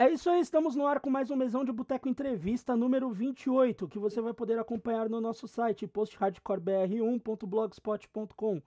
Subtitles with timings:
[0.00, 3.86] É isso aí, estamos no ar com mais um Mesão de Boteco Entrevista número 28,
[3.86, 8.62] que você vai poder acompanhar no nosso site posthardcorebr1.blogspot.com,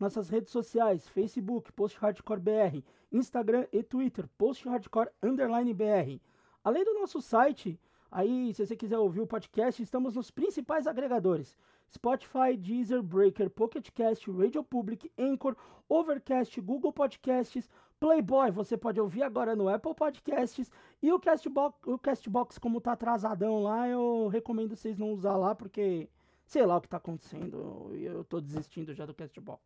[0.00, 2.82] nossas redes sociais, Facebook, posthardcorebr,
[3.12, 6.20] Instagram e Twitter, posthardcore_br.
[6.64, 7.78] Além do nosso site,
[8.10, 11.54] aí se você quiser ouvir o podcast, estamos nos principais agregadores,
[11.92, 15.54] Spotify, Deezer, Breaker, Pocket Cast, Radio Public, Anchor,
[15.86, 17.68] Overcast, Google Podcasts,
[18.00, 20.70] Playboy, você pode ouvir agora no Apple Podcasts.
[21.02, 25.54] E o Castbox, o Castbox como tá atrasadão lá, eu recomendo vocês não usar lá,
[25.54, 26.08] porque
[26.46, 27.90] sei lá o que tá acontecendo.
[27.94, 29.62] Eu tô desistindo já do Castbox.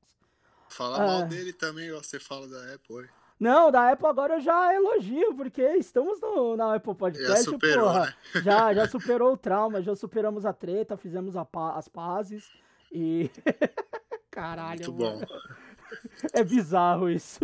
[0.68, 1.06] Fala Ah.
[1.06, 3.08] mal dele também, ó, você fala da Apple.
[3.38, 7.86] Não, da Apple agora eu já elogio, porque estamos no, na Apple Podcast, Já superou,
[7.88, 8.06] porra.
[8.06, 8.14] né?
[8.42, 12.48] Já, já superou o trauma, já superamos a treta, fizemos a pa- as pazes
[12.90, 13.28] e.
[14.30, 15.14] Caralho, Muito bom.
[15.16, 15.26] mano.
[16.32, 17.40] É bizarro isso.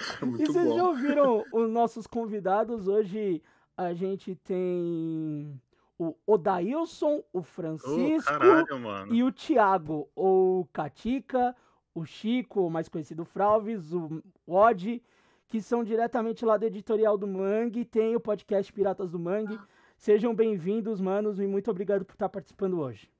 [0.22, 0.88] E Muito vocês já bom.
[0.88, 2.88] ouviram os nossos convidados?
[2.88, 3.42] Hoje
[3.76, 5.60] a gente tem
[5.98, 9.14] o Odailson, o Francisco caralho, mano.
[9.14, 11.54] e o Thiago, o Catica,
[11.94, 15.02] o Chico, mais conhecido Fralves, o Odd,
[15.46, 19.58] que são diretamente lá do editorial do Mangue, tem o podcast Piratas do Mangue.
[19.98, 23.10] Sejam bem-vindos, manos, e muito obrigado por estar participando hoje.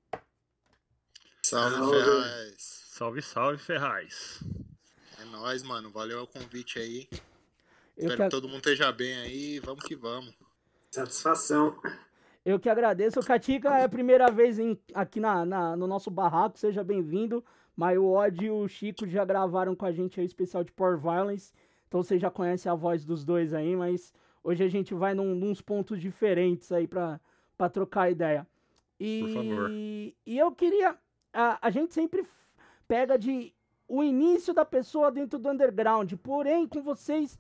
[1.42, 1.97] Salve, Salve.
[2.03, 2.56] Ferraz.
[2.91, 4.42] Salve, salve, Ferraz.
[5.31, 5.91] É nóis, mano.
[5.91, 7.09] Valeu o convite aí.
[7.97, 9.59] Eu Espero que, que todo mundo esteja bem aí.
[9.61, 10.34] Vamos que vamos.
[10.91, 11.77] Satisfação.
[12.45, 13.20] eu que agradeço.
[13.20, 17.45] O Catica é a primeira vez em- aqui na, na- no nosso barraco, seja bem-vindo.
[17.77, 20.73] Mas o Odd e o Chico já gravaram com a gente aí o especial de
[20.73, 21.52] Power Violence.
[21.89, 24.13] Então vocês já conhecem a voz dos dois aí, mas
[24.45, 27.20] hoje a gente vai num, nos pontos diferentes aí pra,
[27.57, 28.46] pra trocar ideia.
[28.98, 29.70] E, Por favor.
[29.70, 30.96] e eu queria.
[31.33, 32.27] A, a gente sempre
[32.86, 33.55] pega de
[33.90, 36.12] o início da pessoa dentro do underground.
[36.23, 37.36] Porém, com vocês,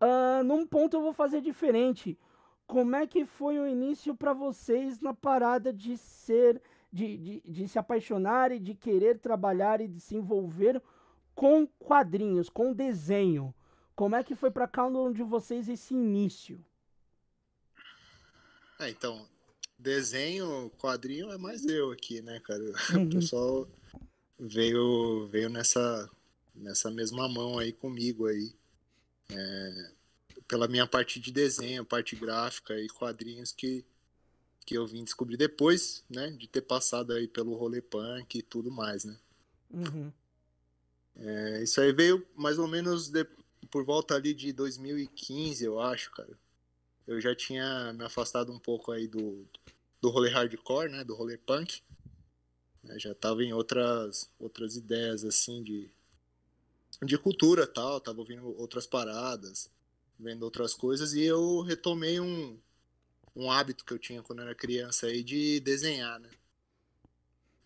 [0.00, 2.18] ah, num ponto eu vou fazer diferente.
[2.66, 6.60] Como é que foi o início pra vocês na parada de ser,
[6.92, 10.82] de, de, de se apaixonar e de querer trabalhar e de se envolver
[11.36, 13.54] com quadrinhos, com desenho?
[13.94, 16.58] Como é que foi pra cada um de vocês esse início?
[18.80, 19.24] É, então,
[19.78, 22.64] desenho, quadrinho é mais eu aqui, né, cara?
[22.92, 23.04] Uhum.
[23.04, 23.68] O pessoal
[24.42, 26.10] veio, veio nessa,
[26.54, 28.52] nessa mesma mão aí comigo aí.
[29.30, 29.92] É,
[30.48, 33.84] pela minha parte de desenho, parte gráfica e quadrinhos que,
[34.66, 38.70] que eu vim descobrir depois, né, de ter passado aí pelo rolê punk e tudo
[38.70, 39.16] mais, né?
[39.70, 40.12] Uhum.
[41.16, 43.26] É, isso aí veio mais ou menos de-
[43.70, 46.38] por volta ali de 2015, eu acho, cara.
[47.06, 49.46] Eu já tinha me afastado um pouco aí do,
[50.00, 51.04] do rolê hardcore, né?
[51.04, 51.82] Do rolê punk.
[52.88, 55.90] Eu já tava em outras, outras ideias, assim, de,
[57.02, 58.00] de cultura tal.
[58.00, 59.70] Tava ouvindo outras paradas,
[60.18, 61.14] vendo outras coisas.
[61.14, 62.58] E eu retomei um,
[63.34, 66.30] um hábito que eu tinha quando era criança aí de desenhar, né?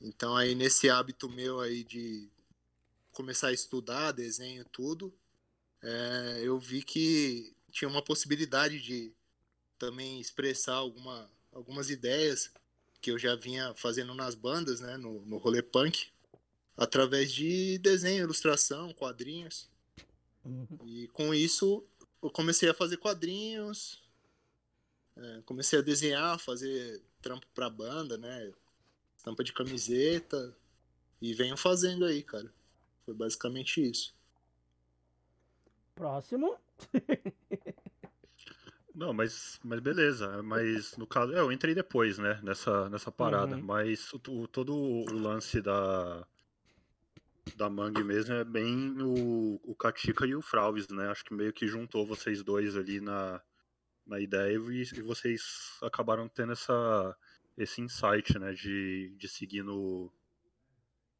[0.01, 2.29] Então aí nesse hábito meu aí de
[3.13, 5.13] começar a estudar desenho tudo,
[5.83, 9.13] é, eu vi que tinha uma possibilidade de
[9.79, 12.53] também expressar alguma, algumas ideias
[13.01, 16.09] que eu já vinha fazendo nas bandas, né, no, no rolê punk,
[16.77, 19.69] através de desenho, ilustração, quadrinhos.
[20.45, 20.67] Uhum.
[20.85, 21.85] E com isso
[22.23, 24.03] eu comecei a fazer quadrinhos,
[25.17, 28.53] é, comecei a desenhar, fazer trampo pra banda, né,
[29.17, 30.55] estampa de camiseta,
[31.21, 32.53] e venho fazendo aí, cara.
[33.05, 34.15] Foi basicamente isso.
[35.95, 36.57] Próximo.
[38.97, 40.43] Não, mas, mas beleza.
[40.43, 43.55] Mas no caso, é, eu entrei depois, né, nessa, nessa parada.
[43.55, 43.63] Uhum.
[43.63, 46.27] Mas o, todo o lance da
[47.55, 51.09] da Mangue mesmo é bem o, o Katika e o Fralves, né?
[51.09, 53.41] Acho que meio que juntou vocês dois ali na,
[54.05, 57.17] na ideia e, e vocês acabaram tendo essa,
[57.57, 58.53] esse insight, né?
[58.53, 60.11] De, de seguir no,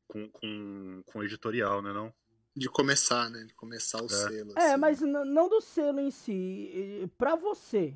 [0.09, 1.93] com, com, com o editorial, né?
[1.93, 2.13] Não?
[2.57, 3.45] De começar, né?
[3.45, 4.53] De começar o selo.
[4.57, 4.81] É, assim.
[4.81, 7.11] mas n- não do selo em si.
[7.19, 7.95] Pra você,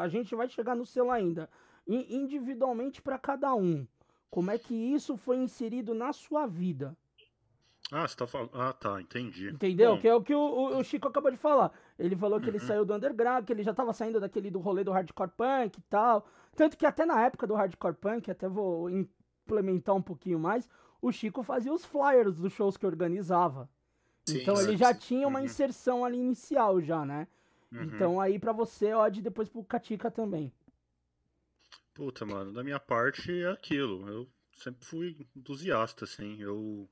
[0.00, 1.48] a gente vai chegar no selo ainda.
[1.88, 3.86] In- Individualmente pra cada um.
[4.30, 6.94] Como é que isso foi inserido na sua vida?
[7.90, 8.50] Ah, você tá falando.
[8.52, 9.48] Ah, tá, entendi.
[9.48, 9.94] Entendeu?
[9.96, 11.72] Bom, Que é o que o, o- o Chico acabou de falar.
[11.98, 12.66] Ele falou que ele Uhum.
[12.66, 15.82] saiu do underground, que ele já tava saindo daquele do rolê do hardcore punk e
[15.88, 16.24] tal.
[16.54, 19.08] Tanto que até na época do hardcore punk, até vou em-
[19.46, 20.68] complementar um pouquinho mais,
[21.02, 23.68] o Chico fazia os flyers dos shows que organizava.
[24.26, 25.44] Sim, então ele já tinha uma Uhum.
[25.44, 27.28] inserção ali inicial já, né?
[27.72, 27.86] Uhum.
[27.86, 30.52] Então aí pra você, Odd, depois pro Katika também.
[31.94, 34.08] Puta, mano, da minha parte é aquilo.
[34.08, 36.40] Eu sempre fui entusiasta, assim.
[36.40, 36.88] Eu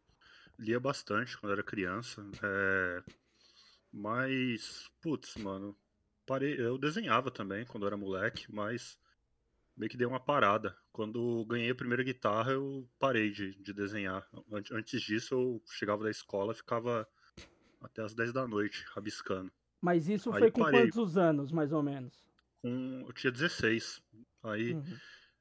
[0.59, 2.23] lia bastante quando era criança.
[2.43, 3.03] é,
[3.93, 5.77] Mas, putz, mano,
[6.27, 6.61] parei.
[6.61, 8.99] Eu desenhava também quando era moleque, mas
[9.79, 10.77] meio que dei uma parada.
[10.93, 14.27] Quando ganhei a primeira guitarra, eu parei de, de desenhar.
[14.53, 17.09] An- Antes disso, eu chegava da escola, ficava
[17.81, 19.51] até as 10 da noite rabiscando.
[19.81, 20.83] Mas isso Aí foi com parei.
[20.91, 22.13] quantos anos, mais ou menos?
[22.61, 23.05] Com...
[23.07, 24.03] Eu tinha 16.
[24.43, 24.75] Aí.
[24.75, 24.97] Uhum.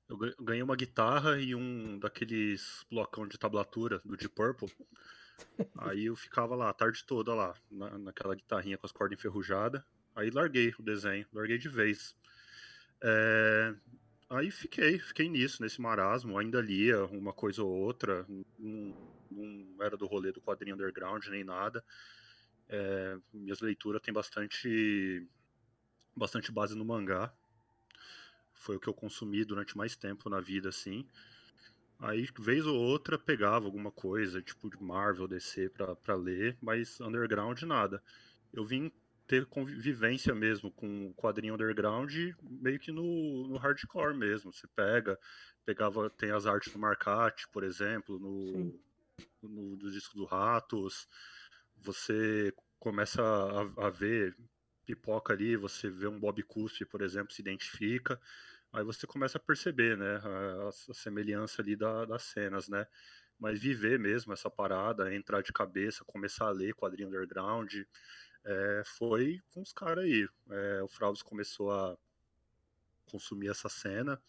[0.10, 4.72] Eu ga- ganhei uma guitarra e um daqueles blocão de tablatura do Deep Purple.
[5.80, 9.84] Aí eu ficava lá a tarde toda lá, na, naquela guitarrinha com as cordas enferrujadas.
[10.16, 12.16] Aí larguei o desenho, larguei de vez.
[13.02, 13.76] É,
[14.30, 16.38] Aí fiquei, fiquei nisso, nesse marasmo.
[16.38, 18.26] Ainda lia uma coisa ou outra.
[18.58, 18.96] Não,
[19.32, 21.84] não era do rolê do quadrinho underground nem nada.
[22.68, 25.26] É, Minhas leituras têm bastante,
[26.16, 27.34] bastante base no mangá
[28.58, 31.08] foi o que eu consumi durante mais tempo na vida, assim.
[32.00, 37.00] Aí, vez ou outra, pegava alguma coisa, tipo de Marvel, DC, pra, pra ler, mas
[37.00, 38.04] underground nada.
[38.54, 38.92] Eu vim
[39.28, 44.54] ter convivência mesmo com o quadrinho underground meio que no, no hardcore mesmo.
[44.54, 45.20] Você pega,
[45.66, 48.80] pegava, tem as artes do Marcate, por exemplo, no,
[49.44, 51.08] no, do disco do Ratos.
[51.76, 54.36] Você começa a, a ver
[54.86, 58.20] pipoca ali, você vê um Bob Cuspe, por exemplo, se identifica,
[58.72, 62.88] aí você começa a perceber, né, a, a semelhança ali da, das cenas, né,
[63.38, 67.74] mas viver mesmo essa parada, entrar de cabeça, começar a ler quadrinho underground,
[68.48, 70.28] é, foi com os caras aí.
[70.50, 71.98] É, o Fraudes começou a
[73.06, 74.22] consumir essa cena,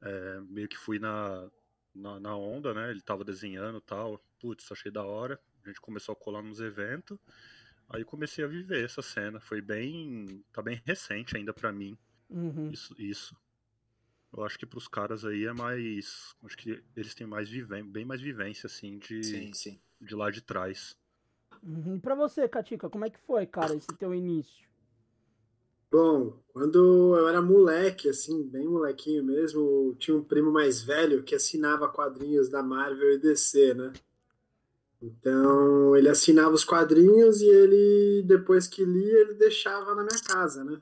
[0.00, 1.50] é, meio que fui na,
[1.94, 5.80] na, na onda, né, ele tava desenhando e tal, putz, achei da hora, a gente
[5.80, 7.18] começou a colar nos eventos,
[7.90, 9.40] Aí comecei a viver essa cena.
[9.40, 10.44] Foi bem.
[10.52, 11.96] Tá bem recente ainda pra mim.
[12.28, 12.70] Uhum.
[12.70, 12.94] Isso.
[12.98, 13.36] isso.
[14.30, 16.34] Eu acho que pros caras aí é mais.
[16.44, 19.80] Acho que eles têm mais vivência, bem mais vivência, assim, de, Sim, sim.
[20.00, 20.96] de lá de trás.
[21.62, 21.96] Uhum.
[21.96, 24.68] E pra você, Katika, como é que foi, cara, esse teu início?
[25.90, 31.34] Bom, quando eu era moleque, assim, bem molequinho mesmo, tinha um primo mais velho que
[31.34, 33.92] assinava quadrinhos da Marvel e DC, né?
[35.00, 40.62] Então, ele assinava os quadrinhos e ele, depois que lia, ele deixava na minha casa,
[40.62, 40.78] né?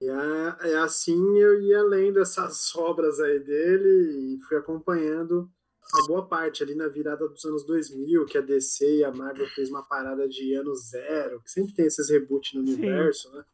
[0.00, 5.48] E é assim eu ia lendo essas obras aí dele e fui acompanhando
[5.92, 9.46] uma boa parte ali na virada dos anos 2000, que a DC e a Marvel
[9.48, 12.74] fez uma parada de ano zero, que sempre tem esses reboots no Sim.
[12.74, 13.44] universo, né?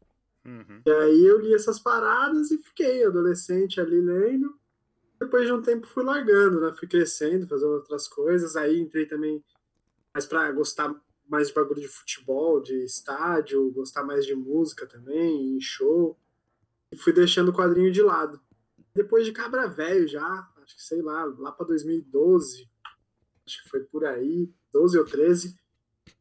[0.45, 0.81] Uhum.
[0.85, 4.57] E aí eu li essas paradas e fiquei adolescente ali lendo.
[5.19, 6.73] Depois de um tempo fui largando, né?
[6.77, 8.55] Fui crescendo, fazendo outras coisas.
[8.55, 9.43] Aí entrei também
[10.13, 10.95] mais para gostar
[11.27, 16.17] mais de bagulho de futebol, de estádio, gostar mais de música também, em show.
[16.91, 18.41] E fui deixando o quadrinho de lado.
[18.95, 22.69] Depois de Cabra Velho já, acho que sei lá, lá para 2012,
[23.45, 25.59] acho que foi por aí, 12 ou 13,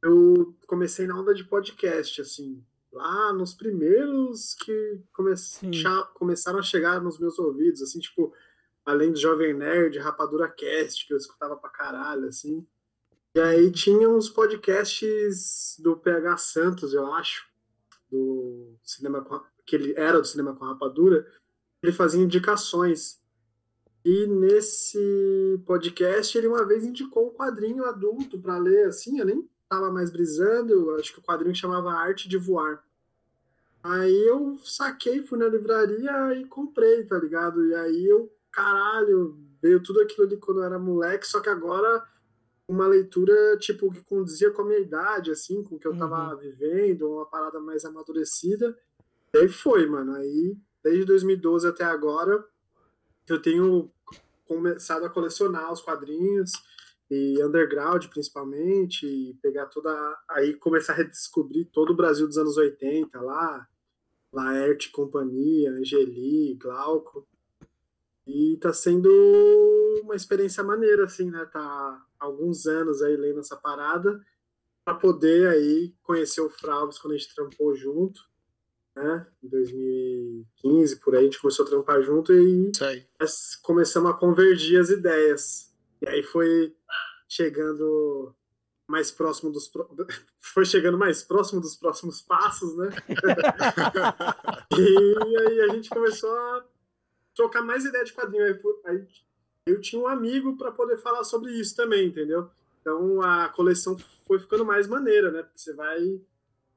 [0.02, 5.34] eu comecei na onda de podcast, assim, lá nos primeiros que come
[6.14, 8.32] começaram a chegar nos meus ouvidos, assim, tipo,
[8.84, 12.66] além do Jovem Nerd, Rapadura Cast, que eu escutava pra caralho, assim.
[13.34, 17.46] E aí tinha uns podcasts do PH Santos, eu acho,
[18.10, 21.30] do cinema com, que ele era do cinema com rapadura,
[21.82, 23.17] ele fazia indicações.
[24.04, 29.48] E nesse podcast ele uma vez indicou um quadrinho adulto para ler, assim, eu nem
[29.68, 32.82] tava mais brisando, acho que o quadrinho chamava Arte de Voar.
[33.82, 37.66] Aí eu saquei, fui na livraria e comprei, tá ligado?
[37.66, 42.04] E aí eu, caralho, veio tudo aquilo ali quando eu era moleque, só que agora
[42.68, 46.36] uma leitura, tipo, que condizia com a minha idade, assim, com o que eu tava
[46.36, 48.76] vivendo, uma parada mais amadurecida.
[49.32, 50.14] E aí foi, mano.
[50.14, 52.44] Aí, desde 2012 até agora,
[53.32, 53.90] eu tenho
[54.46, 56.52] começado a colecionar os quadrinhos,
[57.10, 59.90] e underground principalmente, e pegar toda.
[60.28, 63.66] Aí começar a redescobrir todo o Brasil dos anos 80 lá,
[64.32, 67.26] Laerte Companhia, Angeli, Glauco.
[68.26, 69.08] E tá sendo
[70.02, 71.46] uma experiência maneira, assim, né?
[71.46, 74.20] Tá alguns anos aí lendo essa parada,
[74.84, 78.20] para poder aí conhecer o Fralves quando a gente trampou junto,
[78.98, 79.26] né?
[79.42, 82.70] Em 2015, por aí, a gente começou a trampar junto e
[83.62, 85.72] começamos a convergir as ideias.
[86.02, 86.74] E aí foi
[87.28, 88.34] chegando
[88.88, 89.88] mais próximo dos pro-
[90.40, 92.88] foi chegando mais próximo dos próximos passos, né?
[94.78, 96.64] e aí a gente começou a
[97.34, 98.44] trocar mais ideia de quadrinho.
[98.86, 99.06] Aí
[99.66, 102.50] eu tinha um amigo para poder falar sobre isso também, entendeu?
[102.80, 105.42] Então a coleção foi ficando mais maneira, né?
[105.42, 106.20] Porque você vai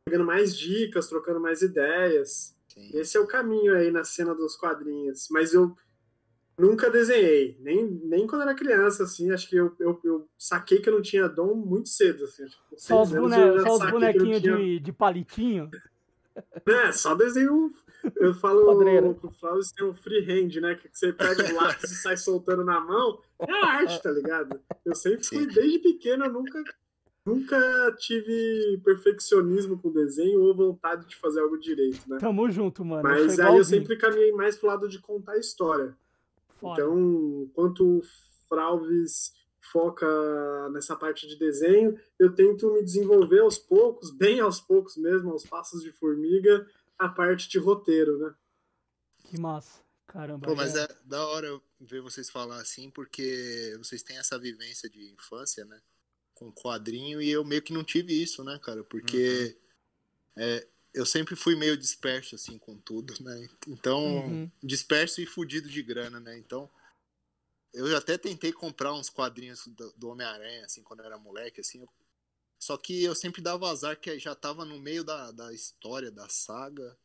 [0.06, 2.56] pegando mais dicas, trocando mais ideias.
[2.68, 2.90] Sim.
[2.94, 5.28] Esse é o caminho aí na cena dos quadrinhos.
[5.30, 5.76] Mas eu
[6.58, 9.32] nunca desenhei, nem, nem quando era criança, assim.
[9.32, 12.24] Acho que eu, eu, eu saquei que eu não tinha dom muito cedo.
[12.24, 12.46] Assim,
[12.78, 13.36] só os, bone...
[13.62, 14.58] só os bonequinhos tinha...
[14.58, 15.70] de, de palitinho?
[16.66, 17.72] É, só desenho.
[18.16, 20.76] Eu falo o Flávio tem um freehand, né?
[20.76, 23.22] Que você pega o lápis e sai soltando na mão.
[23.40, 24.60] É arte, tá ligado?
[24.84, 26.64] Eu sempre fui, desde pequeno, eu nunca
[27.26, 32.18] Nunca tive perfeccionismo com desenho ou vontade de fazer algo direito, né?
[32.20, 33.04] Tamo junto, mano.
[33.04, 35.96] Mas aí eu sempre caminhei mais pro lado de contar história.
[36.56, 36.82] Foda.
[36.82, 38.02] Então, enquanto o
[38.50, 39.34] Fralves
[39.72, 40.08] foca
[40.72, 45.46] nessa parte de desenho, eu tento me desenvolver aos poucos, bem aos poucos mesmo, aos
[45.46, 48.34] passos de formiga, a parte de roteiro, né?
[49.26, 49.80] Que massa.
[50.08, 50.46] Caramba.
[50.46, 55.14] Pô, mas é da hora ver vocês falar assim, porque vocês têm essa vivência de
[55.14, 55.80] infância, né?
[56.42, 58.84] Com quadrinho e eu meio que não tive isso, né, cara?
[58.84, 59.56] Porque
[60.36, 60.44] uhum.
[60.44, 63.48] é, eu sempre fui meio disperso, assim, com tudo, né?
[63.68, 64.52] Então, uhum.
[64.64, 66.36] disperso e fudido de grana, né?
[66.40, 66.68] Então,
[67.72, 71.82] eu até tentei comprar uns quadrinhos do, do Homem-Aranha, assim, quando eu era moleque, assim.
[71.82, 71.90] Eu...
[72.58, 76.28] Só que eu sempre dava azar que já tava no meio da, da história, da
[76.28, 76.98] saga.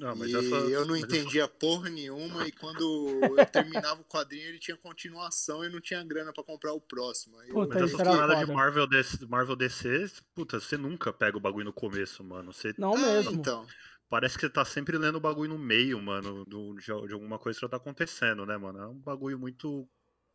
[0.00, 4.48] Não, mas e essa, eu não entendia porra nenhuma e quando eu terminava o quadrinho
[4.48, 7.38] ele tinha continuação e não tinha grana para comprar o próximo.
[7.38, 11.40] Aí puta, mas essa parada de Marvel DC, Marvel DC, puta, você nunca pega o
[11.40, 12.52] bagulho no começo, mano.
[12.52, 12.74] Você...
[12.76, 13.32] Não ah, mesmo.
[13.32, 13.66] Então.
[14.08, 17.38] Parece que você tá sempre lendo o bagulho no meio, mano, do, de, de, alguma
[17.38, 18.78] coisa que já tá acontecendo, né, mano?
[18.78, 19.86] É um bagulho muito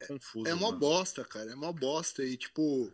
[0.07, 0.47] confuso.
[0.47, 0.77] É uma mano.
[0.77, 1.51] bosta, cara.
[1.51, 2.23] É uma bosta.
[2.23, 2.93] E, tipo,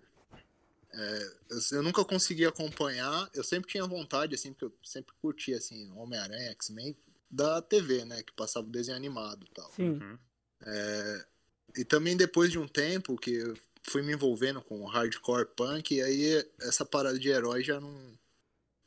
[0.91, 3.29] é, eu, eu, nunca consegui acompanhar.
[3.33, 6.97] Eu sempre tinha vontade, assim, porque eu sempre curti, assim, Homem-Aranha, X-Men,
[7.29, 8.23] da TV, né?
[8.23, 9.71] Que passava o desenho animado e tal.
[9.71, 9.91] Sim.
[9.91, 10.17] Uhum.
[10.61, 11.25] É,
[11.77, 16.01] e também depois de um tempo que eu fui me envolvendo com hardcore punk, e
[16.01, 18.19] aí essa parada de herói já não,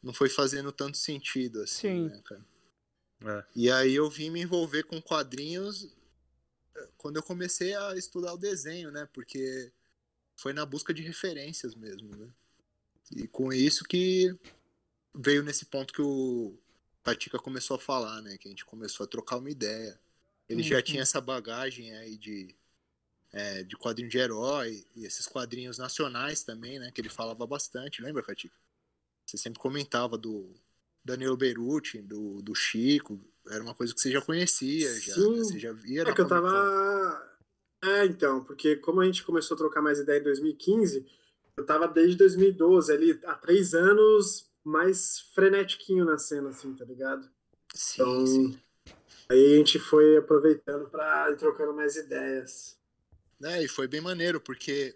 [0.02, 2.04] não foi fazendo tanto sentido, assim, Sim.
[2.08, 2.44] né, cara?
[3.24, 3.44] É.
[3.54, 5.88] E aí eu vim me envolver com quadrinhos
[6.76, 9.08] é, quando eu comecei a estudar o desenho, né?
[9.12, 9.72] Porque
[10.36, 12.28] foi na busca de referências mesmo, né?
[13.14, 14.34] E com isso que
[15.14, 16.56] veio nesse ponto que o
[17.02, 18.36] Patica começou a falar, né?
[18.38, 19.98] Que a gente começou a trocar uma ideia.
[20.48, 20.68] Ele uhum.
[20.68, 22.54] já tinha essa bagagem aí de,
[23.32, 26.90] é, de quadrinho de herói e esses quadrinhos nacionais também, né?
[26.90, 28.54] Que ele falava bastante, lembra, Patica?
[29.26, 30.54] Você sempre comentava do
[31.04, 35.22] Danilo Beruti, do, do Chico, era uma coisa que você já conhecia, já, né?
[35.38, 36.02] você já via.
[36.02, 37.31] É que eu tava
[37.82, 41.04] é, então, porque como a gente começou a trocar mais ideia em 2015,
[41.56, 47.28] eu tava desde 2012 ali, há três anos, mais frenetiquinho na cena, assim, tá ligado?
[47.74, 48.60] Sim, então, sim.
[49.28, 52.78] Aí a gente foi aproveitando para ir trocando mais ideias.
[53.42, 54.94] É, e foi bem maneiro, porque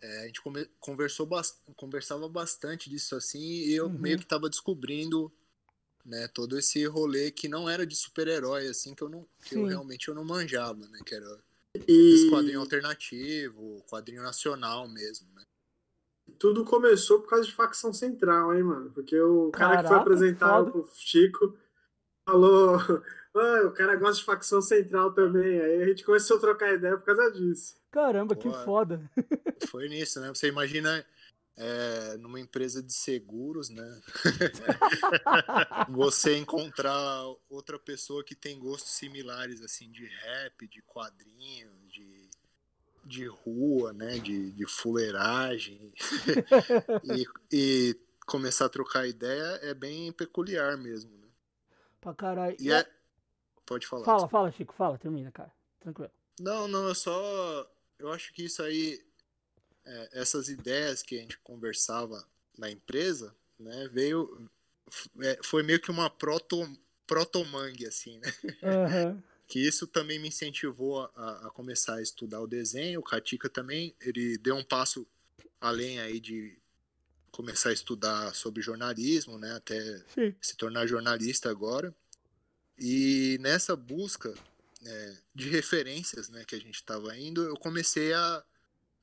[0.00, 0.40] é, a gente
[0.78, 3.98] conversou bast conversava bastante disso assim, e eu uhum.
[3.98, 5.32] meio que tava descobrindo
[6.04, 9.64] né, todo esse rolê que não era de super-herói, assim, que eu não que eu
[9.64, 11.42] realmente eu não manjava, né, que era
[11.86, 12.14] e...
[12.14, 15.42] Esse quadrinho alternativo, quadrinho nacional mesmo, né?
[16.38, 18.90] Tudo começou por causa de facção central, hein, mano?
[18.90, 21.56] Porque o cara Caraca, que foi apresentar o Chico
[22.26, 22.78] falou.
[23.34, 25.60] Ah, o cara gosta de facção central também.
[25.60, 27.76] Aí a gente começou a trocar ideia por causa disso.
[27.92, 29.08] Caramba, Pô, que foda.
[29.70, 30.28] Foi nisso, né?
[30.28, 31.04] Você imagina
[31.58, 34.00] é, numa empresa de seguros, né?
[35.90, 42.30] você encontrar outra pessoa que tem gostos similares, assim, de rap, de quadrinho, de,
[43.04, 44.18] de rua, né?
[44.18, 45.92] De, de fuleiragem.
[47.02, 51.28] e, e, começar a trocar ideia é bem peculiar mesmo, né?
[52.00, 52.56] Pra caralho.
[52.60, 52.88] E é...
[53.66, 54.04] Pode falar.
[54.04, 55.52] Fala, fala, Chico, fala, termina, cara.
[55.80, 56.10] Tranquilo.
[56.40, 57.68] Não, não, eu só.
[57.98, 59.07] Eu acho que isso aí
[59.88, 62.22] é, essas ideias que a gente conversava
[62.58, 64.48] na empresa, né, veio
[65.20, 66.70] é, foi meio que uma proto
[67.06, 68.32] proto mangue assim, né?
[68.62, 69.22] Uhum.
[69.48, 73.00] que isso também me incentivou a, a, começar a estudar o desenho.
[73.00, 75.06] O Katika também ele deu um passo
[75.58, 76.58] além aí de
[77.30, 79.80] começar a estudar sobre jornalismo, né, até
[80.14, 80.34] Sim.
[80.40, 81.94] se tornar jornalista agora.
[82.78, 84.34] E nessa busca
[84.84, 88.44] é, de referências, né, que a gente estava indo, eu comecei a,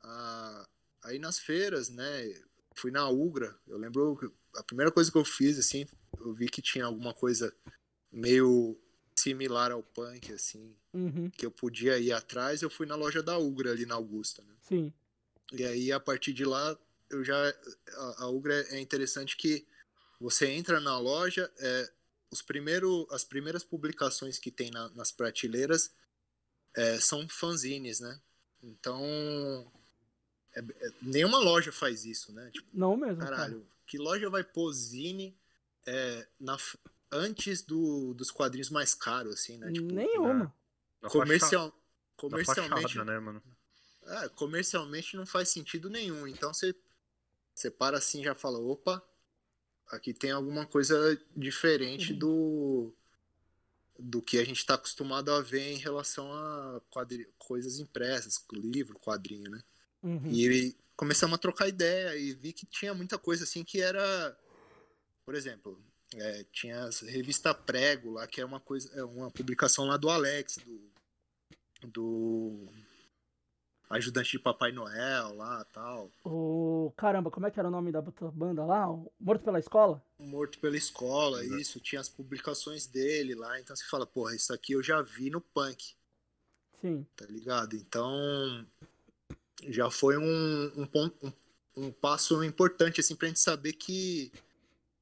[0.04, 0.68] a,
[1.06, 2.34] Aí nas feiras, né?
[2.76, 3.58] Fui na Ugra.
[3.68, 5.88] Eu lembro que a primeira coisa que eu fiz, assim,
[6.20, 7.54] eu vi que tinha alguma coisa
[8.12, 8.78] meio
[9.16, 11.30] similar ao punk, assim, uhum.
[11.30, 12.62] que eu podia ir atrás.
[12.62, 14.54] Eu fui na loja da Ugra ali na Augusta, né?
[14.68, 14.94] Sim.
[15.54, 16.78] E aí a partir de lá
[17.10, 19.66] eu já a, a Ugra é interessante que
[20.20, 21.92] você entra na loja, é,
[22.32, 25.94] os primeiro, as primeiras publicações que tem na, nas prateleiras
[26.76, 28.20] é, são fanzines, né?
[28.64, 29.72] Então,
[30.56, 32.50] é, é, nenhuma loja faz isso, né?
[32.52, 33.18] Tipo, Não mesmo.
[33.18, 33.76] caralho, cara.
[33.86, 35.38] que loja vai pôr zine
[35.86, 36.58] é, na,
[37.12, 39.72] antes do, dos quadrinhos mais caros, assim, né?
[39.72, 40.54] Tipo, Nenhuma.
[41.02, 41.78] Na comercial,
[42.16, 43.44] comercialmente, fachada, né, mano?
[44.06, 46.28] é, comercialmente não faz sentido nenhum.
[46.28, 46.74] Então você,
[47.54, 49.04] você para assim e já fala, opa,
[49.88, 52.20] aqui tem alguma coisa diferente Uhum.
[52.20, 52.94] do
[53.98, 59.00] do que a gente está acostumado a ver em relação a quadri- coisas impressas, livro,
[59.00, 59.64] quadrinho, né?
[60.06, 60.32] Uhum.
[60.32, 64.38] E começamos a trocar ideia e vi que tinha muita coisa assim que era,
[65.26, 65.82] por exemplo,
[66.14, 70.08] é, tinha as revista Prego lá, que é uma coisa, é uma publicação lá do
[70.08, 72.66] Alex, do, do
[73.90, 78.02] ajudante de Papai Noel lá tal, O caramba, como é que era o nome da
[78.02, 78.88] banda lá?
[78.88, 80.04] O Morto pela Escola?
[80.20, 81.62] Morto pela Escola, Exato.
[81.62, 85.32] isso, tinha as publicações dele lá, então você fala, porra, isso aqui eu já vi
[85.32, 85.96] no punk.
[86.82, 87.04] Sim.
[87.16, 87.76] tá ligado?
[87.76, 88.64] Então
[89.64, 94.32] já foi um, um, ponto, um, um passo importante assim pra gente saber que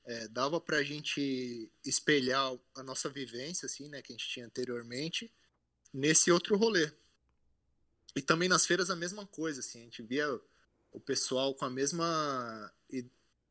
[0.06, 5.32] é, dava pra gente espelhar a nossa vivência assim, né, que a gente tinha anteriormente
[5.94, 6.92] nesse outro rolê.
[8.16, 10.28] E também nas feiras a mesma coisa, assim, a gente via
[10.92, 12.72] o pessoal com a mesma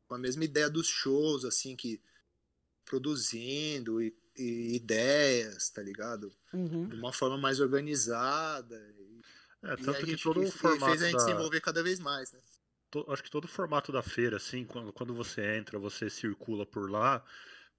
[0.07, 1.99] com a mesma ideia dos shows, assim, que
[2.85, 6.31] produzindo e, e ideias, tá ligado?
[6.53, 6.87] Uhum.
[6.87, 8.77] de uma forma mais organizada.
[9.63, 11.25] É, e tanto a que gente todo o formato fez a gente da...
[11.25, 12.39] se envolver cada vez mais, né?
[12.91, 16.63] to- acho que todo o formato da feira, assim, quando, quando você entra, você circula
[16.65, 17.25] por lá,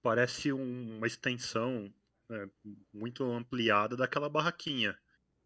[0.01, 1.93] parece um- uma extensão
[2.29, 2.49] né,
[2.93, 4.97] muito ampliada daquela barraquinha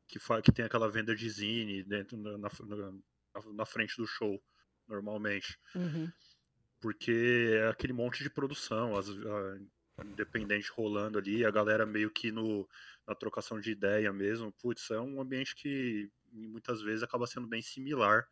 [0.08, 2.93] que, fa- que tem aquela venda de zine dentro na, na, na-
[3.53, 4.41] na frente do show,
[4.88, 5.60] normalmente.
[5.75, 6.12] Uhum.
[6.81, 9.60] Porque é aquele monte de produção, as, a-
[10.05, 12.67] independente rolando ali, a galera meio que no,
[13.05, 14.51] na trocação de ideia mesmo.
[14.53, 18.27] Putz, é um ambiente que muitas vezes acaba sendo bem similar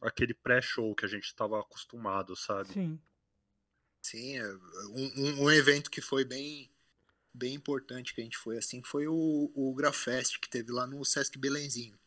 [0.00, 2.72] àquele pré-show que a gente estava acostumado, sabe?
[2.72, 3.00] Sim.
[4.02, 4.54] Sim, é,
[4.94, 6.70] um, um- um evento que foi bem,
[7.34, 11.04] bem importante que a gente foi assim foi o, o Grafest que teve lá no
[11.04, 11.98] Sesc Belenzinho.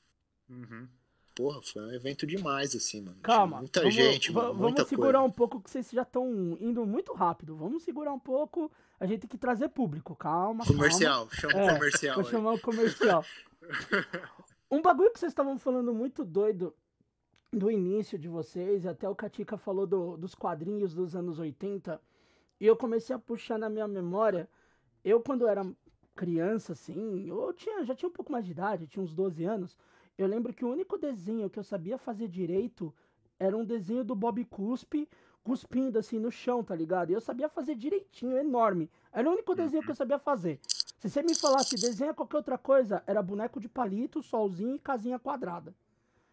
[0.50, 0.88] Uhum.
[1.36, 3.16] Porra, foi um evento demais, assim, mano.
[3.16, 3.58] Tinha Calma.
[3.60, 5.28] Muita vamos, gente, mano, Vamos muita segurar coisa.
[5.28, 7.56] um pouco, que vocês já estão indo muito rápido.
[7.56, 8.72] Vamos segurar um pouco.
[9.00, 10.16] A gente tem que trazer público.
[10.16, 12.16] Calma, Comercial, chama É, comercial.
[12.16, 12.22] calma.
[12.24, 12.32] Vou aí.
[12.32, 13.26] chamar o comercial.
[14.76, 16.74] um bagulho que vocês estavam falando muito doido
[17.52, 22.02] do início de vocês, até o Katika falou do- dos quadrinhos dos anos 80,
[22.60, 24.50] e eu comecei a puxar na minha memória.
[25.04, 25.64] Eu, quando era
[26.16, 29.78] criança, assim, eu tinha, já tinha um pouco mais de idade, tinha uns 12 anos.
[30.18, 32.94] Eu lembro que o único desenho que eu sabia fazer direito
[33.40, 35.08] era um desenho do Bob Cuspe
[35.44, 37.10] cuspindo assim no chão, tá ligado?
[37.12, 38.90] E eu sabia fazer direitinho, enorme.
[39.12, 40.60] Era o único desenho que eu sabia fazer.
[41.04, 45.20] Se você me falasse desenha qualquer outra coisa, era boneco de palito, solzinho e casinha
[45.20, 45.76] quadrada.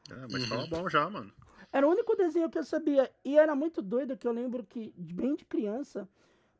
[0.08, 1.32] É, mas tava bom já, mano.
[1.72, 3.10] Era o único desenho que eu sabia.
[3.24, 6.08] E era muito doido que eu lembro que, bem de criança,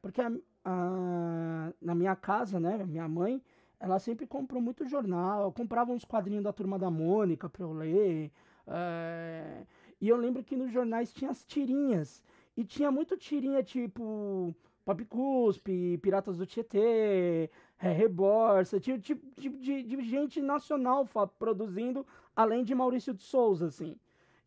[0.02, 0.32] porque a-
[0.64, 3.40] a- na minha casa, né, minha mãe,
[3.78, 8.32] ela sempre comprou muito jornal, comprava uns quadrinhos da Turma da Mônica pra eu ler.
[8.66, 9.62] é,
[10.00, 12.20] E eu lembro que nos jornais tinha as tirinhas.
[12.56, 14.52] E tinha muito tirinha tipo
[14.84, 22.06] Pop Cuspe, Piratas do Tietê, é, Reborsa, tinha tipo de, de- de gente nacional produzindo,
[22.36, 23.96] além de Maurício de Souza, assim.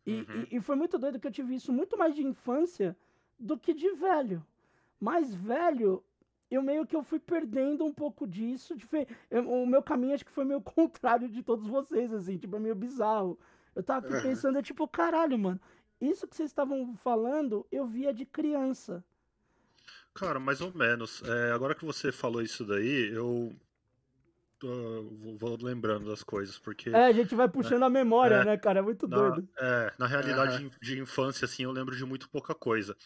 [0.06, 0.46] E, Uhum.
[0.50, 2.96] e- e foi muito doido que eu tive isso muito mais de infância
[3.38, 4.44] do que de velho.
[5.00, 6.02] Mais velho,
[6.50, 8.76] eu meio que eu fui perdendo um pouco disso.
[8.76, 12.38] de fe- eu- o meu caminho acho que foi meio contrário de todos vocês, assim,
[12.38, 13.38] tipo, é meio bizarro.
[13.74, 14.22] Eu tava aqui Aham.
[14.22, 15.60] pensando, é tipo, caralho, mano,
[16.00, 19.04] isso que vocês estavam falando, eu via de criança.
[20.14, 21.22] Cara, mais ou menos.
[21.22, 23.52] É, agora que você falou isso daí, eu
[24.58, 28.44] tô- vou- lembrando das coisas, porque É, a gente vai puxando a memória, É.
[28.44, 28.78] né, cara?
[28.78, 29.48] É muito na, doido.
[29.58, 32.96] é, na realidade de, infância, assim, eu lembro de muito pouca coisa.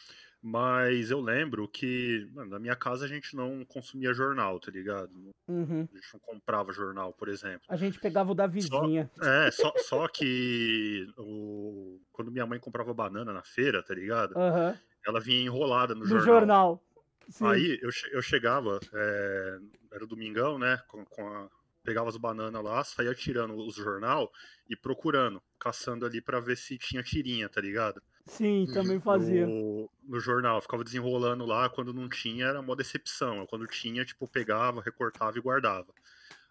[0.40, 5.10] Mas eu lembro que mano, na minha casa a gente não consumia jornal, tá ligado?
[5.48, 5.88] Uhum.
[5.92, 7.62] A gente não comprava jornal, por exemplo.
[7.68, 9.10] A gente pegava o da vizinha.
[9.20, 14.38] É, só, só que o, quando minha mãe comprava banana na feira, tá ligado?
[14.38, 14.78] Aham.
[15.04, 16.24] Ela vinha enrolada no jornal.
[16.24, 16.84] jornal.
[17.30, 17.46] Sim.
[17.46, 19.58] Aí eu, eu chegava, é,
[19.92, 20.78] era domingão, né?
[20.88, 21.48] Com, com a-
[21.84, 24.30] pegava as bananas lá, saía tirando os jornal
[24.68, 28.02] e procurando, caçando ali pra ver se tinha tirinha, tá ligado?
[28.26, 29.46] Sim, também fazia.
[29.46, 33.46] No, no jornal, ficava desenrolando lá, quando não tinha era uma decepção.
[33.46, 35.86] Quando tinha, tipo, pegava, recortava e guardava.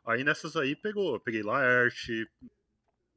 [0.05, 2.27] Aí nessas aí pegou, eu peguei Laerte.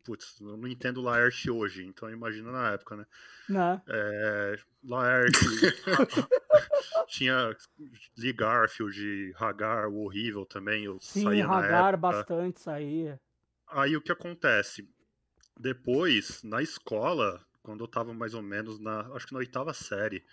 [0.02, 3.06] Putz, eu não entendo Laerte hoje, então imagina na época, né?
[3.48, 3.82] Né?
[3.86, 5.38] É, Laerte,
[7.08, 7.56] tinha
[8.16, 11.98] Lee Garfield, Hagar, o horrível também, eu Sim, saía na Hagar época.
[11.98, 13.20] bastante saía.
[13.68, 14.88] aí o que acontece?
[15.58, 19.00] Depois, na escola, quando eu tava mais ou menos na.
[19.14, 20.24] Acho que na oitava série,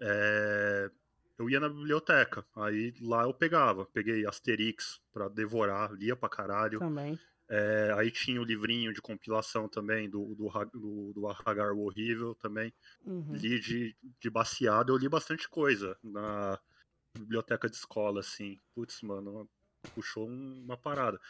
[0.00, 0.90] é,
[1.38, 2.44] eu ia na biblioteca.
[2.54, 3.86] Aí lá eu pegava.
[3.86, 6.78] Peguei Asterix pra devorar, lia pra caralho.
[6.78, 7.18] Também.
[7.48, 12.34] É, aí tinha o livrinho de compilação também do, do, do, do Hagar o Horrível
[12.34, 12.72] também.
[13.06, 13.32] Uhum.
[13.32, 16.58] Li de, de baseado, eu li bastante coisa na
[17.16, 18.60] biblioteca de escola, assim.
[18.74, 19.48] Putz, mano,
[19.94, 21.20] puxou um- uma parada.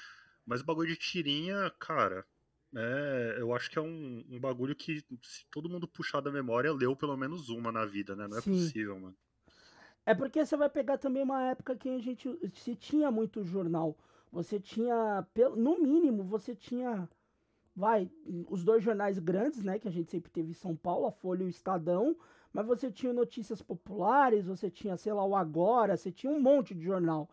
[0.46, 2.26] Mas o bagulho de tirinha, cara,
[2.74, 6.72] é, eu acho que é um, um bagulho que, se todo mundo puxar da memória,
[6.72, 8.26] leu pelo menos uma na vida, né?
[8.28, 8.50] Não é Sim.
[8.50, 9.16] possível, mano.
[10.06, 13.96] É porque você vai pegar também uma época que a gente se tinha muito jornal.
[14.30, 17.08] Você tinha, no mínimo, você tinha,
[17.74, 18.10] vai,
[18.48, 21.42] os dois jornais grandes, né, que a gente sempre teve em São Paulo, a Folha
[21.42, 22.16] e o Estadão,
[22.52, 26.74] mas você tinha notícias populares, você tinha, sei lá, o Agora, você tinha um monte
[26.74, 27.28] de jornal.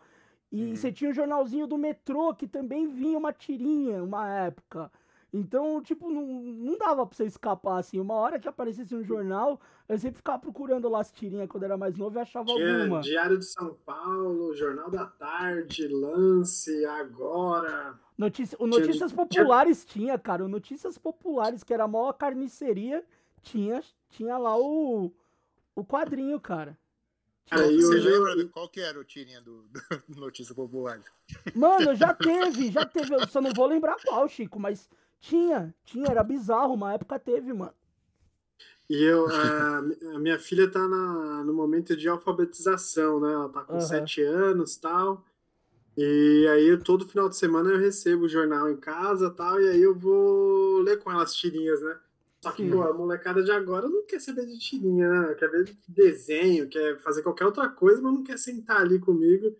[0.51, 0.75] E Uhum.
[0.75, 4.91] você tinha o jornalzinho do metrô, que também vinha uma tirinha, uma época.
[5.37, 7.99] Então, tipo, não, não dava pra você escapar, assim.
[7.99, 11.75] Uma hora que aparecesse um jornal, eu sempre ficava procurando lá as tirinhas quando era
[11.77, 13.01] mais novo e achava Tinha alguma.
[13.01, 17.99] Diário de São Paulo, Jornal da Tarde, Lance, Agora.
[18.17, 20.45] Notícia, o Notícias Populares tinha, cara.
[20.45, 23.03] O Notícias Populares, que era a maior carniceria,
[23.41, 25.11] tinha, tinha lá o,
[25.75, 26.77] o quadrinho, cara.
[27.49, 29.79] Cara, e Você eu- lembra de qual que era o tirinha do, do
[30.19, 30.99] Notícia Popular?
[31.53, 33.13] Mano, já teve, já teve.
[33.13, 34.89] Eu só não vou lembrar qual, Chico, mas
[35.21, 36.73] tinha, tinha, era bizarro.
[36.73, 37.73] Uma época teve, mano.
[38.89, 39.81] E eu, a,
[40.19, 43.33] minha filha tá na, no momento de alfabetização, né?
[43.33, 43.79] Ela tá com Aham.
[43.79, 45.25] sete anos e tal.
[45.97, 49.69] E aí, eu, todo final de semana eu recebo o jornal em casa tal, e
[49.69, 51.97] aí eu vou ler com ela as tirinhas, né?
[52.41, 52.69] Só que, Sim.
[52.69, 55.35] pô, a molecada de agora não quer saber de tirinha, né?
[55.35, 59.55] Quer ver de desenho, quer fazer qualquer outra coisa, mas não quer sentar ali comigo.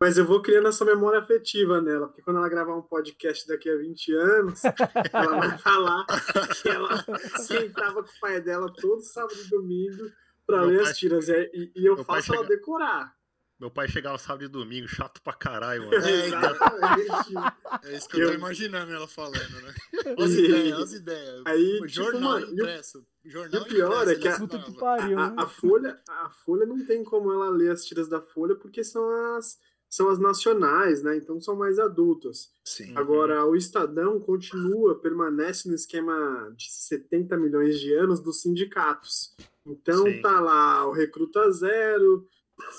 [0.00, 3.70] Mas eu vou criando essa memória afetiva nela, porque quando ela gravar um podcast daqui
[3.70, 4.60] a 20 anos,
[5.12, 6.04] ela vai falar
[6.60, 7.02] que ela
[7.38, 10.10] sentava com o pai dela todo sábado e domingo
[10.46, 11.28] para ler pai- as tiras.
[11.30, 13.16] E, e- eu faço ela chega- decorar.
[13.58, 15.94] Meu pai chegava sábado e domingo, chato pra caralho, mano.
[16.06, 16.26] É.
[16.28, 17.34] Exatamente.
[17.84, 19.74] É isso que eu tô Eu- imaginando ela falando, né?
[20.22, 21.42] As E- ideias, as ideias.
[21.46, 23.06] Aí, O tipo, jornal mano, e o- impresso.
[23.24, 25.18] Jornal e o pior impresso, é que a- que pariu.
[25.18, 28.84] A, a Folha, a Folha não tem como ela ler as tiras da Folha porque
[28.84, 31.16] são as, são as nacionais, né?
[31.16, 32.50] Então são mais adultas.
[32.64, 32.92] Sim.
[32.96, 39.34] Agora, o Estadão continua, permanece no esquema de 70 milhões de anos dos sindicatos.
[39.64, 40.20] Então Sim.
[40.20, 42.26] tá lá o Recruta Zero,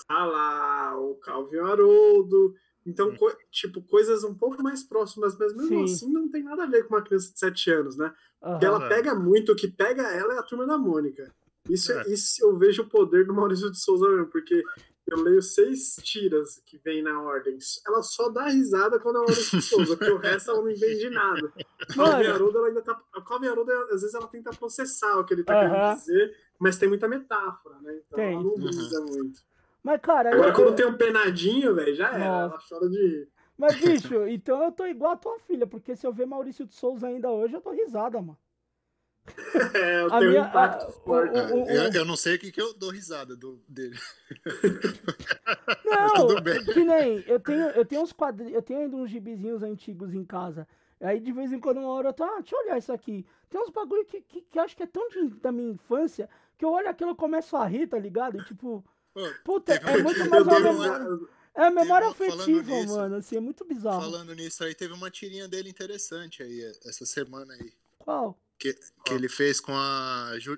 [0.08, 2.54] tá lá o Calvin Haroldo.
[2.86, 3.16] Então, Hum.
[3.18, 5.84] co- tipo, coisas um pouco mais próximas, mas mesmo Sim.
[5.84, 8.14] assim não tem nada a ver com uma criança de 7 anos, né?
[8.40, 11.34] Porque ela pega muito, o que pega ela é a turma da Mônica.
[11.70, 12.08] Isso, É.
[12.08, 14.64] isso eu vejo o poder do Maurício de Souza mesmo, porque
[15.08, 17.58] eu leio seis tiras que vem na ordem.
[17.86, 20.70] Ela só dá risada quando é o Maurício de Souza, porque o resto ela não
[20.70, 21.54] entende nada.
[21.90, 22.26] A Calvin.
[22.28, 23.02] Haroldo, ela ainda tá.
[23.16, 26.78] A Calvin Haroldo, às vezes, ela tenta processar o que ele tá querendo dizer, mas
[26.78, 28.02] tem muita metáfora, né?
[28.06, 28.34] Então Tem.
[28.34, 28.60] ela não Uhum.
[28.60, 29.40] brisa muito.
[29.84, 32.20] Mas, cara, Agora, eu- quando tem um penadinho, velho, já era.
[32.20, 32.54] Nossa.
[32.56, 33.30] Ela chora de rir.
[33.58, 36.76] mas, bicho, então eu tô igual a tua filha, porque se eu ver Maurício de
[36.76, 38.38] Souza ainda hoje, eu tô risada, mano.
[39.74, 41.38] É, eu A tenho minha- um impacto a- o- forte.
[41.38, 43.98] o- o- Eu, eu não sei o que, que eu dou risada do, dele.
[45.86, 50.14] Não, que nem, eu tenho, eu tenho uns quadrinhos, eu tenho ainda uns gibizinhos antigos
[50.14, 50.68] em casa.
[51.00, 53.26] Aí de vez em quando, uma hora eu tô, ah, deixa eu olhar isso aqui.
[53.50, 56.30] Tem uns bagulho que, que, que eu acho que é tão de- da minha infância
[56.58, 58.40] que eu olho aquilo e começo a rir, tá ligado?
[58.40, 61.08] E, tipo, Pô, puta, é muito mais uma memória.
[61.56, 64.02] É memória Teve afetiva, nisso, mano, assim, é muito bizarro.
[64.02, 67.74] falando nisso aí, teve uma tirinha dele interessante aí, essa semana aí.
[67.98, 68.38] Qual?
[68.60, 68.74] Que,
[69.06, 70.58] que ele fez com a, Ju,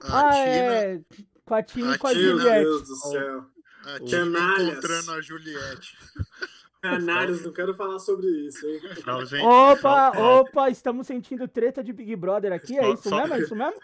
[0.00, 0.44] a Ah, Tina.
[0.44, 1.00] é.
[1.44, 2.64] Com a Tina e com a Tina, Meu Juliette.
[2.64, 3.44] Deus do céu.
[3.84, 5.98] A Tina encontrando a Juliette.
[6.82, 8.80] Canários, não quero falar sobre isso, hein?
[9.44, 9.76] Opa,
[10.12, 13.34] Frau- opa, estamos sentindo treta de Big Brother aqui, é Só- isso só- mesmo?
[13.34, 13.80] É isso mesmo?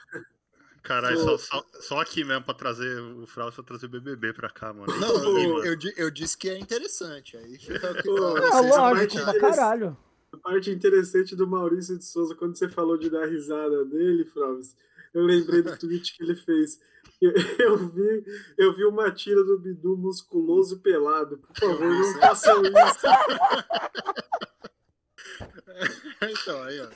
[0.83, 4.49] Caralho, só, só, só aqui mesmo pra trazer o Frausto pra trazer o BBB pra
[4.51, 4.93] cá, mano.
[4.99, 7.37] Não, eu, eu, eu disse que é interessante.
[7.37, 9.97] Aí fica o que Não, Ah, lógico, pra caralho.
[10.33, 14.61] A parte interessante do Maurício de Souza, quando você falou de dar risada dele, Flávio,
[15.15, 16.79] eu lembrei do tweet que ele fez.
[17.21, 18.25] Eu, eu vi,
[18.57, 21.39] eu vi uma tira do Bidu musculoso e pelado.
[21.39, 23.07] Por favor, não façam isso.
[26.21, 26.89] Então, aí, ó.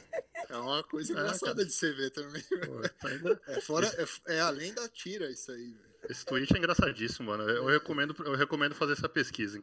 [0.49, 2.43] É uma coisa engraçada de você ver também.
[2.43, 5.93] Pô, tá É, fora, é, é além da tira isso aí, velho.
[6.11, 7.45] Esse tweet é engraçadíssimo, mano.
[7.49, 9.61] Eu recomendo, eu recomendo fazer essa pesquisa.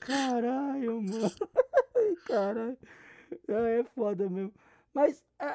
[0.00, 1.32] Caralho, mano.
[2.32, 2.78] Ai, Caralho.
[3.48, 4.52] É, é foda mesmo.
[4.94, 5.46] Mas é,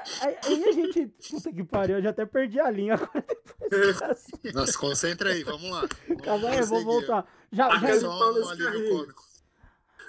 [0.45, 1.07] aí a gente.
[1.29, 4.15] Puta que pariu, eu já até perdi a linha agora depois dessa.
[4.53, 5.87] Nossa, concentra aí, vamos lá.
[6.23, 7.25] Calma aí, eu vou voltar.
[7.51, 9.27] Já, Ah, já, Paulo um.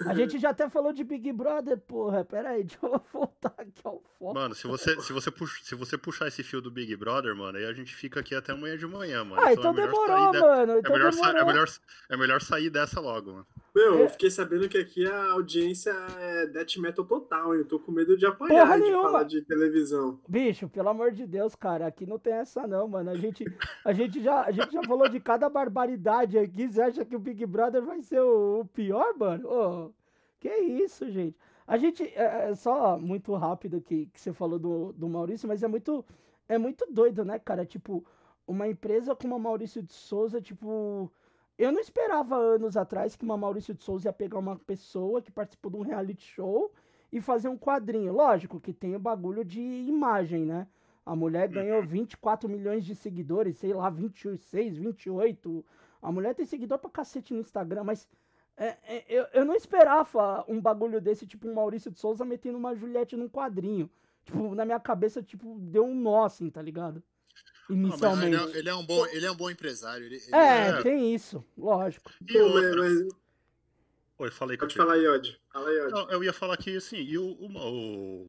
[0.05, 2.23] A gente já até falou de Big Brother, porra.
[2.23, 4.33] Pera aí, deixa eu voltar aqui ao foco.
[4.33, 7.57] Mano, se você, se, você pux, se você puxar esse fio do Big Brother, mano,
[7.57, 9.41] aí a gente fica aqui até amanhã de manhã, mano.
[9.41, 10.39] Ah, então, então é demorou, de...
[10.39, 10.71] mano.
[10.73, 11.37] É então melhor, demorou.
[11.37, 11.67] é, melhor,
[12.09, 13.47] é melhor sair dessa logo, mano.
[13.79, 14.03] Meu, É.
[14.03, 17.61] eu fiquei sabendo que aqui a audiência é death metal total, hein?
[17.61, 19.03] Eu tô com medo de apanhar Porra de nenhuma.
[19.03, 20.19] falar de televisão.
[20.27, 23.09] Bicho, pelo amor de Deus, cara, aqui não tem essa não, mano.
[23.09, 23.45] A gente,
[23.85, 26.67] a gente, já, a gente já falou de cada barbaridade aqui.
[26.67, 29.47] Você acha que o Big Brother vai ser o, o pior, mano?
[29.47, 29.91] Ô,
[30.39, 31.37] que isso, gente.
[31.65, 35.61] A gente, é, é só muito rápido que, que você falou do, do Maurício, mas
[35.63, 36.03] é muito,
[36.47, 37.65] é muito doido, né, cara?
[37.65, 38.03] Tipo,
[38.47, 41.11] uma empresa como a Maurício de Souza, tipo...
[41.59, 45.29] Eu não esperava anos atrás que uma Maurício de Souza ia pegar uma pessoa que
[45.29, 46.71] participou de um reality show
[47.11, 48.13] e fazer um quadrinho.
[48.13, 50.65] Lógico que tem o bagulho de imagem, né?
[51.05, 55.65] A mulher ganhou 24 milhões de seguidores, sei lá, 26, 28.
[56.01, 58.07] A mulher tem seguidor pra cacete no Instagram, mas
[58.55, 62.57] é, é, eu, eu não esperava um bagulho desse, tipo um Maurício de Souza metendo
[62.57, 63.89] uma Juliette num quadrinho.
[64.23, 67.03] Tipo, na minha cabeça, tipo, deu um nó, assim, tá ligado?
[67.69, 68.35] Não, mas Inicialmente.
[68.35, 70.05] ele, é, ele é um bom, ele é um bom empresário.
[70.05, 72.11] Ele, ele é, é- tem isso, lógico.
[72.27, 72.75] E Pô, mas, outra...
[72.81, 73.07] mas-
[74.19, 75.39] Oi, falei pode falar, Iod.
[75.53, 75.91] Fala, Iod.
[75.91, 78.27] Não, eu ia falar que, assim, e o, o, o-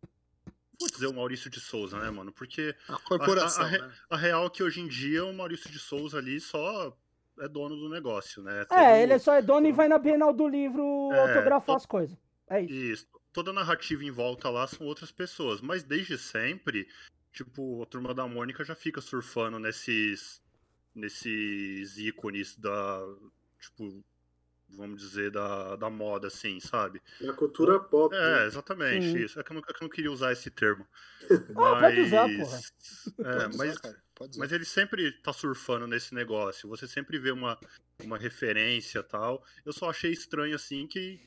[0.79, 2.33] Vou dizer o Maurício de Souza, né, mano?
[2.33, 3.93] Porque A corporação, A- a- a- né?
[4.11, 6.97] a real é que hoje em dia o Maurício de Souza ali só
[7.41, 8.63] é dono do negócio, né?
[8.63, 11.73] É, Todo- ele só é dono e vai na Bienal do livro É, autografar to-
[11.77, 12.17] as coisas.
[12.49, 12.73] É isso.
[12.73, 13.07] Isso.
[13.33, 15.61] Toda a narrativa em volta lá são outras pessoas.
[15.61, 16.89] Mas desde sempre,
[17.33, 20.43] tipo, a turma da Mônica já fica surfando nesses.
[20.95, 23.01] nesses ícones da.
[23.59, 24.03] Tipo,
[24.77, 27.03] vamos dizer, da, da moda, assim, sabe?
[27.21, 28.15] Na cultura pop.
[28.15, 28.47] É, né?
[28.47, 29.19] exatamente, Sim.
[29.19, 29.41] isso.
[29.41, 30.87] É que, eu não, é que eu não queria usar esse termo.
[31.57, 32.61] Ah, pode usar, porra.
[33.19, 34.41] É, Pode mas, usar, cara, pode usar.
[34.41, 36.69] mas ele sempre tá surfando nesse negócio.
[36.69, 37.59] Você sempre vê uma,
[38.03, 39.45] uma referência tal.
[39.65, 41.21] Eu só achei estranho, assim, que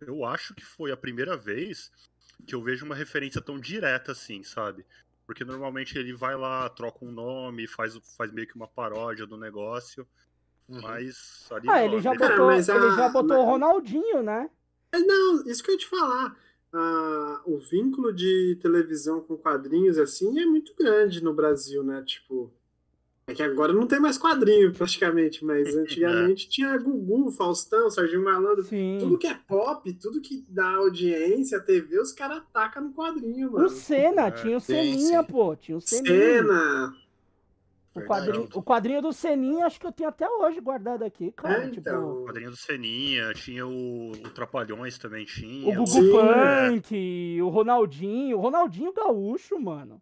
[0.00, 1.90] eu acho que foi a primeira vez
[2.46, 4.86] que eu vejo uma referência tão direta assim, sabe?
[5.28, 9.36] Porque normalmente ele vai lá, troca um nome, faz, faz meio que uma paródia do
[9.36, 10.08] negócio,
[10.66, 10.80] Uhum.
[10.80, 14.50] mas ali Ah, ele já Cara, botou, mas ele já botou mas- o Ronaldinho, né?
[14.90, 16.34] É, não, isso que eu ia te falar.
[16.72, 22.02] Ah, o vínculo de televisão com quadrinhos, assim, é muito grande no Brasil, né?
[22.06, 22.50] Tipo,
[23.28, 28.62] é que agora não tem mais quadrinho, praticamente, mas antigamente tinha Gugu, Faustão, Serginho Malandro.
[28.64, 28.96] Sim.
[28.98, 33.52] Tudo que é pop, tudo que dá audiência, TV, os caras atacam no quadrinho, O
[33.52, 33.68] mano.
[33.68, 35.54] Senna, É, tinha o Seninha, pô.
[35.54, 36.42] Tinha o Seninha.
[36.42, 36.96] Cena.
[37.94, 41.64] O quadrinho, o quadrinho do Seninha, acho que eu tenho até hoje guardado aqui, cara.
[41.64, 42.24] É, tipo, então.
[42.24, 45.74] quadrinho do Seninha, tinha o, o Trapalhões também o tinha.
[45.74, 48.38] Gugu Sim, Punk, o Ronaldinho.
[48.38, 50.00] O Ronaldinho Gaúcho, mano.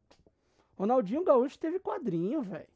[0.77, 2.76] Ronaldinho Gaúcho teve quadrinho, velho.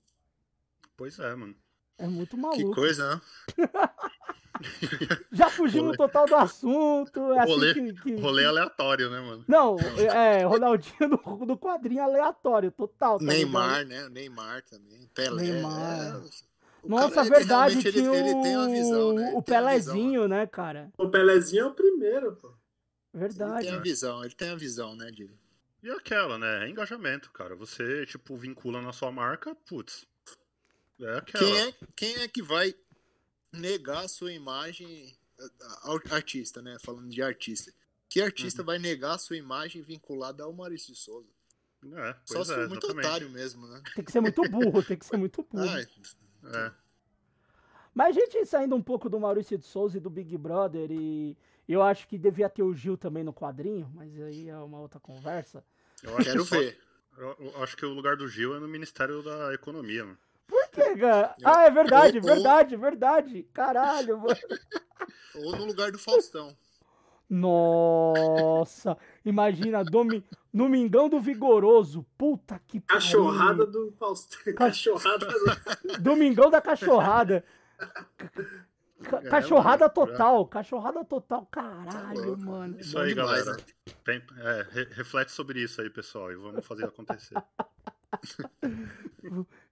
[1.00, 1.54] Pois é, mano.
[1.96, 2.74] É muito Que maluco.
[2.74, 3.20] coisa, né?
[5.32, 7.32] Já fugimos total do assunto.
[7.32, 9.42] É assim Rolê- que, que- Rolê aleatório, né, mano?
[9.48, 13.16] Não, é, Ronaldinho no, no quadrinho aleatório, total.
[13.16, 13.34] tá ligado?
[13.38, 14.08] Neymar, né?
[14.10, 15.08] Neymar também.
[15.14, 15.42] Pelé.
[15.42, 16.16] Neymar.
[16.16, 16.16] é,
[16.82, 19.22] o Nossa, cara, ele verdade, realmente, tinha ele, ele tem uma visão, né?
[19.22, 20.92] o, Ele o a visão, Pelezinho, né, cara?
[20.98, 22.48] O Pelezinho é o primeiro, pô.
[23.14, 23.66] Ele Verdade.
[23.68, 25.30] tem a visão, ele tem a visão, né, de...
[25.82, 26.66] E aquela, né?
[26.66, 27.56] É engajamento, cara.
[27.56, 30.06] Você, tipo, vincula na sua marca, putz.
[31.00, 31.20] É.
[31.22, 32.74] Quem é, quem é que vai
[33.52, 35.14] negar a sua imagem
[36.10, 36.76] artista, né?
[36.80, 37.72] Falando de artista.
[38.08, 38.26] Que Uhum.
[38.26, 41.28] artista vai negar a sua imagem vinculada ao Maurício de Souza?
[41.82, 43.06] É, Só se é, for muito exatamente.
[43.06, 43.82] otário mesmo, né?
[43.94, 45.64] Tem que ser muito burro, tem que ser muito burro.
[45.68, 45.80] Ah,
[46.66, 46.72] É.
[47.94, 51.36] Mas a gente saindo um pouco do Maurício de Souza e do Big Brother, e
[51.68, 55.00] eu acho que devia ter o Gil também no quadrinho, mas aí é uma outra
[55.00, 55.64] conversa.
[56.02, 56.78] Eu acho quero que só- ver.
[57.18, 60.18] eu- eu acho que o lugar do Gil é no Ministério da Economia, mano.
[61.44, 63.42] Ah, é verdade, Ou- verdade, verdade.
[63.52, 64.36] Caralho, mano.
[65.36, 66.56] Ou no lugar do Faustão.
[67.28, 70.24] Nossa, imagina, domi...
[70.52, 72.04] Domingão do Vigoroso.
[72.18, 73.00] Puta que pariu.
[73.00, 74.52] Cachorrada do Faustão.
[74.54, 75.98] Cachorrada do...
[76.02, 77.44] Domingão da cachorrada.
[79.04, 82.78] Ca- É, Cachorrada mano, total, cachorrada total, caralho, Tá mano.
[82.80, 83.52] Isso aí, galera.
[83.52, 83.62] né?
[84.04, 87.34] Tem- é, re- reflete sobre isso aí, pessoal, e vamos fazer acontecer.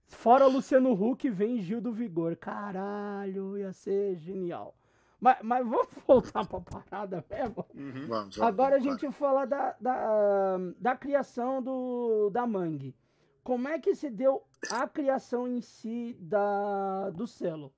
[0.09, 2.35] Fora Luciano Huck, vem Gil do Vigor.
[2.35, 4.75] Caralho, ia ser genial.
[5.19, 7.65] Mas, mas vamos voltar pra parada mesmo.
[7.73, 8.07] Uhum.
[8.07, 12.95] Vamos, vamos, Agora a vamos, gente fala da, da, da criação do, da Mangue.
[13.43, 17.73] Como é que se deu a criação em si da, do selo?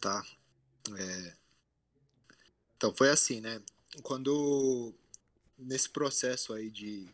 [0.00, 0.22] Tá.
[0.96, 1.34] É,
[2.76, 3.60] Então, foi assim, né?
[4.02, 4.94] Quando,
[5.58, 7.08] nesse processo aí de,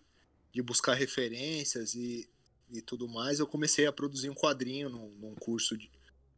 [0.53, 2.29] de buscar referências e,
[2.79, 5.91] e tudo mais, eu comecei a produzir um quadrinho num, num curso de,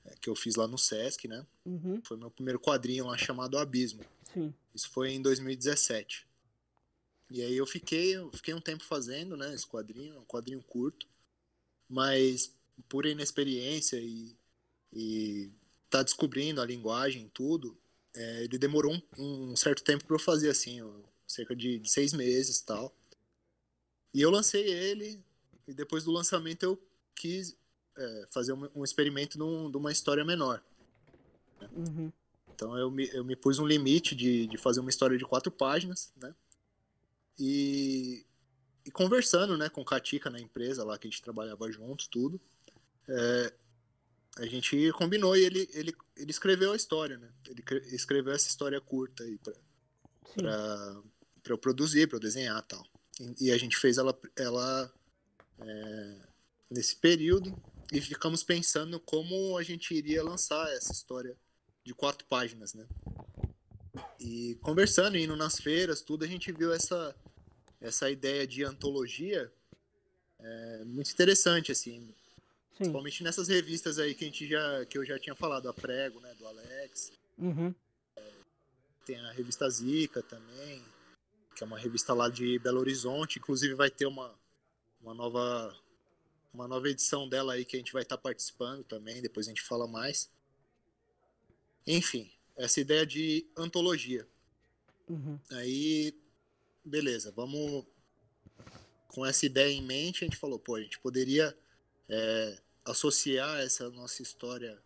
[0.05, 1.46] é, que eu fiz lá no Sesc, né?
[1.64, 2.01] Uhum.
[2.05, 4.05] Foi meu primeiro quadrinho lá chamado Abismo.
[4.33, 4.55] Sim.
[4.75, 6.27] Isso foi em 2017.
[7.31, 11.09] E aí eu fiquei, eu fiquei um tempo fazendo, né, esse quadrinho, um quadrinho curto,
[11.88, 12.55] mas
[12.88, 14.37] por inexperiência e,
[14.92, 15.51] e
[15.90, 17.77] tá descobrindo a linguagem tudo,
[18.14, 20.81] é, ele demorou um, um certo tempo para eu fazer assim,
[21.27, 22.94] cerca de, de seis meses tal.
[24.14, 25.20] E eu lancei ele,
[25.66, 26.83] e depois do lançamento eu
[27.14, 27.57] quis
[27.96, 30.62] é, fazer um, um experimento num, de uma história menor.
[31.72, 32.12] Uhum.
[32.55, 35.50] Então eu me, eu me pus um limite de, de fazer uma história de quatro
[35.50, 36.35] páginas, né?
[37.38, 38.24] E,
[38.85, 42.40] e conversando, né, com o Katika na empresa lá que a gente trabalhava juntos, tudo,
[43.09, 43.52] é,
[44.38, 47.31] a gente combinou e ele, ele, ele escreveu a história, né?
[47.48, 47.62] Ele
[47.94, 49.52] escreveu essa história curta aí pra,
[50.35, 51.02] pra,
[51.42, 52.87] pra eu produzir, pra eu desenhar e tal.
[53.20, 54.92] E, e a gente fez ela, ela
[55.60, 56.16] é,
[56.70, 57.56] nesse período
[57.92, 61.36] e ficamos pensando como a gente iria lançar essa história
[61.84, 62.86] de quatro páginas, né?
[64.18, 67.14] E conversando, indo nas feiras, tudo, a gente viu essa,
[67.80, 69.52] essa ideia de antologia
[70.38, 72.00] é, muito interessante, assim.
[72.00, 72.14] Sim.
[72.76, 76.20] Principalmente nessas revistas aí que, a gente já, que eu já tinha falado, a Prego,
[76.20, 77.12] né, do Alex.
[77.38, 77.74] Uhum.
[79.04, 80.84] Tem a revista Zica também,
[81.54, 83.38] que é uma revista lá de Belo Horizonte.
[83.38, 84.34] Inclusive vai ter uma,
[85.06, 85.76] uma nova
[86.52, 89.62] uma nova edição dela aí que a gente vai estar participando também, depois a gente
[89.62, 90.30] fala mais.
[91.86, 94.26] Enfim, essa ideia de antologia.
[95.06, 95.38] Uhum.
[95.50, 96.14] Aí,
[96.84, 97.84] beleza, vamos.
[99.08, 101.56] Com essa ideia em mente, a gente falou, pô, a gente poderia
[102.08, 104.82] é, associar essa nossa história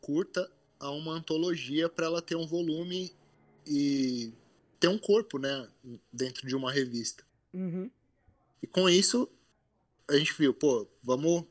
[0.00, 3.14] curta a uma antologia para ela ter um volume
[3.66, 4.32] e
[4.78, 5.68] ter um corpo, né,
[6.12, 7.24] dentro de uma revista.
[7.52, 7.90] Uhum.
[8.62, 9.30] E com isso,
[10.10, 11.44] a gente viu, pô, vamos,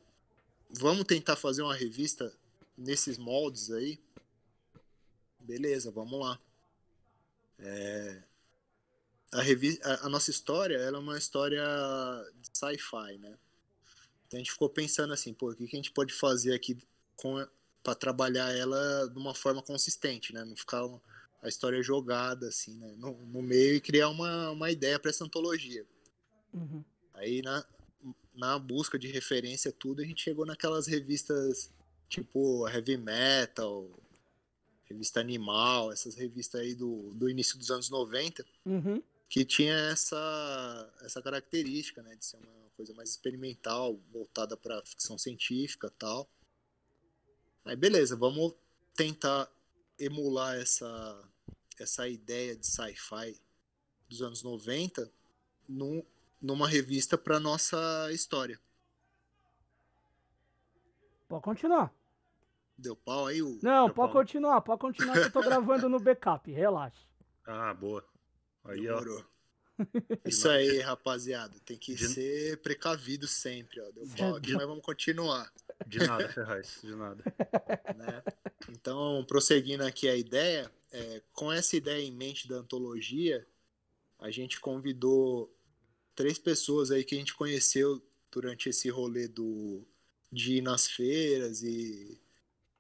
[0.70, 2.32] vamos tentar fazer uma revista
[2.78, 4.00] nesses moldes aí.
[5.40, 6.40] Beleza, vamos lá.
[7.58, 8.22] É,
[9.32, 11.64] a, revi a, a, nossa história ela é uma história
[12.42, 13.38] de sci-fi, né?
[14.28, 16.78] Então a gente ficou pensando assim, pô, o que, que a gente pode fazer aqui
[17.82, 20.46] para trabalhar ela de uma forma consistente, né?
[20.46, 21.02] Não ficar uma,
[21.42, 22.94] a história jogada assim, né?
[22.98, 25.86] no, no meio e criar uma, uma ideia para essa antologia.
[26.54, 26.84] Uhum.
[27.14, 27.66] Aí na,
[28.34, 31.72] na busca de referência tudo, a gente chegou naquelas revistas
[32.08, 33.90] tipo Heavy Metal,
[34.86, 39.02] revista Animal, essas revistas aí do, do início dos anos 90, uhum.
[39.30, 45.18] que tinha essa, essa característica, né, de ser uma coisa mais experimental, voltada para ficção
[45.18, 46.28] científica tal.
[47.64, 48.56] Aí beleza, vamos
[48.96, 49.50] tentar
[50.00, 51.30] emular essa,
[51.80, 53.40] essa ideia de sci-fi
[54.10, 55.12] dos anos 90
[55.68, 56.04] num,
[56.42, 58.60] numa revista para nossa história.
[61.28, 61.94] Pode continuar.
[62.78, 63.60] Deu pau aí o.
[63.62, 64.22] Não, Deu pode pau.
[64.22, 67.06] continuar, pode continuar que eu tô gravando no backup, relaxa.
[67.46, 68.04] Ah, boa.
[68.66, 69.00] Aí, ó.
[69.00, 69.26] Demorou.
[70.26, 71.58] Isso aí, rapaziada.
[71.66, 73.92] Tem que De- ser precavido sempre, ó.
[73.92, 75.52] Deu pau aqui, mas vamos continuar.
[75.88, 77.24] De nada, Ferraz, de nada.
[77.96, 78.24] né?
[78.70, 83.46] Então, prosseguindo aqui a ideia, é, com essa ideia em mente da antologia,
[84.20, 85.54] a gente convidou
[86.20, 89.88] três pessoas aí que a gente conheceu durante esse rolê do,
[90.30, 92.20] de ir nas feiras e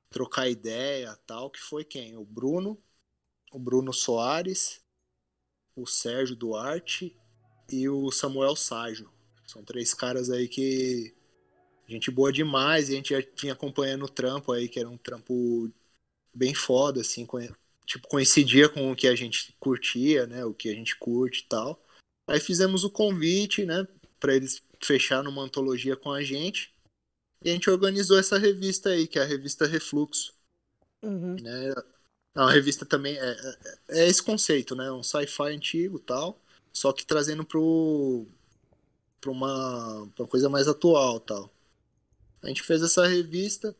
[0.09, 2.17] trocar ideia tal, que foi quem?
[2.17, 2.77] O Bruno,
[3.53, 4.81] o Bruno Soares,
[5.73, 7.15] o Sérgio Duarte
[7.71, 9.09] e o Samuel Ságio.
[9.47, 11.15] São três caras aí que
[11.87, 14.97] gente boa demais, e a gente já vinha acompanhando o trampo aí, que era um
[14.97, 15.71] trampo
[16.33, 17.25] bem foda, assim,
[17.85, 21.47] tipo, coincidia com o que a gente curtia, né, o que a gente curte e
[21.47, 21.81] tal.
[22.29, 23.87] Aí fizemos o convite, né,
[24.19, 26.71] para eles fechar numa antologia com a gente,
[27.43, 30.33] e a gente organizou essa revista aí, que é a revista Refluxo,
[31.01, 31.35] Uhum.
[31.41, 31.73] né,
[32.35, 36.39] é uma revista também, é, é, é esse conceito, né, um sci-fi antigo e tal,
[36.71, 38.27] só que trazendo pro,
[39.19, 41.51] pra uma, pra uma coisa mais atual tal.
[42.41, 43.75] A gente fez essa revista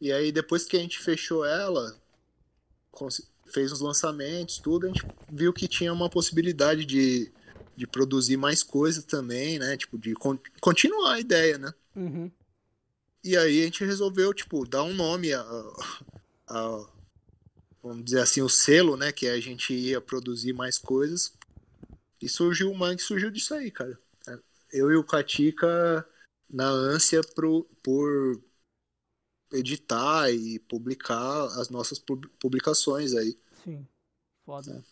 [0.00, 1.98] e aí depois que a gente fechou ela,
[3.46, 7.32] fez os lançamentos, tudo, a gente viu que tinha uma possibilidade de,
[7.78, 9.76] de produzir mais coisas também, né?
[9.76, 11.72] Tipo, de con- continuar a ideia, né?
[11.94, 12.30] Uhum.
[13.22, 15.40] E aí a gente resolveu, tipo, dar um nome a,
[16.48, 16.86] a-
[17.80, 19.12] vamos dizer assim, o selo, né?
[19.12, 21.32] Que a gente ia produzir mais coisas.
[22.20, 23.96] E surgiu o Mangue, surgiu disso aí, cara.
[24.72, 26.04] Eu e o Katika
[26.50, 28.42] na ânsia pro, por
[29.52, 33.38] editar e publicar as nossas pub- publicações aí.
[33.64, 33.86] Sim.
[34.44, 34.84] Foda.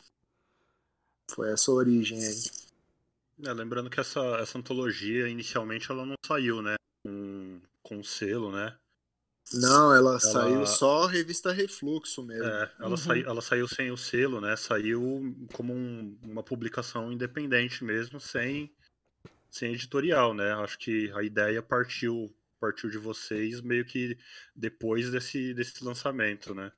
[1.31, 2.66] Foi essa a origem aí.
[3.45, 6.75] É, lembrando que essa, essa antologia, inicialmente, ela não saiu, né?
[7.05, 8.77] Com, com selo, né?
[9.53, 12.45] Não, ela, saiu só revista Refluxo mesmo.
[12.45, 12.97] É, ela, Uhum.
[12.97, 14.57] saiu, ela saiu sem o selo, né?
[14.57, 18.75] Saiu como um- uma publicação independente mesmo, sem,
[19.51, 20.53] sem editorial, né?
[20.55, 24.19] Acho que a ideia partiu partiu de vocês meio que
[24.55, 26.73] depois desse, desse lançamento, né?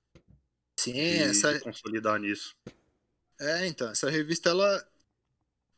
[0.79, 2.55] Sim, De essa, consolidar nisso.
[3.41, 4.85] É, então, essa revista, ela,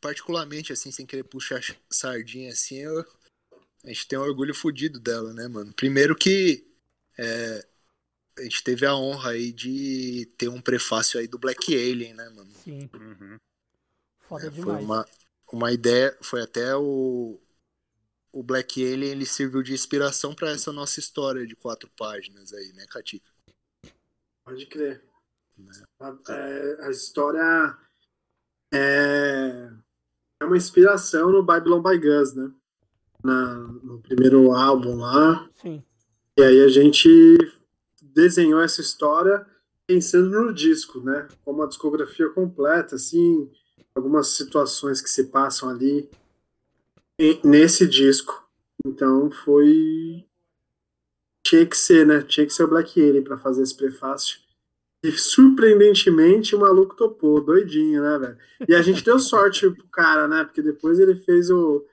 [0.00, 3.00] particularmente, assim, sem querer puxar sardinha, assim, eu-
[3.84, 5.72] a gente tem um orgulho fodido dela, né, mano?
[5.74, 6.66] Primeiro que
[7.18, 7.66] é,
[8.38, 12.28] a gente teve a honra aí de ter um prefácio aí do Black Alien, né,
[12.30, 12.52] mano?
[12.54, 13.36] Sim, Uhum.
[14.28, 14.84] foda É, foi demais.
[14.84, 15.08] uma,
[15.52, 17.40] uma ideia, foi até o,
[18.32, 22.72] o Black Alien, ele serviu de inspiração pra essa nossa história de quatro páginas aí,
[22.72, 23.30] né, Katika?
[24.44, 25.04] Pode crer.
[25.58, 25.82] Né?
[26.00, 27.78] A, é, a história
[28.72, 29.70] é,
[30.40, 32.50] é uma inspiração no Babylon by Gus, né?
[33.22, 35.48] Na, no primeiro álbum lá.
[35.54, 35.82] Sim,
[36.36, 37.08] E aí a gente
[38.02, 39.46] desenhou essa história
[39.86, 41.28] pensando no disco, né?
[41.44, 43.50] Como a discografia completa, assim,
[43.94, 46.08] algumas situações que se passam ali
[47.18, 48.42] em- nesse disco.
[48.86, 50.24] Então foi
[51.44, 52.22] tinha que ser, né?
[52.22, 54.38] Tinha que ser o Black Alien para fazer esse prefácio.
[55.02, 58.38] E surpreendentemente o maluco topou, doidinho, né, velho?
[58.68, 60.44] E a gente deu sorte pro cara, né?
[60.44, 61.86] Porque depois ele fez o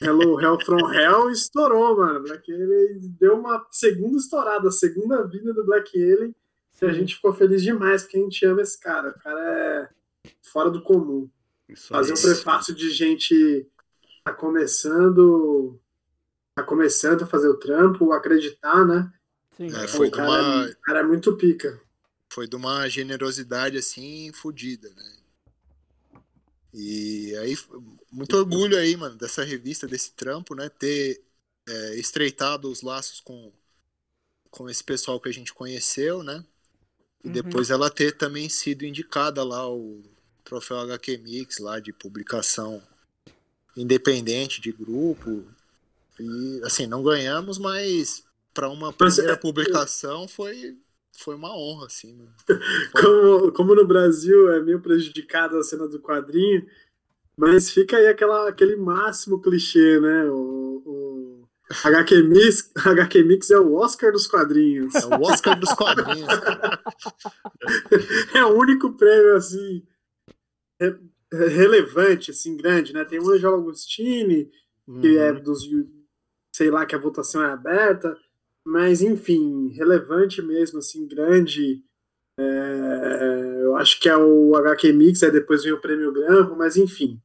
[0.00, 2.22] Hello Hell from Hell e estourou, mano.
[2.22, 6.34] Black Alien deu uma segunda estourada, a segunda vida do Black Alien.
[6.80, 9.10] E a gente ficou feliz demais, porque a gente ama esse cara.
[9.10, 9.88] O cara é
[10.52, 11.28] fora do comum.
[11.68, 12.22] Isso Fazer um aí.
[12.22, 13.66] prefácio de gente
[14.24, 15.78] tá começando.
[16.54, 19.12] tá começando a fazer o trampo, acreditar, né?
[19.56, 19.66] Sim.
[19.66, 21.80] É, foi o cara, uma- é, o cara é muito pica.
[22.30, 25.16] Foi de uma generosidade assim fodida, né?
[26.72, 27.58] E aí,
[28.12, 30.68] muito orgulho aí, mano, dessa revista, desse trampo, né?
[30.68, 31.20] Ter
[31.68, 33.52] é, estreitado os laços com,
[34.50, 36.44] com esse pessoal que a gente conheceu, né?
[37.24, 37.32] E Uhum.
[37.32, 40.00] depois ela ter também sido indicada lá o
[40.44, 42.82] troféu HQ Mix lá de publicação
[43.76, 45.44] independente de grupo.
[46.18, 48.24] E assim, não ganhamos, mas
[48.54, 50.78] para uma primeira é, publicação foi
[51.18, 52.32] foi uma honra assim, mano.
[52.92, 56.66] Como, como no Brasil é meio prejudicada a cena do quadrinho,
[57.36, 60.24] mas fica aí aquela, aquele máximo clichê, né?
[60.30, 61.48] O, o
[61.84, 64.94] HQ, Mix, HQ Mix é o Oscar dos quadrinhos.
[64.94, 66.28] É o Oscar dos quadrinhos.
[68.34, 69.86] É o único prêmio, assim,
[70.80, 70.98] re-
[71.32, 73.04] relevante, assim, grande, né?
[73.04, 74.50] Tem o Angelo Agostini,
[75.00, 75.42] que é Uhum.
[75.42, 75.68] dos,
[76.54, 78.16] sei lá, que a votação é aberta,
[78.64, 81.82] mas, enfim, relevante mesmo, assim, grande.
[82.38, 86.76] É, eu acho que é o HQ Mix, aí depois vem o Prêmio Grampo, mas,
[86.76, 87.20] enfim.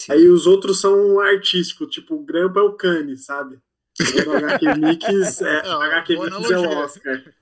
[0.00, 0.12] Sim.
[0.12, 3.58] Aí os outros são artísticos, tipo, o Grampo é o Cane, sabe?
[4.26, 6.68] O HQ Mix é, É, o HQ Mix é o.
[6.78, 7.34] Oscar.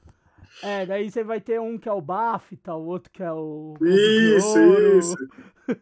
[0.63, 3.75] É, daí você vai ter um que é o BAFTA, o outro que é o.
[3.83, 4.59] Isso,
[4.99, 5.17] isso.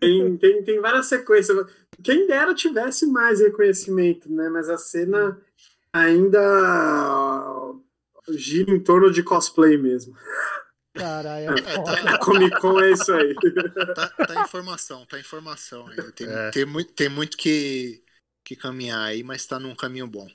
[0.01, 1.67] Tem, tem, tem várias sequências.
[2.03, 4.49] Quem dera tivesse mais reconhecimento, né?
[4.49, 5.41] Mas a cena
[5.95, 6.41] ainda
[8.31, 10.15] gira em torno de cosplay mesmo.
[10.95, 13.35] Caralho, é Comic Con é isso aí.
[13.95, 16.13] Tá, tá informação, tá informação aí.
[16.13, 16.51] Tem, É.
[16.51, 18.03] tem muito, tem muito que,
[18.45, 20.27] que caminhar aí, mas tá num caminho bom.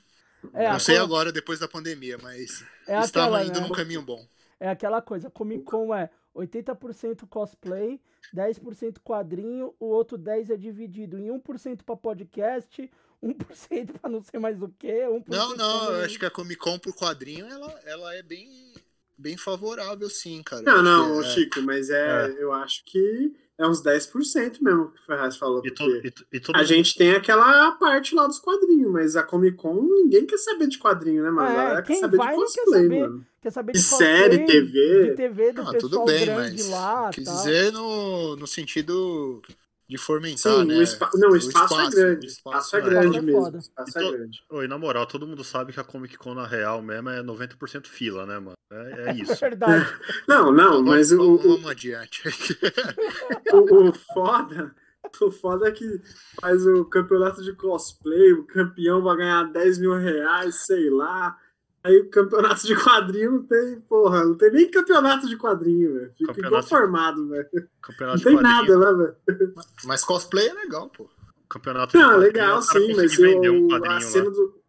[0.54, 3.66] É, Não sei co- agora, depois da pandemia, mas é estava aquela, indo né?
[3.66, 4.26] num caminho bom.
[4.58, 7.98] É aquela coisa, Comic Con é 80% cosplay,
[8.34, 12.90] 10% quadrinho, o outro 10% é dividido em 1% pra podcast,
[13.22, 16.56] 1% pra não sei mais o que, 1% Não, não, eu acho que a Comic
[16.60, 18.72] Con por quadrinho, ela, ela é bem,
[19.16, 20.62] bem favorável, sim, cara.
[20.62, 25.04] Não, não, é- Chico, mas é, eu acho que é uns 10% mesmo que o
[25.04, 25.60] Ferraz falou.
[25.64, 29.16] E, Porque to, e, e todo a gente tem aquela parte lá dos quadrinhos, mas
[29.16, 31.58] a Comic Con ninguém quer saber de quadrinho, né, mano?
[31.58, 33.00] É, quer quem saber vai de não quer cosplay, saber.
[33.00, 33.26] mano.
[33.42, 35.02] Quer saber De cosplay, série, TV.
[35.10, 37.10] De TV do Ah, pessoal tudo bem, grande mas lá.
[37.10, 37.34] quis tal.
[37.36, 39.42] dizer no, no sentido
[39.90, 40.76] de fomentar, Sim, né?
[40.78, 41.10] o espa...
[41.14, 42.26] não, o espaço, é grande.
[42.26, 43.42] O o espaço é é- grande é mesmo.
[43.42, 43.56] foda.
[43.56, 44.42] O espaço E é grande.
[44.50, 47.86] Oi, na moral, todo mundo sabe que a Comic Con na real mesmo é 90%
[47.88, 48.54] fila, né, mano?
[48.72, 49.34] É, é É isso.
[49.40, 49.86] verdade.
[50.28, 52.22] Não, não, Vamos- mas o, vamos adiante.
[53.52, 54.74] o, o foda.
[55.20, 56.00] O foda é que
[56.40, 61.36] faz o campeonato de cosplay, o campeão vai ganhar 10 mil reais, sei lá.
[61.82, 66.12] Aí o campeonato de quadrinho não tem, porra, não tem nem campeonato de quadrinho, velho.
[66.12, 67.48] Fica Campeonato igual formado, velho.
[67.82, 69.54] Campeonato Não de tem nada, né, velho?
[69.84, 71.08] Mas cosplay é legal, pô.
[71.48, 74.00] Campeonato de Não, legal, o cara sim, mas vender um a, lá.
[74.00, 74.60] cena do,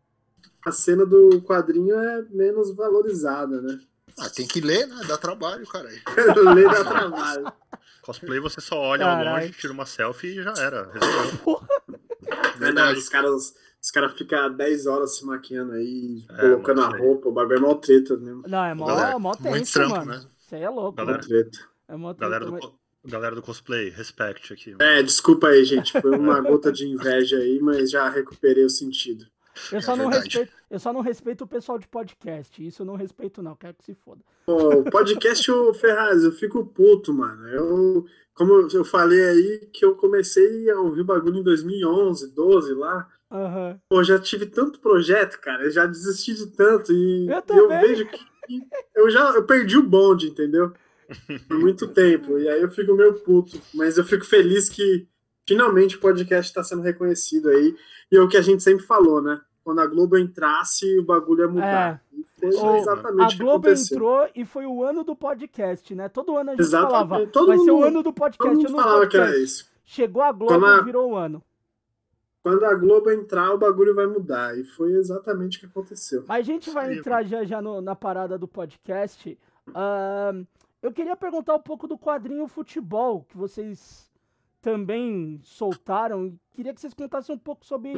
[0.65, 3.79] a cena do quadrinho é menos valorizada, né?
[4.17, 5.01] Ah, tem que ler, né?
[5.07, 6.01] Dá trabalho, caralho.
[6.55, 7.51] Lei dá trabalho.
[8.01, 9.41] Cosplay você só olha ao Caralho.
[9.45, 10.89] longe, tira uma selfie e já era.
[10.91, 11.61] Resolveu.
[12.57, 17.03] Verdade, os caras, Os caras ficam 10 horas se maquiando aí, É, colocando a mano,
[17.03, 18.43] roupa, o bagulho é mó treta mesmo.
[18.47, 20.11] Não, é mó, Galera, mó muito tenso, trampo, mano.
[20.11, 20.21] né?
[20.37, 20.97] Isso aí é louco.
[20.97, 21.59] Galera, Mó treta.
[21.87, 22.73] É mó Galera treta, do,
[23.03, 24.75] mas- galera do cosplay, respect aqui.
[24.79, 25.99] É, desculpa aí, gente.
[25.99, 29.25] Foi uma gota de inveja aí, mas já recuperei o sentido.
[29.71, 32.65] Eu só, É não respeito, eu só não respeito o pessoal de podcast.
[32.65, 33.55] Isso eu não respeito, não.
[33.55, 34.21] Quero que se foda.
[34.45, 37.47] Pô, o podcast, ô Ferraz, eu fico puto, mano.
[37.49, 43.09] Eu, como eu falei aí, que eu comecei a ouvir bagulho em 2011, 12 lá.
[43.31, 43.79] Aham.
[43.89, 45.63] Pô, já tive tanto projeto, cara.
[45.63, 46.91] Eu já desisti de tanto.
[46.91, 47.81] E Eu eu, também.
[47.81, 48.17] vejo que
[48.47, 48.61] que
[48.95, 50.73] eu já eu perdi o bonde, entendeu?
[51.47, 52.37] Por muito tempo.
[52.37, 53.61] E aí eu fico meio puto.
[53.73, 55.07] Mas eu fico feliz que
[55.47, 57.75] finalmente o podcast está sendo reconhecido aí.
[58.11, 59.39] E é o que a gente sempre falou, né?
[59.63, 62.01] Quando a Globo entrasse, o bagulho ia mudar.
[62.11, 63.95] E foi O- exatamente A o que Globo aconteceu.
[63.95, 66.09] entrou e foi o ano do podcast, né?
[66.09, 66.91] Todo ano a gente Exatamente.
[67.09, 67.27] falava.
[67.27, 68.55] Todo vai ser o mundo- ano do Todo podcast.
[68.55, 69.45] mundo ano do falava que era podcast.
[69.53, 69.71] isso.
[69.85, 71.43] Chegou a Globo e virou o ano.
[72.43, 74.57] Quando a Globo entrar, o bagulho vai mudar.
[74.57, 76.25] E foi exatamente o que aconteceu.
[76.27, 76.99] Mas a gente vai Sim.
[76.99, 79.37] entrar já já no- na parada do podcast.
[79.75, 80.43] Ahn,
[80.81, 84.09] eu queria perguntar um pouco do quadrinho futebol que vocês
[84.59, 86.33] também soltaram.
[86.51, 87.93] Queria que vocês contassem um pouco sobre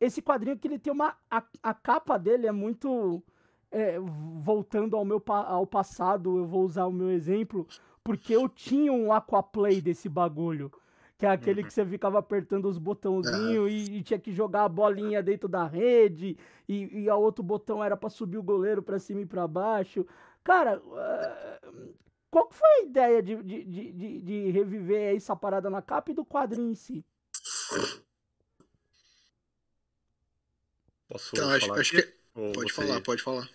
[0.00, 3.22] esse quadrinho que ele tem uma a, a capa dele é muito
[3.70, 3.98] é,
[4.42, 6.38] voltando ao meu ao passado.
[6.38, 7.66] Eu vou usar o meu exemplo
[8.02, 10.70] porque eu tinha um Aquaplay desse bagulho.
[11.24, 14.68] Que é aquele que você ficava apertando os botãozinhos e, e tinha que jogar a
[14.68, 16.36] bolinha dentro da rede,
[16.68, 20.06] e, e a outro botão era pra subir o goleiro pra cima e pra baixo.
[20.42, 21.60] Cara, eh,
[22.30, 26.14] qual que foi a ideia de, de, de, de- reviver essa parada na capa e
[26.14, 27.02] do quadrinho em si?
[31.08, 32.14] Posso Então, acho, falar acho que.
[32.52, 33.48] Pode falar, pode falar.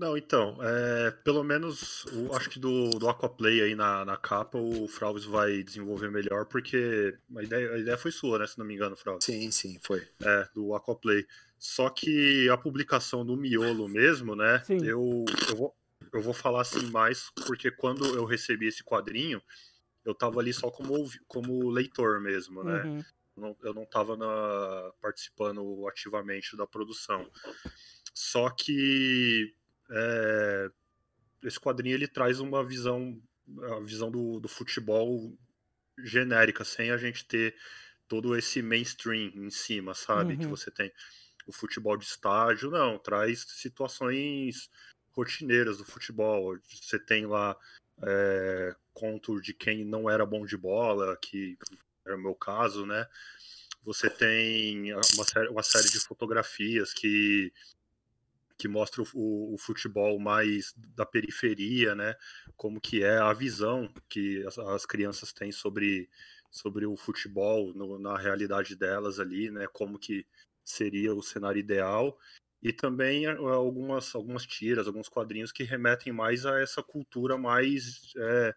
[0.00, 4.56] Não, então, é, pelo menos, o- acho que do, do Aquaplay aí na, na capa,
[4.56, 8.64] o Frauvis vai desenvolver melhor, porque a ideia, a ideia foi sua, né, se não
[8.64, 9.26] me engano, Frauvis.
[9.26, 10.08] Sim, sim, foi.
[10.22, 11.26] É, do Aquaplay.
[11.58, 14.64] Só que a publicação do miolo mesmo, né?
[14.64, 14.82] Sim.
[14.82, 15.76] Eu, eu, vou,
[16.14, 19.42] eu vou falar assim mais, porque quando eu recebi esse quadrinho,
[20.02, 20.94] eu tava ali só como,
[21.28, 22.84] como leitor mesmo, né?
[22.84, 23.04] Uhum.
[23.36, 24.16] não- eu não estava
[24.98, 27.30] participando ativamente da produção.
[28.14, 29.54] Só que
[29.90, 30.70] é,
[31.42, 33.20] esse quadrinho ele traz uma visão,
[33.76, 35.36] a visão do, do futebol
[35.98, 37.54] genérica, sem a gente ter
[38.08, 40.36] todo esse mainstream em cima, sabe?
[40.36, 40.50] Que Uhum.
[40.50, 40.92] você tem
[41.46, 44.70] o futebol de estádio, não, traz situações
[45.12, 46.58] rotineiras do futebol.
[46.68, 47.56] Você tem lá
[48.02, 51.58] é, conto de quem não era bom de bola, que
[52.04, 53.06] era o meu caso, né?
[53.84, 57.52] Você tem uma série, uma série de fotografias que
[58.60, 62.14] que mostra o, o futebol mais da periferia, né?
[62.56, 66.08] Como que é a visão que as, as crianças têm sobre,
[66.50, 69.66] sobre o futebol no- na realidade delas ali, né?
[69.72, 70.26] Como que
[70.64, 72.18] seria o cenário ideal
[72.62, 78.12] e também eh, algumas algumas tiras, alguns quadrinhos que remetem mais a essa cultura mais
[78.18, 78.54] é,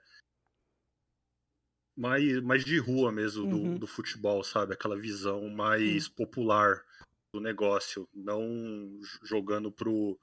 [1.96, 3.78] mais, mais de rua mesmo do, Uhum.
[3.78, 4.74] do futebol, sabe?
[4.74, 6.84] Aquela visão mais popular
[7.34, 10.18] do negócio, não jogando pro,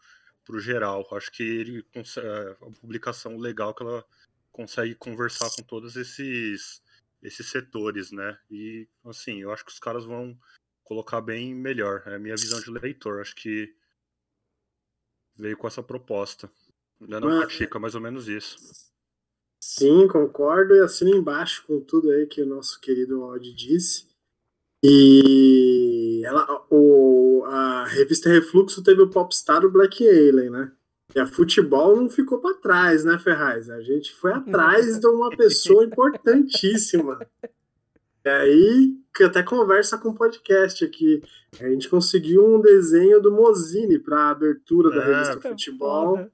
[0.45, 1.07] pro geral.
[1.13, 4.05] Acho que ele é uma publicação legal que ela
[4.53, 6.81] consegue conversar com todos esses
[7.23, 8.39] esses setores, né?
[8.51, 10.39] E assim, eu acho que os caras vão
[10.83, 12.03] colocar bem melhor.
[12.07, 13.21] É a minha visão de leitor.
[13.21, 13.75] Acho que
[15.37, 16.51] veio com essa proposta.
[16.99, 18.57] Não Mas- pratica, mais ou menos isso.
[19.63, 24.09] Sim, concordo e assino embaixo com tudo aí que o nosso querido Audi disse.
[24.83, 30.73] E ela, o, a revista Refluxo teve o popstar o Black Alien, né?
[31.15, 33.69] E a futebol não ficou para trás, né, Ferraz?
[33.69, 37.19] A gente foi atrás de uma pessoa importantíssima.
[38.25, 41.23] E aí, que até conversa com o podcast aqui.
[41.59, 46.17] A gente conseguiu um desenho do Mozini para a abertura da É, revista Futebol.
[46.17, 46.33] Foda.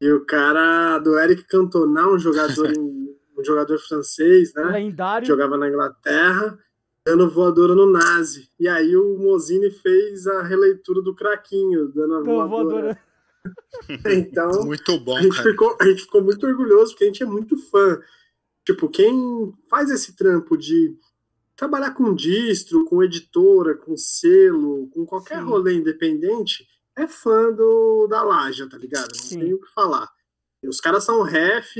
[0.00, 4.64] E o cara do Eric Cantona, um jogador, um jogador francês, né?
[4.64, 5.26] Lendário.
[5.26, 6.58] Jogava na Inglaterra,
[7.04, 8.48] dando voadora no Nazi.
[8.58, 12.64] E aí o Mozini fez a releitura do Craquinho, dando a Pô, voadora.
[12.64, 12.98] voadora.
[14.06, 15.50] Então, Muito bom, a gente, cara.
[15.50, 18.00] ficou, a gente ficou muito orgulhoso, porque a gente é muito fã.
[18.64, 20.96] Tipo, quem faz esse trampo de
[21.56, 25.44] trabalhar com distro, com editora, com selo, com qualquer Sim.
[25.44, 29.08] rolê independente, é fã do, da Laja, tá ligado?
[29.12, 29.40] Não Sim.
[29.40, 30.08] tem o que falar.
[30.62, 31.76] E os caras são ref,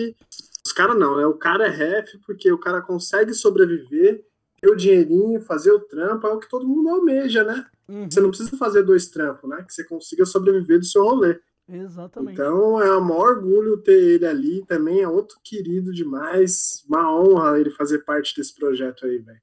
[0.66, 1.27] os caras não, né?
[1.27, 4.25] O cara é ref porque o cara consegue sobreviver,
[4.69, 7.67] o dinheirinho, fazer o trampo, é o que todo mundo almeja, né?
[7.89, 9.65] Uhum, Você não precisa fazer dois trampos, né?
[9.67, 11.41] Que você consiga sobreviver do seu rolê.
[11.69, 12.35] Exatamente.
[12.35, 16.85] Então é um maior orgulho ter ele ali, também é outro querido demais.
[16.89, 19.41] Uma honra ele fazer parte desse projeto aí, velho.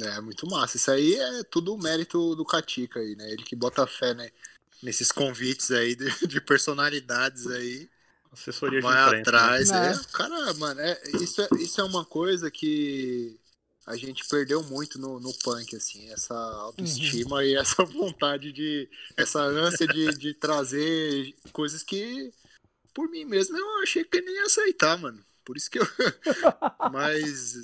[0.00, 0.76] É, muito massa.
[0.76, 3.30] Isso aí é tudo mérito do Katica aí, né?
[3.30, 4.30] Ele que bota fé, né?
[4.82, 7.88] Nesses convites aí de, de personalidades aí.
[8.32, 9.12] Assessoria de vai imprensa.
[9.12, 9.20] né?
[9.20, 9.70] atrás.
[9.70, 9.92] Né?
[9.92, 13.38] É, cara, mano, é, isso, é, isso é uma coisa que
[13.86, 18.88] a gente perdeu muito no, no punk, assim, essa autoestima e essa vontade de.
[19.16, 22.32] essa ânsia de, de trazer coisas que,
[22.94, 25.24] por mim mesmo, eu achei que nem ia aceitar, mano.
[25.44, 25.86] Por isso que eu.
[26.92, 27.56] Mas.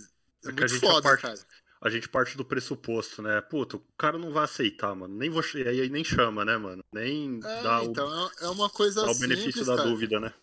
[0.45, 1.59] É É que a muito gente foda, aparte- cara.
[1.81, 3.41] A gente parte do pressuposto, né?
[3.41, 5.15] Puta, o cara não vai aceitar, mano.
[5.17, 5.45] Nem vou.
[5.55, 6.83] E aí nem chama, né, mano?
[6.93, 9.89] Nem É, dá, o, então é- é uma coisa dá o simples, benefício da cara.
[9.89, 10.35] dúvida, né?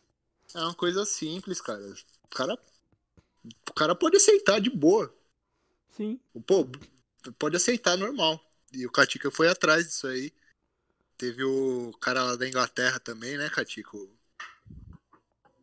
[0.53, 1.81] É uma coisa simples, cara.
[2.23, 2.57] O cara,
[3.69, 5.13] o cara pode aceitar de boa.
[5.95, 6.19] Sim.
[6.45, 6.67] Pô,
[7.39, 8.39] pode aceitar normal.
[8.73, 10.31] E o Katika foi atrás disso aí.
[11.17, 14.09] Teve o cara lá da Inglaterra também, né, Katico?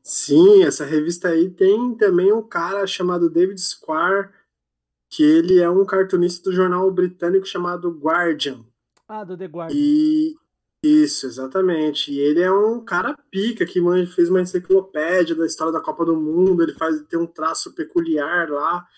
[0.03, 4.31] Sim, essa revista aí tem também um cara chamado David Squire,
[5.11, 8.65] que ele é um cartunista do jornal britânico chamado Guardian.
[9.07, 9.79] Ah, do The Guardian.
[9.79, 10.35] E
[10.83, 12.11] isso, exatamente.
[12.11, 16.17] E ele é um cara pica que fez uma enciclopédia da história da Copa do
[16.17, 16.63] Mundo.
[16.63, 18.89] Ele faz tem um traço peculiar lá,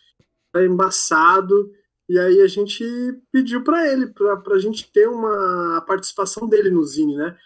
[0.62, 1.72] embaçado.
[2.08, 2.84] E aí a gente
[3.32, 7.36] pediu para ele, para a gente ter uma participação dele no Zine, né?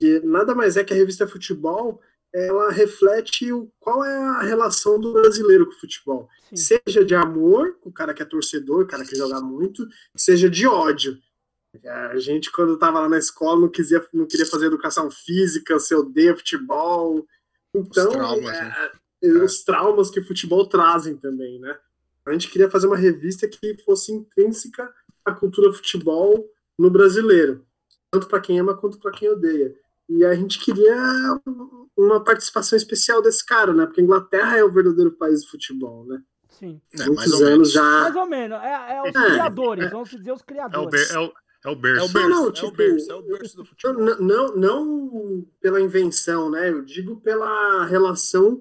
[0.00, 2.00] E nada mais é que a revista Futebol,
[2.32, 6.28] ela reflete o, qual é a relação do brasileiro com o futebol.
[6.54, 6.78] Sim.
[6.86, 9.86] Seja de amor, o cara que é torcedor, o cara que joga muito,
[10.16, 11.18] seja de ódio.
[11.84, 15.94] A gente, quando estava lá na escola, não, quisia, não queria fazer educação física, você
[15.94, 17.26] odeia futebol.
[17.74, 18.90] Então, Os traumas, é, né?
[19.22, 21.78] é, os traumas que o futebol trazem também, né?
[22.26, 24.92] A gente queria fazer uma revista que fosse intrínseca
[25.24, 26.48] à cultura futebol
[26.78, 27.64] no brasileiro,
[28.10, 29.74] tanto para quem ama quanto para quem odeia.
[30.08, 30.96] E a gente queria
[31.96, 33.86] uma participação especial desse cara, né?
[33.86, 36.20] Porque a Inglaterra é o verdadeiro país do futebol, né?
[36.48, 36.80] Sim.
[36.98, 37.72] É, Muitos ou anos menos.
[37.72, 37.82] já.
[37.82, 38.58] Mais ou menos.
[38.62, 39.12] É, é os É.
[39.12, 41.10] criadores, vamos dizer os É o, criadores.
[41.10, 41.32] é o,
[41.64, 42.04] é o É berço.
[42.04, 43.94] o berço, Não, não, é o tipo, berço, é o berço do futebol.
[44.04, 46.70] Não, não, não pela invenção, né?
[46.70, 48.60] Eu digo pela relação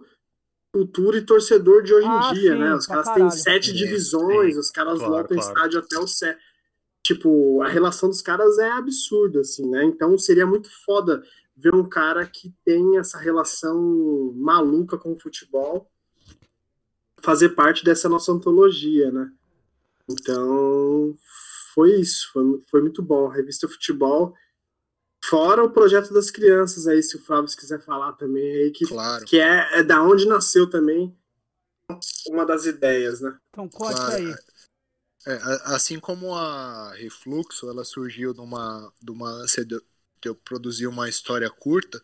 [0.71, 2.75] cultura e torcedor de hoje Ah, em dia, sim, né?
[2.75, 4.59] Os caras têm sete Sim, divisões, sim.
[4.59, 5.53] os caras Claro, lotam claro.
[5.53, 6.39] estádio até o sete.
[7.03, 9.83] Tipo, a relação dos caras é absurda, assim, né?
[9.85, 11.23] Então seria muito foda
[11.55, 15.89] ver um cara que tem essa relação maluca com o futebol
[17.21, 19.29] fazer parte dessa nossa antologia, né?
[20.09, 21.15] Então,
[21.73, 23.29] foi isso, foi, foi muito bom.
[23.29, 24.33] A revista Futebol,
[25.29, 29.25] fora o projeto das crianças aí, se o Flávio quiser falar também aí, que, Claro.
[29.25, 31.15] que é, é da onde nasceu também
[32.27, 33.37] uma das ideias, né?
[33.49, 34.35] Então conte Claro, aí.
[35.27, 39.81] É, a- assim como a Refluxo, ela surgiu numa, de uma ânsia de, eu-
[40.21, 42.01] de eu produzir uma história curta,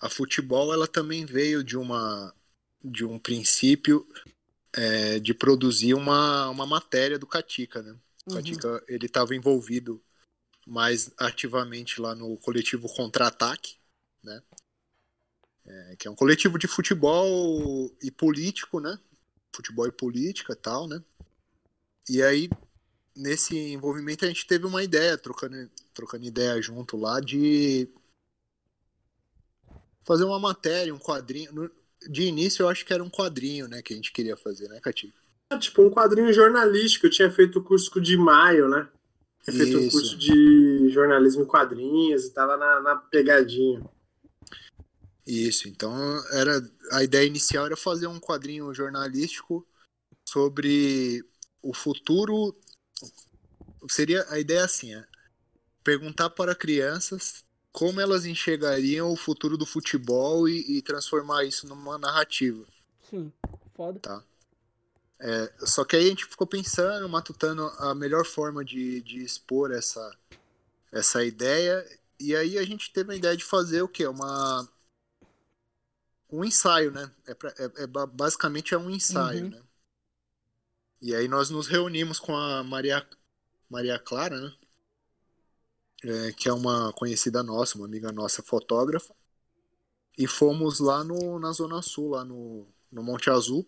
[0.00, 2.34] a futebol ela também veio de uma
[2.84, 4.06] de um princípio
[4.74, 7.96] é, de produzir uma, uma matéria do Katika, né?
[8.26, 8.34] O Uhum.
[8.34, 10.02] Katika, ele estava envolvido
[10.66, 13.76] mais ativamente lá no coletivo Contra-Ataque,
[14.22, 14.42] né?
[15.64, 18.98] É, que é um coletivo de futebol e político, né?
[19.54, 21.02] Futebol e política tal, né?
[22.08, 22.48] E aí,
[23.14, 27.88] nesse envolvimento, a gente teve uma ideia, trocando, trocando ideia junto lá, de
[30.04, 31.70] fazer uma matéria, um quadrinho.
[32.08, 34.78] De início, eu acho que era um quadrinho, né, que a gente queria fazer, né,
[34.80, 35.12] Catinho?
[35.50, 37.06] É tipo um quadrinho jornalístico.
[37.06, 38.88] Eu tinha feito o curso de maio, né?
[39.46, 43.84] Tinha feito um curso de jornalismo em quadrinhos e tava na, na pegadinha.
[45.24, 45.92] Isso, então
[46.32, 46.60] era
[46.92, 49.66] a ideia inicial era fazer um quadrinho jornalístico
[50.28, 51.24] sobre
[51.62, 52.56] o futuro.
[53.88, 55.04] Seria a ideia assim, é
[55.84, 61.98] perguntar para crianças como elas enxergariam o futuro do futebol e, e transformar isso numa
[61.98, 62.64] narrativa.
[63.08, 63.32] Sim,
[63.76, 64.24] foda.
[65.18, 69.72] É, só que aí a gente ficou pensando, matutando a melhor forma de, de expor
[69.72, 70.16] essa,
[70.92, 71.84] essa ideia,
[72.20, 74.06] e aí a gente teve a ideia de fazer o quê?
[74.06, 74.68] Uma,
[76.30, 77.10] um ensaio, né?
[77.26, 79.50] É, pra- é- é ba- basicamente é um ensaio, Uhum.
[79.50, 79.62] né?
[81.00, 83.06] E aí nós nos reunimos com a Maria,
[83.70, 84.52] Maria Clara, né?
[86.04, 89.14] É, que é uma conhecida nossa, uma amiga nossa fotógrafa,
[90.18, 93.66] e fomos lá no, na Zona Sul, lá no, no Monte Azul,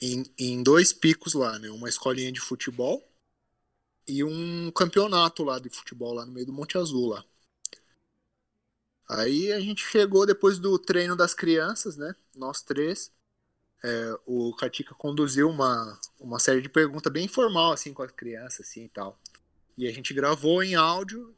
[0.00, 1.70] em, em dois picos lá, né?
[1.70, 3.02] Uma escolinha de futebol
[4.06, 7.24] e um campeonato lá de futebol lá no meio do Monte Azul lá.
[9.08, 12.14] Aí a gente chegou depois do treino das crianças, né?
[12.34, 13.12] Nós três.
[13.82, 18.66] É, o Katika conduziu uma, uma série de perguntas bem informal, assim, com as crianças,
[18.66, 19.18] assim, e tal.
[19.76, 21.34] E a gente gravou em áudio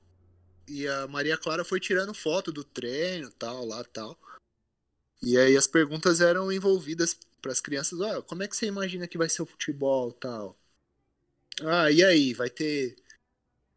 [0.69, 4.17] e a Maria Clara foi tirando foto do treino, tal, lá, tal.
[5.21, 9.07] E aí as perguntas eram envolvidas para as crianças, ah, como é que você imagina
[9.07, 10.59] que vai ser o futebol, tal?
[11.63, 12.97] ah, e aí, vai ter.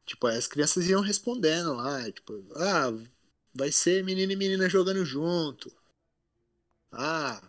[0.08, 2.92] Tipo, as crianças iam respondendo lá, tipo, ah,
[3.54, 5.72] vai ser menino e menina jogando junto.
[6.92, 7.48] Ah,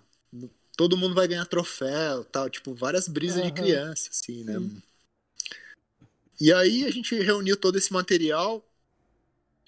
[0.76, 3.46] todo mundo vai ganhar troféu, tal, tipo, várias brisas uhum.
[3.46, 4.58] de criança, assim, né?
[4.58, 4.82] Sim.
[6.38, 8.62] E aí a gente reuniu todo esse material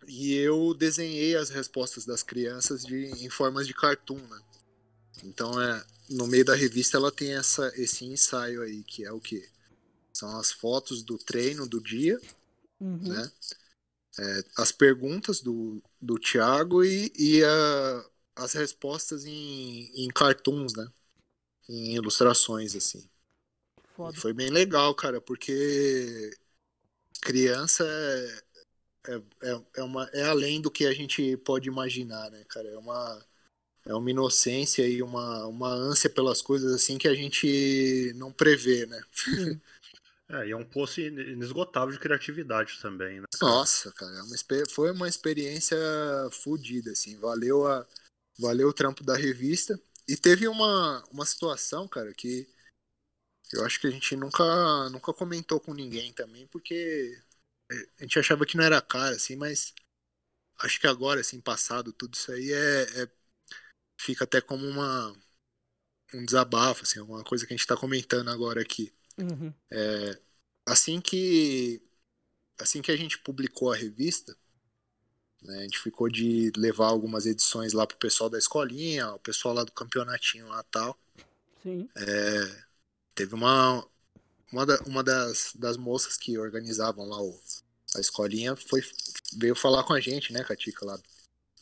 [0.07, 4.40] e eu desenhei as respostas das crianças de, em formas de cartoon, né?
[5.24, 5.82] Então é
[6.12, 9.48] no meio da revista ela tem essa esse ensaio aí que é o que
[10.12, 12.20] são as fotos do treino do dia,
[12.80, 13.08] uhum.
[13.08, 13.32] né?
[14.18, 18.04] É, as perguntas do, do Thiago e, e a,
[18.36, 20.86] as respostas em, em cartoons, né?
[21.68, 23.08] Em ilustrações assim.
[24.20, 26.30] Foi bem legal, cara, porque
[27.22, 28.42] criança é,
[29.08, 32.68] é, é, é, uma, é além do que a gente pode imaginar, né, cara?
[32.68, 33.24] É uma,
[33.85, 38.87] é uma inocência e uma, uma ânsia pelas coisas assim que a gente não prevê,
[38.87, 39.03] né?
[40.28, 43.26] É, e é um poço inesgotável de criatividade também, né?
[43.39, 44.37] Nossa, cara, é uma,
[44.70, 45.76] foi uma experiência
[46.30, 47.18] fodida, assim.
[47.18, 47.87] Valeu, a,
[48.39, 49.78] valeu o trampo da revista.
[50.09, 52.49] E teve uma, uma situação, cara, que
[53.53, 57.20] eu acho que a gente nunca, nunca comentou com ninguém também, porque
[57.99, 59.74] a gente achava que não era cara, assim, mas
[60.61, 63.11] acho que agora, assim, passado tudo isso aí é, é
[63.97, 65.14] fica até como uma
[66.14, 68.93] um desabafo, assim, alguma coisa que a gente está comentando agora aqui.
[69.18, 69.53] Uhum.
[69.70, 70.18] É,
[70.66, 71.82] assim que
[72.59, 74.36] assim que a gente publicou a revista,
[75.43, 79.55] né, a gente ficou de levar algumas edições lá pro pessoal da escolinha, o pessoal
[79.55, 80.99] lá do campeonatinho lá tal.
[81.62, 81.88] Sim.
[81.97, 82.64] É,
[83.14, 83.86] teve uma
[84.53, 87.40] uma, da, uma das, das moças que organizavam lá o,
[87.97, 88.82] a escolinha foi
[89.34, 91.01] veio falar com a gente, né, Catica, lá.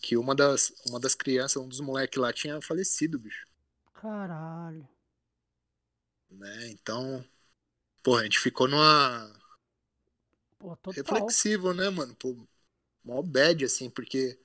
[0.00, 3.46] Que uma das, uma das crianças, um dos moleques lá tinha falecido, bicho.
[3.94, 4.88] Caralho.
[6.30, 7.24] Né, então,
[8.02, 9.30] pô, a gente ficou numa.
[10.58, 10.92] Pô, total.
[10.94, 12.14] Reflexivo, né, mano?
[12.14, 12.36] Pô,
[13.04, 14.38] mó bad, assim, porque.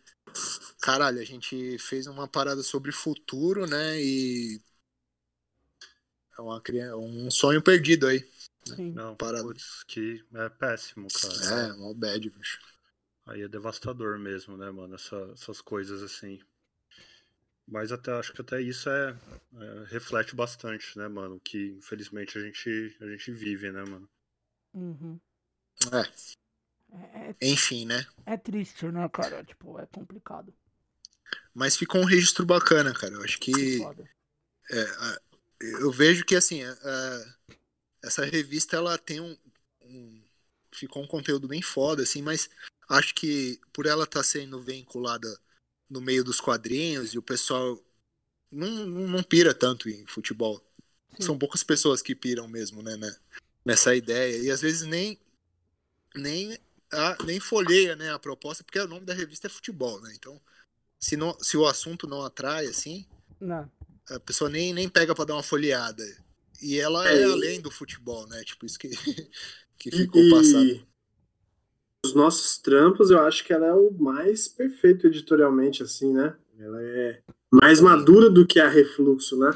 [0.81, 4.01] Caralho, a gente fez uma parada sobre futuro, né?
[4.01, 4.61] E.
[6.37, 6.61] É uma,
[6.97, 8.27] um sonho perdido aí.
[8.65, 8.91] Sim.
[8.91, 11.67] Não, para putz, que é péssimo, cara.
[11.67, 12.59] É, mal bad, bicho.
[13.25, 14.95] Aí é devastador mesmo, né, mano?
[14.95, 16.39] Essa, essas coisas assim.
[17.67, 19.17] Mas até acho que até isso é,
[19.55, 21.39] é, reflete bastante, né, mano?
[21.39, 24.07] Que infelizmente a gente, a gente vive, né, mano?
[24.73, 25.19] Uhum.
[25.91, 26.35] É.
[26.95, 27.35] É, é.
[27.41, 28.05] Enfim, né?
[28.25, 29.43] É triste, né, cara?
[29.43, 30.53] Tipo, é complicado.
[31.53, 33.15] Mas ficou um registro bacana, cara.
[33.15, 33.53] Eu acho que.
[34.69, 35.19] É,
[35.81, 36.63] eu vejo que assim.
[36.63, 37.35] É,
[38.03, 39.35] essa revista ela tem um,
[40.75, 42.49] ficou um conteúdo bem foda assim, mas
[42.89, 45.27] acho que por ela estar tá sendo vinculada
[45.89, 47.79] no meio dos quadrinhos e o pessoal
[48.51, 50.61] não, não, pira tanto em futebol.
[51.17, 51.23] Sim.
[51.23, 53.15] São poucas pessoas que piram mesmo, né, né,
[53.63, 55.19] nessa ideia e às vezes nem
[56.15, 56.57] nem
[56.91, 60.13] a, nem folheia, né, a proposta, porque o nome da revista é futebol, né?
[60.15, 60.39] Então,
[60.99, 63.05] se não se o assunto não atrai assim,
[63.39, 63.69] não.
[64.09, 66.03] a pessoa nem nem pega para dar uma folheada.
[66.61, 68.43] E ela é, é além do futebol, né?
[68.43, 68.89] Tipo, isso que,
[69.77, 70.85] que ficou e, passado.
[72.05, 76.35] Os nossos trampos, eu acho que ela é o mais perfeito editorialmente, assim, né?
[76.59, 77.21] Ela é
[77.51, 79.51] mais madura do que a Refluxo, né?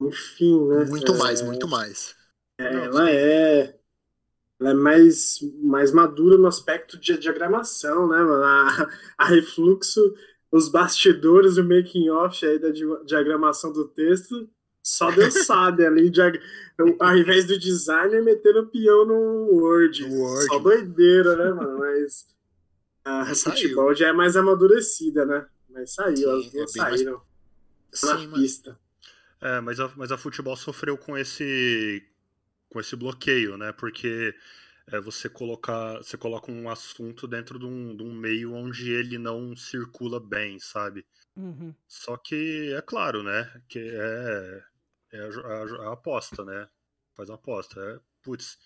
[0.00, 0.84] Enfim, né?
[0.86, 2.14] Muito é, mais, muito mais.
[2.58, 3.76] É, ela é.
[4.58, 8.44] Ela é mais, mais madura no aspecto de diagramação, né, mano?
[8.44, 10.14] A, a Refluxo,
[10.52, 12.70] os bastidores, o making off aí da
[13.04, 14.48] diagramação do texto
[14.82, 16.20] só Deus sabe ali, de,
[16.98, 19.14] ao invés do designer, metendo o peão no
[19.52, 20.04] Word.
[20.04, 20.44] Word.
[20.46, 21.78] Só doideira, né, mano?
[21.78, 22.34] Mas
[23.04, 23.94] a Mas futebol saiu.
[23.94, 25.46] já é mais amadurecida, né?
[25.68, 28.02] Mas saiu, Sim, as duas é saíram mais...
[28.02, 28.78] na Sim, pista.
[29.40, 32.02] É, mas a, mas a futebol sofreu com esse
[32.68, 33.72] com esse bloqueio, né?
[33.72, 34.34] Porque
[34.86, 39.18] é, você colocar você coloca um assunto dentro de um, de um meio onde ele
[39.18, 41.06] não circula bem, sabe?
[41.36, 41.74] Uhum.
[41.88, 43.50] Só que é claro, né?
[43.68, 44.62] Que é
[45.12, 46.68] é a, a, a aposta, né?
[47.14, 47.80] Faz uma aposta.
[47.80, 48.58] É, putz,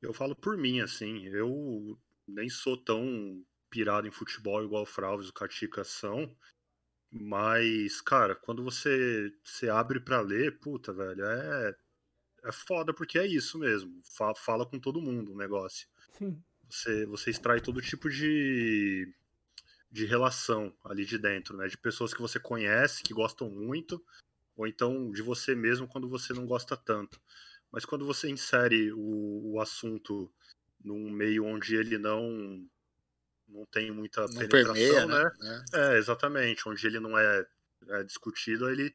[0.00, 5.26] eu falo por mim, assim, eu nem sou tão pirado em futebol igual o Fralves
[5.26, 6.36] e o Katika são,
[7.10, 11.76] mas, cara, quando você, você abre para ler, puta, velho, é,
[12.44, 14.00] é foda porque é isso mesmo.
[14.16, 15.86] Fala, fala com todo mundo o negócio.
[16.18, 16.42] Sim.
[16.70, 19.12] Você, você extrai todo tipo de,
[19.90, 21.68] de relação ali de dentro, né?
[21.68, 24.02] De pessoas que você conhece, que gostam muito,
[24.56, 27.20] ou então de você mesmo quando você não gosta tanto.
[27.70, 30.30] Mas quando você insere o, o assunto
[30.84, 32.66] num meio onde ele não
[33.48, 35.30] não tem muita não penetração, permeia, né?
[35.40, 35.64] né?
[35.74, 37.46] É, exatamente, onde ele não é,
[37.88, 38.94] é discutido, ele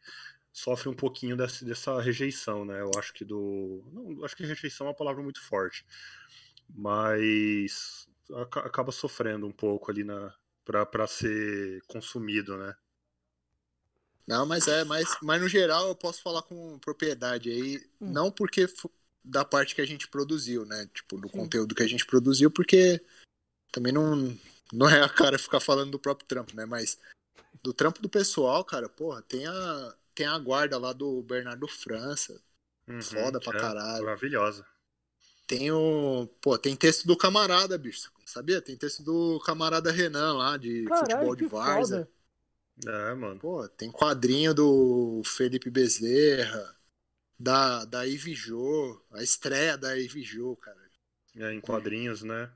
[0.52, 2.82] sofre um pouquinho dessa, dessa rejeição, né?
[2.82, 3.84] Eu acho que do.
[3.94, 5.86] Não, acho que rejeição é uma palavra muito forte.
[6.70, 8.08] Mas
[8.66, 10.34] acaba sofrendo um pouco ali na
[10.66, 12.76] para ser consumido, né?
[14.28, 18.12] Não, mas é, mas, mas no geral eu posso falar com propriedade aí, hum.
[18.12, 18.68] não porque
[19.24, 20.90] da parte que a gente produziu, né?
[20.94, 21.38] Tipo, do Sim.
[21.38, 23.02] conteúdo que a gente produziu, porque
[23.72, 24.38] também não,
[24.74, 26.66] não é a cara ficar falando do próprio trampo, né?
[26.66, 27.00] Mas
[27.64, 32.42] do trampo do pessoal, cara, porra, tem a, tem a guarda lá do Bernardo França.
[32.88, 34.06] Uhum, foda pra é caralho.
[34.06, 34.66] Maravilhosa.
[35.46, 36.28] Tem o.
[36.42, 38.12] Pô, tem texto do camarada, bicho.
[38.26, 38.62] Sabia?
[38.62, 42.10] Tem texto do camarada Renan lá, de Caralho, futebol de Varza.
[42.86, 43.40] É, mano.
[43.40, 46.76] Pô, tem quadrinho do Felipe Bezerra,
[47.40, 50.78] da, da Ivy Jo, a estreia da Ivy Jo, cara.
[51.36, 52.52] É, em quadrinhos, né?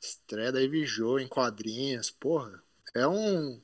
[0.00, 2.62] Estreia da Ivy Jo em quadrinhos, porra.
[2.94, 3.62] É um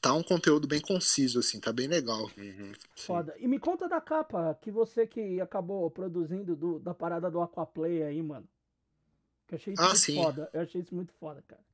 [0.00, 2.30] tá um conteúdo bem conciso, assim, tá bem legal.
[2.36, 3.34] Uhum, Foda.
[3.38, 8.02] E me conta da capa que você que acabou produzindo do, da parada do Aquaplay
[8.02, 8.48] aí, mano.
[9.46, 10.14] Que eu achei isso ah, muito sim.
[10.14, 10.50] foda.
[10.52, 11.67] Eu achei isso muito foda, cara.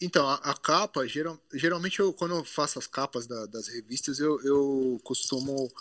[0.00, 4.18] Então, a, a capa, geral, geralmente eu, quando eu faço as capas da, das revistas,
[4.18, 5.72] eu, eu costumo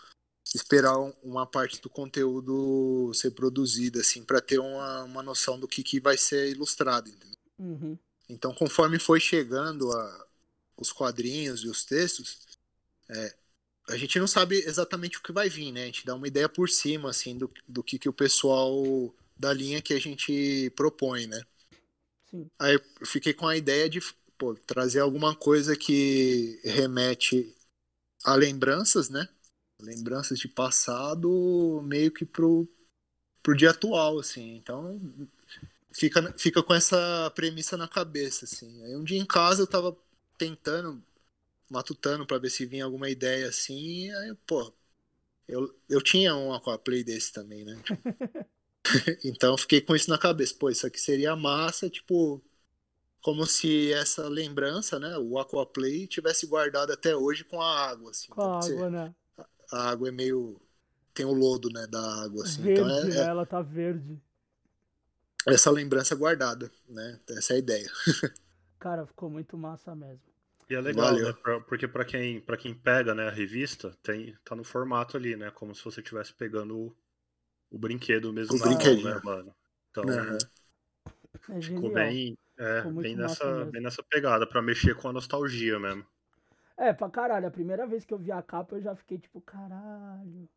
[0.54, 5.84] esperar uma parte do conteúdo ser produzida, assim, para ter uma, uma noção do que,
[5.84, 7.38] que vai ser ilustrado, entendeu?
[7.60, 7.98] Uhum.
[8.30, 10.28] Então, conforme foi chegando a,
[10.78, 12.40] os quadrinhos e os textos,
[13.10, 13.36] é,
[13.90, 15.84] a gente não sabe exatamente o que vai vir, né?
[15.84, 19.54] A gente dá uma ideia por cima, assim, do, do que, que o pessoal da
[19.54, 21.42] linha que a gente propõe, né?
[22.30, 22.50] Sim.
[22.60, 24.00] Aí eu fiquei com a ideia de
[24.38, 27.56] pô, trazer alguma coisa que remete
[28.26, 29.28] a lembranças, né?
[29.82, 32.68] Lembranças de passado, meio que pro,
[33.44, 34.56] pro dia atual, assim.
[34.58, 35.00] Então,
[35.94, 38.84] fica, fica com essa premissa na cabeça, assim.
[38.86, 39.98] Aí um dia em casa eu tava
[40.38, 41.04] tentando,
[41.70, 44.12] matutando para ver se vinha alguma ideia assim.
[44.12, 44.74] Aí, pô,
[45.48, 47.82] eu, eu tinha um Aquaplay desse também, né?
[49.24, 50.56] então fiquei com isso na cabeça.
[50.58, 52.42] Pô, isso aqui seria massa, tipo,
[53.22, 58.12] como se essa lembrança, né, o Aquaplay, tivesse guardado até hoje com a água.
[58.12, 58.28] Assim.
[58.30, 59.16] Com a água, né?
[59.72, 60.62] A água é meio.
[61.14, 62.44] tem o lodo, né, da água.
[62.44, 62.62] Assim.
[62.62, 63.18] Verde, então é, né?
[63.18, 63.28] é...
[63.28, 64.22] ela tá verde.
[65.48, 67.20] Essa lembrança guardada, né?
[67.30, 67.92] Essa é a ideia.
[68.80, 70.22] Cara, ficou muito massa mesmo.
[70.70, 71.28] E é legal, Valeu.
[71.28, 71.34] né?
[71.34, 75.36] Pra, porque para quem, pra quem pega né, a revista, tem, tá no formato ali,
[75.36, 75.52] né?
[75.52, 76.96] Como se você estivesse pegando
[77.72, 78.56] o, brinquedo mesmo.
[78.56, 79.16] O brinquedinho.
[79.16, 79.56] né, mano?
[79.92, 81.58] Então, uhum.
[81.58, 85.80] é ficou bem, é, ficou bem, nessa, bem nessa pegada, para mexer com a nostalgia
[85.80, 86.06] mesmo.
[86.78, 87.48] É, pra caralho.
[87.48, 90.50] A primeira vez que eu vi a capa, eu já fiquei tipo, caralho.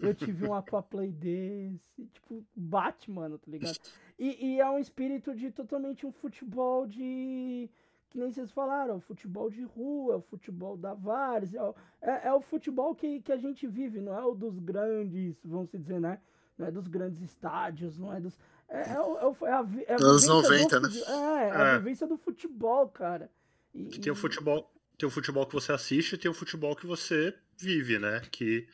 [0.00, 2.08] Eu tive um Aquaplay desse.
[2.12, 3.78] Tipo, bate, mano, tá ligado?
[4.16, 7.68] E, e, é um espírito de totalmente um futebol de.
[8.14, 11.60] Que nem vocês falaram, o futebol de rua, o futebol da várzea.
[12.00, 15.68] É, é, o futebol que, que a gente vive, não é o dos grandes, vamos
[15.72, 16.20] dizer, né?
[16.56, 18.38] Não é dos grandes estádios, não é dos.
[18.68, 21.00] É, é, é, é a, é a Anos 90, do, né?
[21.08, 21.78] É, a é.
[21.78, 23.28] vivência do futebol, cara.
[23.74, 24.70] E, tem o futebol.
[24.96, 28.20] Tem o futebol que você assiste e tem o futebol que você vive, né?
[28.30, 28.68] Que,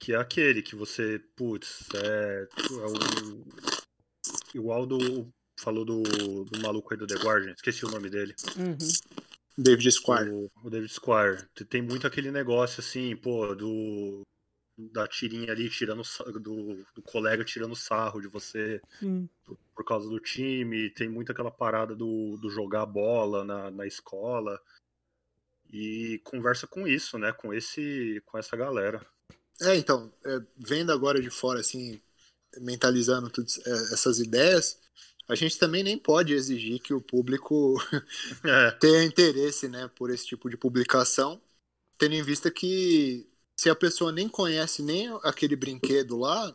[0.00, 3.44] que é aquele que você, putz, é, é o,
[4.52, 5.32] igual do.
[5.64, 6.02] Falou do,
[6.44, 8.34] do maluco aí do The Guardian, esqueci o nome dele.
[8.54, 8.76] Uhum.
[9.56, 10.28] David Squire.
[10.28, 11.42] O, o, David Squire.
[11.70, 14.20] Tem muito aquele negócio assim, pô, do.
[14.76, 16.02] Da tirinha ali, tirando
[16.40, 18.82] do, do colega tirando sarro de você
[19.44, 20.90] por, por, causa do time.
[20.90, 24.60] Tem muito aquela parada do, do jogar bola na, na escola.
[25.72, 27.32] E conversa com isso, né?
[27.32, 28.20] Com esse.
[28.26, 29.00] com essa galera.
[29.62, 32.02] É, então, é, vendo agora de fora, assim,
[32.58, 34.78] mentalizando todas é, essas ideias,
[35.28, 37.76] a gente também nem pode exigir que o público
[38.44, 38.70] é.
[38.80, 41.40] tenha interesse né, por esse tipo de publicação,
[41.98, 46.54] tendo em vista que se a pessoa nem conhece nem aquele brinquedo lá,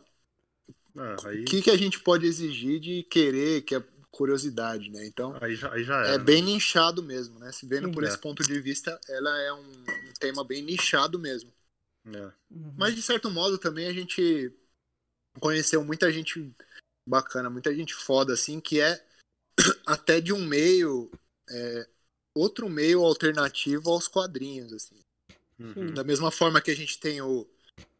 [0.96, 1.42] ah, aí...
[1.42, 5.06] o que, que a gente pode exigir de querer, que é curiosidade, né?
[5.06, 7.52] Então, aí já, aí já é, é bem nichado mesmo, né?
[7.52, 8.08] Se vendo Sim, por é.
[8.08, 11.50] esse ponto de vista, ela é um, um tema bem nichado mesmo.
[12.06, 12.32] É.
[12.50, 12.74] Uhum.
[12.76, 14.52] Mas, de certo modo, também a gente
[15.38, 16.52] conheceu muita gente
[17.06, 19.02] bacana, muita gente foda, assim, que é
[19.86, 21.10] até de um meio,
[21.48, 21.88] é,
[22.34, 25.00] outro meio alternativo aos quadrinhos, assim.
[25.58, 25.92] Uhum.
[25.92, 27.46] Da mesma forma que a gente tem o,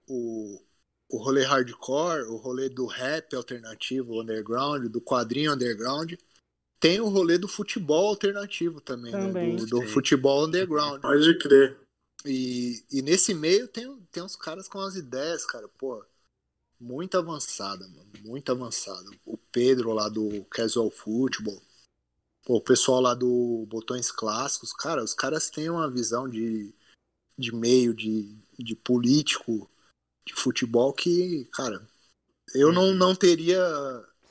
[0.08, 0.62] o,
[1.10, 6.14] o rolê hardcore, o rolê do rap alternativo, underground, do quadrinho underground,
[6.78, 9.54] tem o rolê do futebol alternativo também, também.
[9.54, 9.60] Né?
[9.60, 11.02] do, do futebol underground.
[11.02, 11.78] Pode crer.
[12.24, 16.02] E, e nesse meio tem, tem uns caras com as ideias, cara, pô
[16.80, 19.10] muito avançada, mano, muito avançada.
[19.26, 21.60] O Pedro lá do Casual Football,
[22.48, 26.74] o pessoal lá do Botões Clássicos, cara, os caras têm uma visão de,
[27.36, 29.70] de meio, de, de político,
[30.24, 31.86] de futebol, que, cara,
[32.54, 33.62] eu não, não teria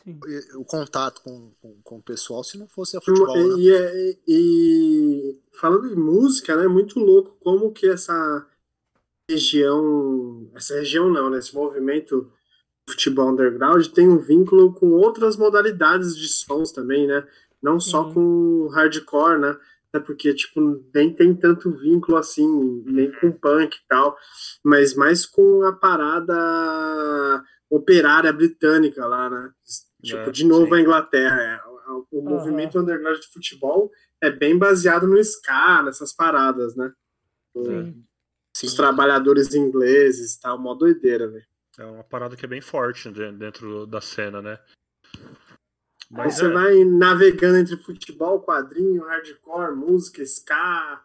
[0.03, 0.19] Sim.
[0.55, 3.37] o contato com, com, com o pessoal se não fosse a futebol.
[3.59, 3.95] E, né?
[3.97, 8.47] e, e falando em música, né, é muito louco como que essa
[9.29, 12.33] região, essa região não, né, esse movimento
[12.89, 17.25] futebol underground tem um vínculo com outras modalidades de sons também, né?
[17.61, 18.13] Não só Sim.
[18.13, 19.57] com hardcore, né?
[19.91, 20.61] Até porque, tipo,
[20.93, 24.15] nem tem tanto vínculo assim, nem com punk e tal,
[24.63, 29.51] mas mais com a parada operária britânica lá, né?
[30.03, 30.73] Tipo, É, de novo sim.
[30.75, 31.41] a Inglaterra.
[31.41, 31.59] é,
[31.91, 32.29] o- o Aham.
[32.29, 36.91] movimento underground de futebol é bem baseado no ska, nessas paradas, né?
[37.57, 38.05] Sim.
[38.55, 38.67] Sim.
[38.67, 41.45] Os trabalhadores ingleses e tal, mó doideira, velho.
[41.79, 44.59] É uma parada que é bem forte de- dentro da cena, né?
[45.15, 51.01] Aí Mas você é, vai navegando entre futebol, quadrinho, hardcore, música, ska.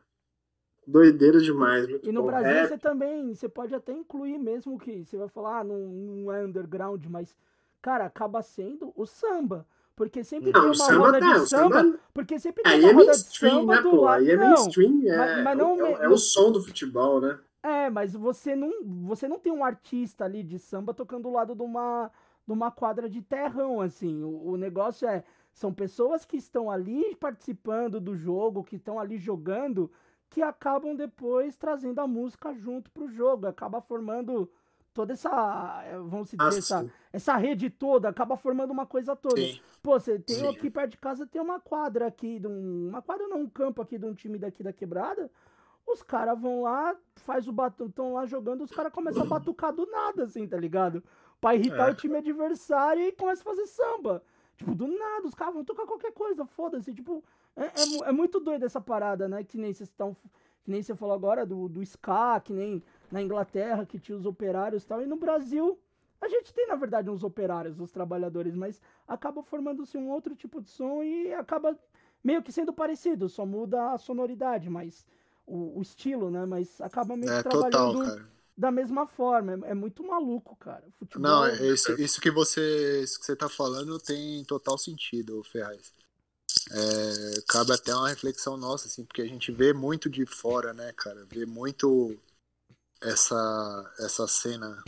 [0.86, 1.86] Doideira demais.
[2.02, 2.26] E no bom.
[2.26, 2.68] Brasil Rap.
[2.68, 6.44] você também, você pode até incluir mesmo que você vai falar, ah, não, não é
[6.44, 7.34] underground, mas,
[7.80, 9.66] cara, acaba sendo o samba.
[9.96, 12.64] Porque sempre Não, tem o uma samba roda tá, de o samba, samba- porque sempre
[12.64, 14.00] tem Aí uma é roda de mainstream, samba né, do pô?
[14.00, 14.20] lado.
[14.22, 17.38] Aí é Não, mainstream, é, mas- mas não é, é o som do futebol, né?
[17.64, 18.70] É, mas você não,
[19.06, 22.10] você não tem um artista ali de samba tocando do lado de uma,
[22.46, 24.22] de uma quadra de terrão, assim.
[24.22, 29.16] O, o negócio é, são pessoas que estão ali participando do jogo, que estão ali
[29.16, 29.90] jogando,
[30.28, 34.50] que acabam depois trazendo a música junto pro jogo, acaba formando
[34.92, 39.40] toda essa, vamos dizer, essa, essa rede toda, acaba formando uma coisa toda.
[39.40, 39.58] Sim.
[39.82, 40.48] Pô, você tem Sim.
[40.48, 43.80] aqui perto de casa, tem uma quadra aqui, de um, uma quadra não, um campo
[43.80, 45.30] aqui de um time daqui da quebrada.
[45.86, 49.72] Os caras vão lá, faz o batu, estão lá jogando, os caras começam a batucar
[49.72, 51.02] do nada, assim, tá ligado?
[51.40, 51.92] Pra irritar É.
[51.92, 54.22] o time adversário e começa a fazer samba.
[54.56, 56.92] Tipo, do nada, os caras vão tocar qualquer coisa, foda-se.
[56.94, 57.22] Tipo,
[57.56, 59.44] é, é, é muito doido essa parada, né?
[59.44, 60.16] Que nem vocês estão.
[60.64, 62.82] Que nem você falou agora do, do ska, que nem
[63.12, 65.02] na Inglaterra, que tinha os operários e tal.
[65.02, 65.78] E no Brasil,
[66.20, 70.62] a gente tem, na verdade, uns operários, os trabalhadores, mas acaba formando-se um outro tipo
[70.62, 71.78] de som e acaba
[72.22, 75.04] meio que sendo parecido, só muda a sonoridade, mas
[75.46, 76.46] o, o estilo, né?
[76.46, 78.26] Mas acaba meio É total, trabalhando cara.
[78.56, 79.66] da mesma forma.
[79.66, 80.84] É, é muito maluco, cara.
[80.98, 85.42] Futebol, Não, é isso, isso que você isso que você tá falando tem total sentido,
[85.44, 85.92] Ferraz.
[86.72, 90.92] É, cabe até uma reflexão nossa, assim, porque a gente vê muito de fora, né,
[90.94, 91.24] cara?
[91.26, 92.16] Vê muito
[93.02, 94.82] essa, essa cena,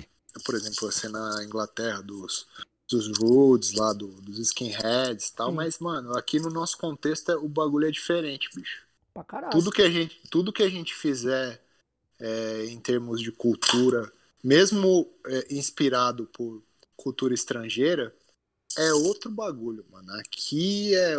[0.45, 2.47] por exemplo, a cena na Inglaterra dos,
[2.91, 7.37] dos Roots lá, do, dos skinheads e tal, mas, mano, aqui no nosso contexto é-
[7.37, 8.86] o bagulho é diferente, bicho.
[9.17, 9.65] Pra caralho.
[9.65, 11.61] tudo que a gente tudo que a gente fizer
[12.21, 14.13] é, em termos de cultura
[14.45, 16.63] mesmo é, inspirado por
[16.97, 18.15] cultura estrangeira
[18.79, 21.17] é outro bagulho mano aqui é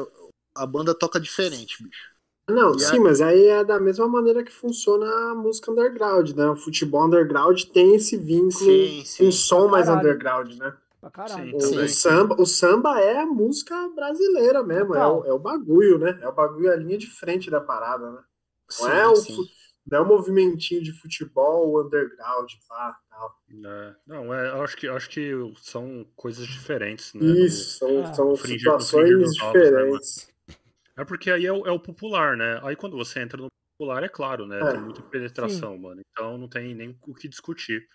[0.56, 2.12] a banda toca diferente bicho
[2.50, 6.32] Não, E sim, a- mas aí é da mesma maneira que funciona a música underground,
[6.32, 6.48] né?
[6.50, 10.76] O futebol underground tem esse vínculo, sim sim um som mais underground, né?
[11.00, 11.56] Pra caralho.
[11.56, 11.84] O, Sim.
[11.84, 16.18] o samba, o samba é a música brasileira mesmo, é o, é o bagulho, né?
[16.22, 18.22] É o bagulho, a linha de frente da parada, né?
[18.70, 19.45] sim, Não é o, sim.
[19.86, 23.36] não é o movimentinho de futebol underground, pá, tal.
[23.66, 27.26] é, não, é, eu acho que acho que são coisas diferentes, né?
[27.26, 28.14] Isso, são, Ah.
[28.14, 30.30] são situações né, diferentes.
[30.98, 32.60] É porque aí é o, é o popular, né?
[32.64, 34.60] Aí quando você entra no popular, é claro, né?
[34.60, 34.72] É.
[34.72, 36.02] Tem muita penetração, mano.
[36.12, 37.88] Então não tem nem o que discutir.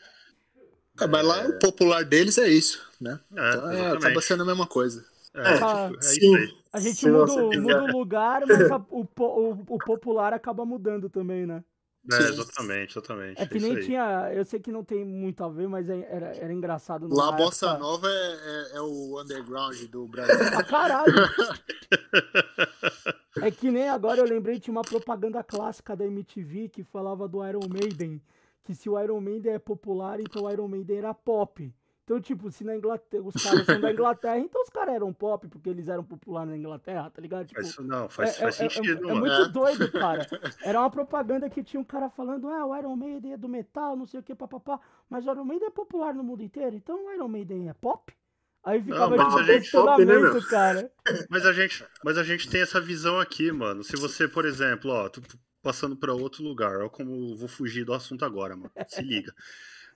[1.01, 4.47] É, mas lá o popular deles é isso né É, então é, acaba sendo a
[4.47, 6.17] mesma coisa É, É, tipo, é sim.
[6.19, 6.63] isso aí.
[6.75, 11.47] A gente muda, muda o lugar, mas a- o, o, o popular acaba mudando também,
[11.47, 11.63] né?
[12.11, 13.41] É, exatamente, exatamente.
[13.41, 14.29] É que nem tinha.
[14.35, 17.07] Eu sei que não tem muito a ver, mas é- era, era engraçado.
[17.15, 21.13] lá a bossa época- nova é, é- é o underground do Brasil Pra caralho!
[23.41, 27.47] É que nem agora eu lembrei de uma propaganda clássica da MTV que falava do
[27.47, 28.21] Iron Maiden.
[28.65, 31.75] Que se o Iron Maiden é popular, então o Iron Maiden era pop.
[32.05, 35.47] Então, tipo, se na Inglaterra, os caras são da Inglaterra, então os caras eram pop
[35.49, 37.47] porque eles eram populares na Inglaterra, tá ligado?
[37.47, 39.21] Tipo, Mas, não, faz, é, faz é- é- sentido, é mano.
[39.21, 39.49] muito É.
[39.49, 40.27] doido, cara.
[40.65, 43.97] Era uma propaganda que tinha um cara falando, ah, o Iron Maiden é do metal,
[43.97, 44.81] não sei o que, papapá.
[45.09, 48.13] Mas o Iron Maiden é popular no mundo inteiro, então o Iron Maiden é pop?
[48.65, 50.15] Aí ficava mas tipo a gente- pop, né,
[50.51, 50.93] cara.
[51.31, 53.83] Mas a gente, mas a gente tem essa visão aqui, mano.
[53.83, 55.21] Se você, por exemplo, ó, tu
[55.63, 58.73] passando para outro lugar, ó, como vou fugir do assunto agora, mano.
[58.89, 59.35] Se liga.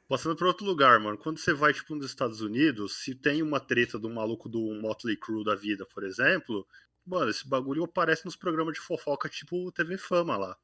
[0.08, 1.18] Passando para outro lugar, mano.
[1.18, 5.16] Quando você vai tipo nos Estados Unidos, se tem uma treta do maluco do Motley
[5.16, 6.66] Crue da vida, por exemplo,
[7.04, 10.56] mano, esse bagulho aparece nos programas de fofoca tipo TV Fama lá.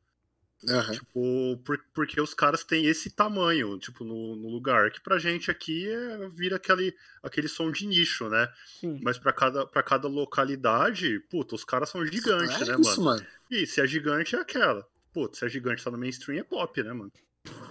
[0.68, 0.92] Aham.
[0.92, 4.92] Tipo, por- porque os caras têm esse tamanho, tipo, no, no lugar.
[4.92, 8.48] Que pra gente aqui é, vira aquele, aquele som de nicho, né?
[8.64, 9.00] Sim.
[9.02, 13.20] Mas pra cada, pra cada localidade, puta, os caras são gigantes, é né, isso mano?
[13.20, 14.86] mano E se é gigante, é aquela.
[15.12, 17.12] Putz, se é gigante, tá no mainstream, é pop, né, mano?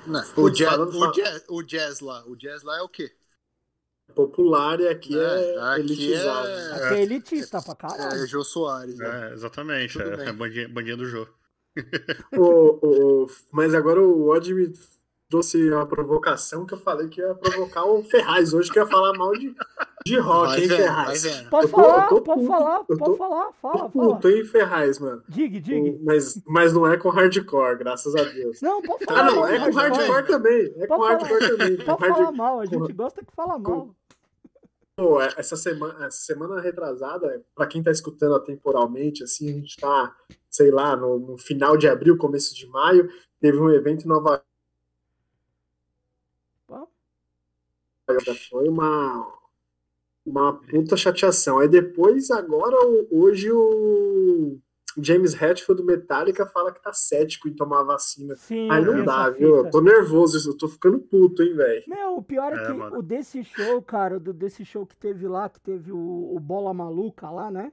[0.05, 3.11] Não, o, jazz, o, jazz, o jazz lá, o jazz lá é o quê?
[4.13, 6.47] Popular e aqui É, é, aqui elitizado.
[6.47, 8.27] é- Aqui é elitista pra É caralho.
[8.27, 9.29] Jô Soares, né?
[9.29, 11.33] É, exatamente, Tudo é, é bandinha, bandinha do jogo.
[12.33, 14.73] O- o- o- mas agora o Odd me
[15.31, 19.17] trouxe uma provocação que eu falei que ia provocar o Ferraz hoje, que ia falar
[19.17, 19.55] mal de,
[20.05, 21.41] de rock, hein, Ferraz?
[21.49, 23.89] Pode tô- falar, tô pode falar, eu pode tô- falar, Tô fala, fala.
[23.89, 25.23] puto, hein, Ferraz, mano.
[25.29, 25.89] Diga, diga.
[25.89, 28.61] O- Mas, mas não é com hardcore, graças a Deus.
[28.61, 29.19] Não, pode falar.
[29.19, 30.07] Ah, não, mal, é com hardcore.
[30.11, 30.73] hardcore também.
[30.77, 31.77] É com hardcore também.
[31.77, 33.95] Pode hard- falar mal, a gente gosta que fala mal.
[34.97, 40.13] Pô, essa semana, essa semana retrasada, pra quem tá escutando atemporalmente, assim, a gente tá,
[40.49, 43.09] sei lá, no, no final de abril, começo de maio,
[43.39, 44.43] teve um evento em Nova
[46.67, 46.75] Pô.
[46.75, 46.91] York.
[48.49, 49.27] Foi uma,
[50.25, 51.59] uma puta chateação.
[51.59, 54.59] Aí depois, agora, o- hoje, o
[54.97, 58.35] James Hetfield do Metallica fala que tá cético em tomar a vacina.
[58.35, 59.55] Sim, Aí não dá, viu?
[59.55, 59.67] fita.
[59.67, 61.83] Eu tô nervoso, eu tô ficando puto, hein, velho.
[61.87, 62.99] Meu, o pior é, É, que mano.
[62.99, 66.73] o desse show, cara, do, desse show que teve lá, que teve o, o Bola
[66.73, 67.71] Maluca lá, né?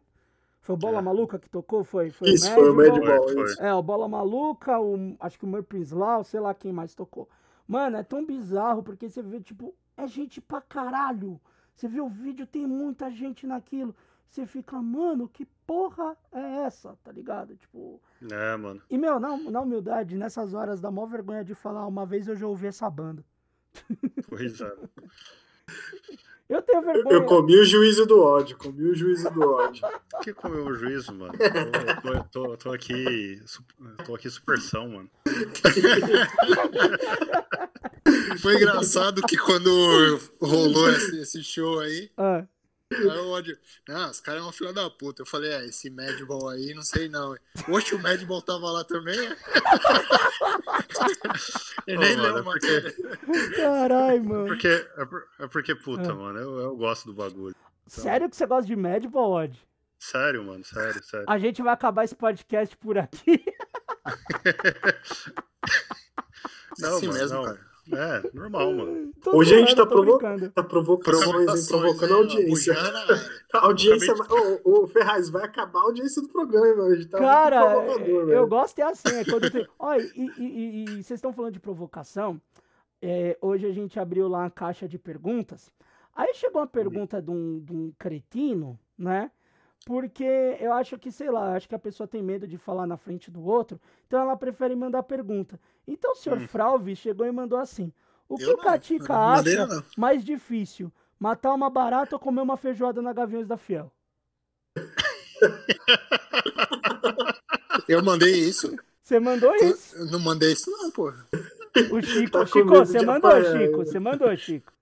[0.61, 1.03] Foi o Bola É.
[1.03, 1.83] Maluca que tocou?
[1.83, 3.57] Foi, foi Isso, foi o Foi, isso.
[3.57, 3.67] foi.
[3.67, 7.29] É, o Bola Maluca, o, acho que o Murphy's Law, sei lá quem mais tocou.
[7.67, 11.41] Mano, é tão bizarro porque você vê, tipo, é gente pra caralho.
[11.75, 13.95] Você vê o vídeo, tem muita gente naquilo.
[14.29, 17.57] Você fica, mano, que porra é essa, tá ligado?
[17.57, 18.01] Tipo.
[18.31, 18.83] É, mano.
[18.89, 22.37] E, meu, na, na humildade, nessas horas dá mó vergonha de falar, uma vez eu
[22.37, 23.25] já ouvi essa banda.
[24.29, 24.77] Pois é.
[26.49, 27.15] Eu tenho vergonha.
[27.15, 29.87] Eu comi o juízo do ódio, comi o juízo do ódio.
[30.23, 31.35] que comeu o juízo, mano?
[32.03, 33.39] Tô, tô, tô, tô aqui.
[34.07, 35.11] Tô aqui supersão, mano.
[38.41, 39.71] Foi engraçado que quando
[40.41, 42.45] rolou esse, esse show aí, Ah,
[42.93, 43.59] aí o ódio.
[43.87, 45.23] Não, os caras é uma filha da puta.
[45.23, 47.37] Eu falei, é, esse Madball aí, não sei não.
[47.69, 49.19] Oxe, o Madball tava lá também?
[49.19, 49.37] é?
[51.99, 52.93] Nem mano, a é porque-.
[53.57, 54.47] Caralho, mano.
[54.47, 56.15] Porque, é, por- é porque, puta, Ah.
[56.15, 57.55] mano, eu, eu gosto do bagulho.
[57.87, 59.59] Sério que você gosta de Madball, Odd?
[59.99, 61.27] Sério, mano, sério, sério.
[61.29, 63.45] A gente vai acabar esse podcast por aqui.
[66.79, 67.45] Não, assim mano, mesmo, não.
[67.45, 67.61] cara.
[67.93, 69.13] É, normal, mano.
[69.23, 70.19] Tô Hoje a gente tá provo-.
[70.51, 70.63] Tá?
[70.63, 72.75] Provocações, Provocando a audiência.
[73.55, 74.15] A audiência.
[74.65, 76.85] Ô, ô, Ferraz, vai acabar a audiência do programa.
[76.85, 78.47] A gente tá muito Cara, provocador, eu velho.
[78.47, 79.67] gosto é assim, é quando tem...
[79.79, 82.41] Olha, e, e- e- e vocês estão falando de provocação,
[83.01, 85.73] é, hoje a gente abriu lá uma caixa de perguntas,
[86.15, 89.31] aí chegou uma pergunta de um, de um cretino, né,
[89.85, 90.25] porque
[90.61, 93.31] eu acho que, sei lá, acho que a pessoa tem medo de falar na frente
[93.31, 95.59] do outro, então ela prefere mandar pergunta.
[95.87, 96.47] Então o senhor Hum.
[96.49, 97.93] Fralvi chegou e mandou assim,
[98.29, 99.83] o que Eu o Catica não acha não.
[99.97, 103.91] mais difícil, matar uma barata ou comer uma feijoada na Gaviões da Fiel?
[107.89, 108.77] Eu mandei isso.
[109.03, 109.97] Você mandou isso?
[109.97, 111.09] Eu não mandei isso, não, pô.
[111.91, 113.85] O Chico, Tá Chico, você mandou, apanhar, Chico, né?
[113.85, 114.73] você mandou, Chico.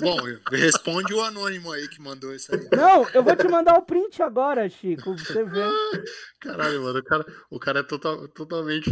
[0.00, 0.16] Bom,
[0.52, 2.68] responde o anônimo aí que mandou isso aí.
[2.76, 5.70] Não, eu vou te mandar o print agora, Chico, pra você ver.
[6.40, 8.90] Caralho, mano, o cara, o cara é total- totalmente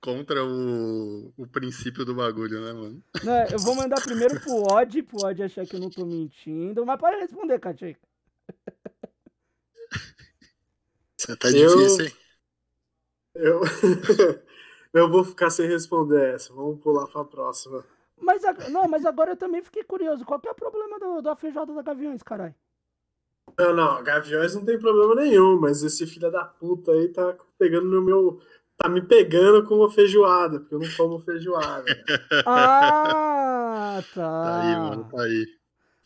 [0.00, 3.02] contra o, o princípio do bagulho, né, mano?
[3.22, 6.84] Não, eu vou mandar primeiro pro Odd, pro Odd achar que eu não tô mentindo,
[6.84, 8.00] mas pode responder, Catica.
[11.16, 12.12] Você tá Eu- difícil, hein?
[13.34, 13.60] Eu...
[14.94, 16.52] eu vou ficar sem responder essa.
[16.52, 17.84] Vamos pular pra próxima.
[18.20, 20.24] Mas, a- não, mas agora eu também fiquei curioso.
[20.24, 22.54] Qual que é o problema do, da feijoada da Gaviões, caralho?
[23.58, 27.86] Não, não, Gaviões não tem problema nenhum, mas esse filho da puta aí tá pegando
[27.88, 28.40] no meu.
[28.76, 31.84] Tá me pegando com uma feijoada, porque eu não como feijoada.
[32.46, 34.22] Ah, tá.
[34.44, 35.58] Tá aí, mano, tá aí.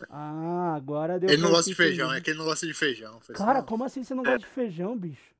[0.08, 3.20] Ah, agora deu Ele não gosta de feijão, é que ele não gosta de feijão.
[3.34, 5.31] Cara, como assim você não gosta de feijão, bicho?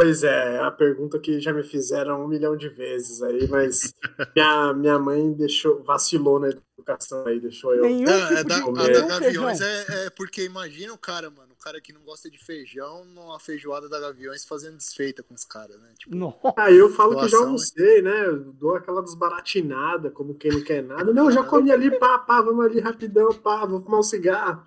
[0.00, 3.92] Pois é, é a pergunta que já me fizeram um milhão de vezes aí, mas
[4.34, 7.82] minha, minha mãe deixou, vacilou na educação aí, deixou eu.
[7.82, 9.94] Nenhum Não, tipo é da, de a da Gaviões feijão.
[9.94, 13.38] é, é porque imagina o cara, mano, o cara que não gosta de feijão numa
[13.38, 15.92] feijoada da Gaviões fazendo desfeita com os caras, né?
[15.98, 16.54] Tipo, Nossa.
[16.56, 18.26] Aí eu falo que já almocei, né?
[18.26, 21.12] Eu dou aquela desbaratinada, como quem não quer nada.
[21.12, 24.66] Não, já comi ali, pá, pá, vamos ali rapidão, pá, vou fumar um cigarro.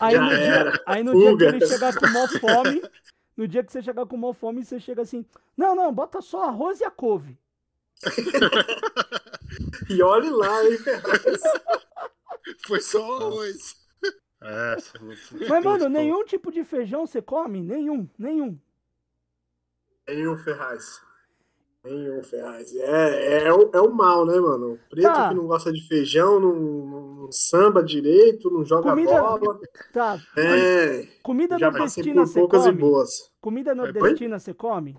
[0.00, 0.82] Aí Já no, dia, era.
[0.86, 2.82] aí no dia que ele chegar com mó fome,
[3.38, 5.24] no dia que você chegar com mó fome, você chega assim,
[5.56, 7.38] não, não, bota só arroz e a couve.
[9.88, 11.42] E olhe lá, hein, Ferraz.
[12.66, 13.76] foi só arroz.
[14.40, 14.76] É,
[15.48, 17.60] Mas, mano, nenhum tipo de feijão você come?
[17.62, 18.58] Nenhum, nenhum.
[20.06, 21.02] Nenhum Ferraz.
[21.84, 22.74] Nenhum Ferraz.
[22.74, 24.72] É, é, o, é o mal, né, mano?
[24.74, 25.28] O preto Tá.
[25.28, 29.60] que não gosta de feijão, não, não samba direito, não joga Comida- bola.
[29.92, 32.78] Tá, É, comida nordestina você poucas e come?
[32.80, 33.30] boas.
[33.40, 34.98] Comida nordestina você come?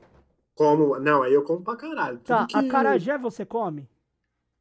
[0.55, 2.17] Como, não, aí eu como pra caralho.
[2.19, 2.55] Tudo Tá, que...
[2.57, 3.87] acarajé você come?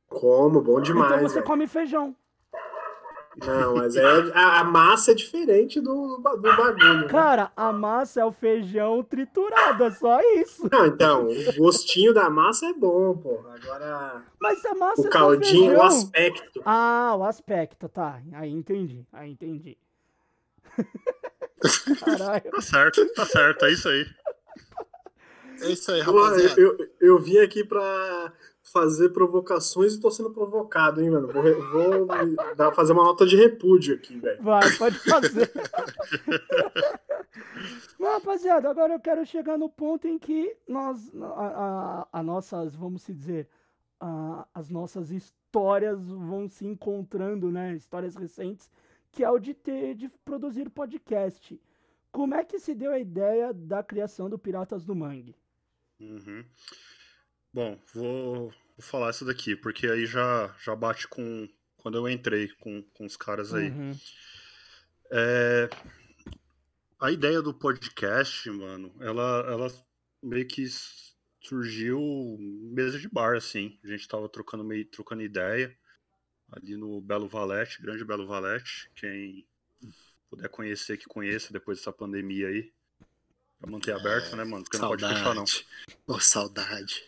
[0.08, 1.12] Como, bom demais.
[1.12, 1.46] então você velho.
[1.46, 2.14] come feijão.
[3.46, 4.04] Não, mas é,
[4.34, 6.20] a, a massa é diferente do, do
[6.56, 7.00] bagulho.
[7.02, 7.08] né?
[7.08, 10.68] Cara, a massa é o feijão triturado, é só isso.
[10.70, 13.44] Não, então, o gostinho da massa é bom, pô.
[13.48, 16.60] Agora, Mas a massa o é caldinho, o aspecto.
[16.64, 18.20] Ah, o aspecto, tá.
[18.32, 19.78] Aí entendi, aí entendi.
[22.00, 22.50] Caralho.
[22.50, 24.04] Tá certo, tá certo, é isso aí.
[25.60, 26.60] É isso aí, Pô, rapaziada.
[26.60, 28.32] eu, eu, eu vim aqui pra
[28.72, 31.28] fazer provocações e tô sendo provocado, hein, mano?
[31.32, 32.06] Vou, re- vou
[32.56, 34.42] dar- fazer uma nota de repúdio aqui, velho.
[34.42, 35.50] Vai, pode fazer.
[37.98, 42.74] Mas, rapaziada, agora eu quero chegar no ponto em que nós, a, a, a nossas,
[42.74, 43.48] vamos se dizer,
[44.00, 47.74] a- as nossas histórias vão se encontrando, né?
[47.74, 48.70] Histórias recentes,
[49.10, 51.60] que é o de ter, de produzir podcast.
[52.12, 55.34] Como é que se deu a ideia da criação do Piratas do Mangue?
[56.00, 56.44] Uhum.
[57.52, 62.48] Bom, vou, vou falar isso daqui, porque aí já, já bate com quando eu entrei
[62.60, 63.70] com, com os caras aí.
[63.70, 63.98] Uhum.
[65.10, 65.70] É,
[67.00, 69.72] a ideia do podcast, mano, ela, ela
[70.22, 70.66] meio que
[71.40, 73.78] surgiu mesa de bar, assim.
[73.84, 75.74] A gente tava trocando meio trocando ideia
[76.50, 78.90] ali no Belo Valete, grande Belo Valete.
[78.94, 79.46] Quem
[80.28, 82.72] puder conhecer, que conheça depois dessa pandemia aí.
[83.60, 84.62] Pra manter aberto, né, mano?
[84.62, 85.46] Porque não pode fechar, não.
[85.46, 85.66] Saudade.
[86.06, 87.04] Ô, saudade.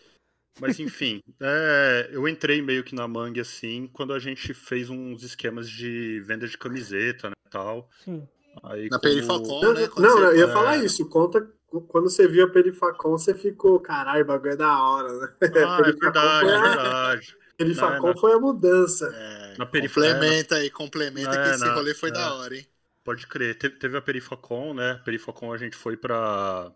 [0.61, 5.23] Mas enfim, é, eu entrei meio que na Mangue assim quando a gente fez uns
[5.23, 7.89] esquemas de venda de camiseta, né, tal.
[8.05, 8.27] Sim.
[8.65, 9.81] Aí Na como- Perifacom, Não, né?
[9.97, 10.53] não, você- eu ia é.
[10.53, 11.09] falar isso.
[11.09, 11.49] Conta
[11.89, 15.29] quando você viu a Perifacom, você ficou, caralho, o bagulho é da hora, né?
[15.41, 15.41] Ah,
[15.87, 17.37] é verdade, foi é a- verdade.
[17.57, 18.21] Perifacom Não, não.
[18.21, 19.13] foi a mudança.
[19.15, 22.13] É, Na periferia- complementa aí, complementa É, que esse na- rolê foi é.
[22.13, 22.67] da hora, hein?
[23.05, 23.55] Pode crer.
[23.57, 25.01] Teve, teve a Perifacom, né?
[25.05, 26.73] Perifacom a gente foi pra,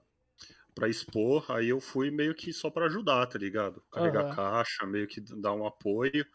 [0.75, 3.83] pra expor, aí eu fui meio que só pra ajudar, tá ligado?
[3.93, 4.35] Carregar Aham.
[4.35, 6.27] caixa, meio que dar um apoio.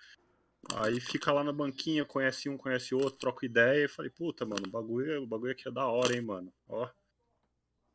[0.75, 3.85] Aí fica lá na banquinha, conhece um, conhece outro, troca ideia.
[3.85, 6.53] E falei, puta, mano, o bagulho, o bagulho aqui é da hora, hein, mano.
[6.67, 6.87] Ó.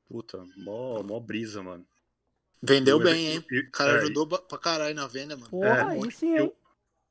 [0.08, 1.86] Puta, mó, mó brisa, mano.
[2.62, 3.58] Vendeu E bem, evento- hein?
[3.62, 5.50] e- O cara é, ajudou pra caralho na venda, mano.
[5.50, 6.52] Porra, É, aí sim, hein?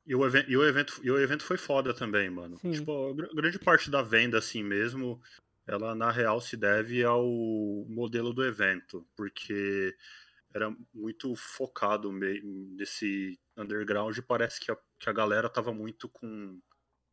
[0.06, 2.58] E o, even- e, o evento, e o evento foi foda também, mano.
[2.58, 2.72] Sim.
[2.72, 5.20] Tipo, grande parte da venda, assim mesmo,
[5.66, 7.24] ela na real se deve ao
[7.88, 9.96] modelo do evento, porque
[10.54, 16.60] era muito focado nesse underground e parece que a, que a galera tava muito com,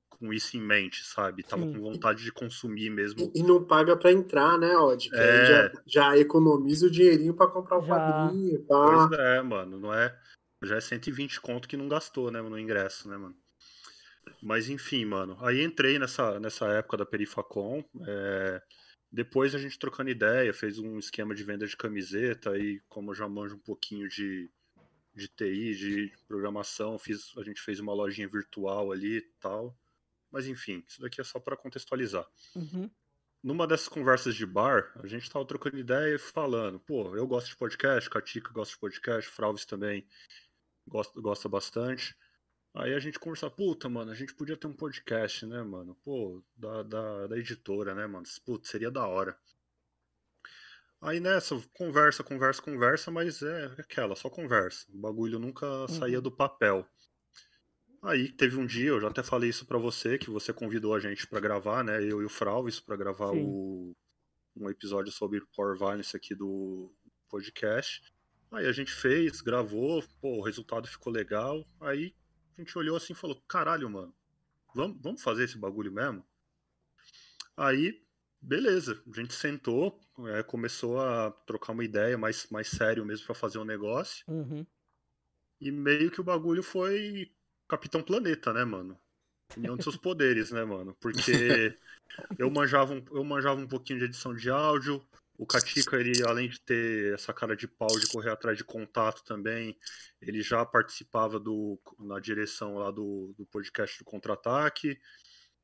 [0.10, 1.44] com isso em mente, sabe?
[1.44, 1.74] Tava Sim.
[1.74, 3.34] com vontade de consumir mesmo.
[3.36, 5.12] E, e não paga pra entrar, né, Odd?
[5.12, 5.46] Que aí É.
[5.46, 7.88] já, já economiza o dinheirinho pra comprar o Já.
[7.88, 8.64] quadrinho.
[8.66, 9.10] Pá.
[9.10, 10.20] Pois é, mano, não é.
[10.64, 13.36] Já é 120 conto que não gastou, né, no ingresso, né, mano?
[14.42, 15.38] Mas enfim, mano.
[15.42, 17.84] Aí entrei nessa, nessa época da Perifacom.
[18.08, 18.62] é,
[19.12, 22.52] Depois a gente trocando ideia, fez um esquema de venda de camiseta.
[22.52, 24.50] Aí, como eu já manjo um pouquinho de,
[25.14, 29.78] de TI, de programação, fiz, a gente fez uma lojinha virtual ali e tal.
[30.32, 32.26] Mas enfim, isso daqui é só para contextualizar
[32.56, 32.90] Uhum.
[33.44, 37.48] numa dessas conversas de bar, a gente tava trocando ideia e falando, pô, eu gosto
[37.50, 40.08] de podcast, Katika gosta de podcast, Fralves também
[40.88, 42.16] gosta, gosta bastante.
[42.74, 45.96] Aí a gente conversava, puta, mano, a gente podia ter um podcast, né, mano?
[46.06, 48.26] Pô, da, da, da editora, né, mano?
[48.46, 49.38] Putz, seria da hora.
[51.02, 54.86] Aí nessa, conversa, conversa, conversa, mas é aquela, só conversa.
[54.94, 56.88] O bagulho nunca saía do papel.
[58.04, 61.00] Aí teve um dia, eu já até falei isso pra você, que você convidou a
[61.00, 62.04] gente pra gravar, né?
[62.04, 63.44] Eu e o Fralves pra gravar Sim.
[63.44, 63.96] o,
[64.56, 66.94] um episódio sobre Power Violence aqui do
[67.30, 68.02] podcast.
[68.52, 71.66] Aí a gente fez, gravou, pô, o resultado ficou legal.
[71.80, 72.14] Aí
[72.58, 74.14] a gente olhou assim e falou: caralho, mano,
[74.74, 76.26] vamos, vamos fazer esse bagulho mesmo?
[77.56, 78.02] Aí,
[78.42, 83.36] beleza, a gente sentou, é, começou a trocar uma ideia mais, mais sério mesmo pra
[83.36, 84.24] fazer um negócio.
[84.28, 84.66] Uhum.
[85.60, 87.32] E meio que o bagulho foi
[87.68, 89.00] Capitão Planeta, né, mano?
[89.56, 90.96] União de seus poderes, né, mano?
[91.00, 91.32] Porque
[92.40, 95.06] eu manjava, um, eu manjava um pouquinho de edição de áudio.
[95.38, 99.24] O Katika, ele, além de ter essa cara de pau de correr atrás de contato
[99.24, 99.78] também,
[100.22, 105.00] ele já participava do, na direção lá do, do podcast do Contra-Ataque.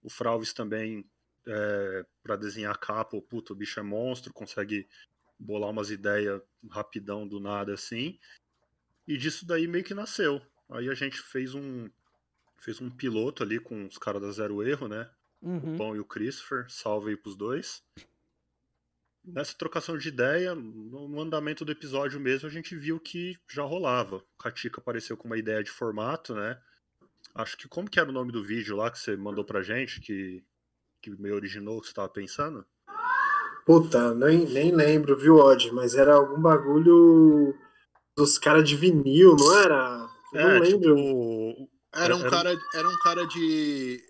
[0.02, 1.08] O Fralves também,
[1.46, 4.88] é, para desenhar capa, puto, o bicho é monstro, consegue
[5.38, 8.18] bolar umas ideias rapidão do nada assim.
[9.08, 10.42] E disso daí meio que nasceu.
[10.70, 11.90] Aí a gente fez um
[12.60, 15.10] fez um piloto ali com os caras da Zero Erro, né?
[15.42, 15.76] Uhum.
[15.76, 16.66] O Pão e o Christopher.
[16.70, 17.84] Salve aí pros dois.
[19.28, 23.64] Nessa trocação de ideia, no no andamento do episódio mesmo, a gente viu que já
[23.64, 24.18] rolava.
[24.18, 26.60] O Katika apareceu com uma ideia de formato, né?
[27.36, 30.00] Acho que como que era o nome do vídeo lá que você mandou pra gente,
[30.00, 30.44] que,
[31.02, 32.66] que me originou, que você tava pensando?
[33.66, 35.72] Puta, nem, nem lembro, viu, Odd?
[35.74, 37.54] Mas era algum bagulho
[38.16, 40.10] dos caras de vinil, não era?
[40.34, 40.96] Eu não É, lembro.
[40.96, 41.70] tipo.
[41.94, 44.02] Era um Era- cara, era um cara de.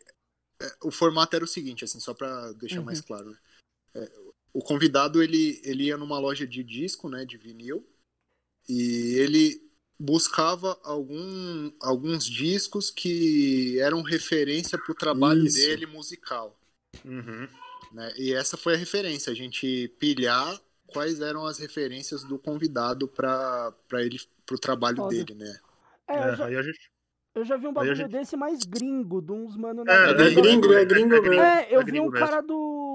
[0.61, 2.85] é, O formato era o seguinte, assim, só pra deixar Uhum.
[2.85, 3.31] mais claro.
[3.31, 3.37] né?
[3.95, 4.11] É,
[4.57, 7.85] o convidado ele, ele ia numa loja de disco, né, de vinil,
[8.67, 9.61] e ele
[9.99, 15.57] buscava algum, alguns discos que eram referência pro trabalho Isso.
[15.57, 16.59] dele musical.
[17.05, 17.47] Uhum.
[17.91, 18.11] né?
[18.17, 23.73] E essa foi a referência, a gente pilhar quais eram as referências do convidado para
[23.93, 25.09] ele pro trabalho Foda.
[25.15, 25.59] dele, né?
[26.07, 26.79] É, É, eu, já, aí a gente.
[27.35, 30.13] eu já vi um bagulho gente- desse mais gringo, de uns mano na É, É
[30.33, 31.33] gringo, é gringo mesmo.
[31.41, 32.25] É, eu é vi gringo um mesmo.
[32.27, 32.86] cara do.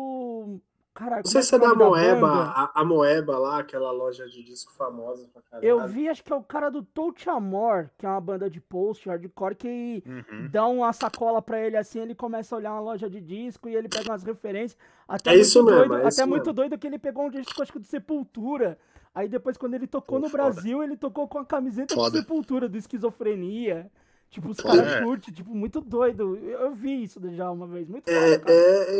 [1.00, 5.26] Não sei se é da Moeba, a, a Moeba lá, aquela loja de disco famosa
[5.32, 5.66] pra caralho.
[5.66, 8.60] Eu vi, acho que é o cara do Touch Amor, que é uma banda de
[8.60, 10.48] post hardcore que Uhum.
[10.50, 13.74] dá uma sacola pra ele assim, ele começa a olhar uma loja de disco e
[13.74, 14.78] ele pega umas referências.
[15.08, 16.52] Até É muito isso mesmo, doido, é até isso muito mesmo.
[16.52, 18.78] doido que ele pegou um disco acho que do Sepultura.
[19.14, 20.42] Aí depois quando ele tocou Pô, no foda.
[20.44, 22.10] Brasil, ele tocou com a camiseta Foda.
[22.10, 23.90] do Sepultura, do Esquizofrenia.
[24.32, 24.78] Tipo, os Foda.
[24.82, 25.04] caras É.
[25.04, 26.36] curtem, tipo, muito doido.
[26.38, 28.40] Eu, vi isso já uma vez, muito É, é,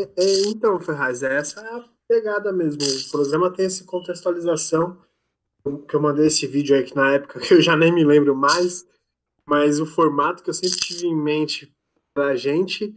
[0.03, 2.81] é- é, então, Ferraz, essa é a pegada mesmo.
[2.83, 4.95] O programa tem essa contextualização.
[5.87, 8.35] Que eu mandei esse vídeo aí que na época que eu já nem me lembro
[8.35, 8.85] mais,
[9.47, 11.73] mas o formato que eu sempre tive em mente
[12.13, 12.93] pra gente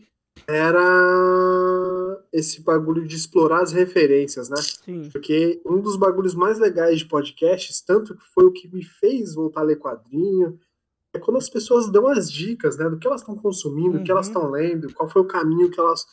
[0.46, 4.56] era esse bagulho de explorar as referências, né?
[4.56, 5.08] Sim.
[5.10, 9.34] Porque um dos bagulhos mais legais de podcasts, tanto que foi o que me fez
[9.34, 10.58] voltar a ler quadrinho,
[11.16, 14.10] é quando as pessoas dão as dicas, né, do que elas estão consumindo, do que
[14.10, 14.32] elas Uhum.
[14.34, 16.06] estão lendo, qual foi o caminho que elas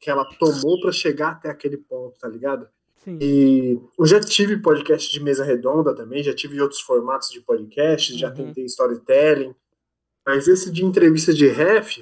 [0.00, 2.68] que ela tomou para chegar até aquele ponto, tá ligado?
[3.04, 3.16] Sim.
[3.20, 8.18] E eu já tive podcast de mesa redonda também, já tive outros formatos de podcast,
[8.18, 8.34] já Uhum.
[8.34, 9.54] tentei storytelling,
[10.26, 11.98] mas esse de entrevista de ref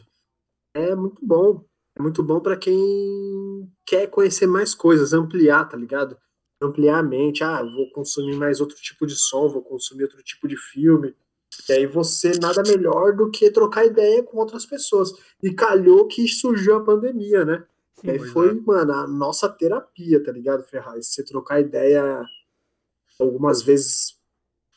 [0.74, 1.62] é muito bom.
[1.96, 6.16] É muito bom para quem quer conhecer mais coisas, ampliar, tá ligado?
[6.62, 7.44] Ampliar a mente.
[7.44, 11.14] Ah, vou consumir mais outro tipo de som, vou consumir outro tipo de filme.
[11.68, 15.12] E aí você nada melhor do que trocar ideia com outras pessoas.
[15.42, 17.64] E calhou que surgiu a pandemia, né?
[17.96, 18.08] Sim.
[18.08, 18.54] E aí foi, é.
[18.54, 21.08] mano, a nossa terapia, tá ligado, Ferraz?
[21.08, 22.22] Você trocar ideia
[23.18, 24.16] algumas vezes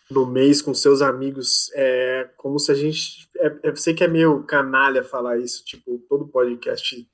[0.10, 3.28] no mês com seus amigos, é como se a gente.
[3.38, 7.08] É, eu sei que é meio canalha falar isso, tipo, todo podcast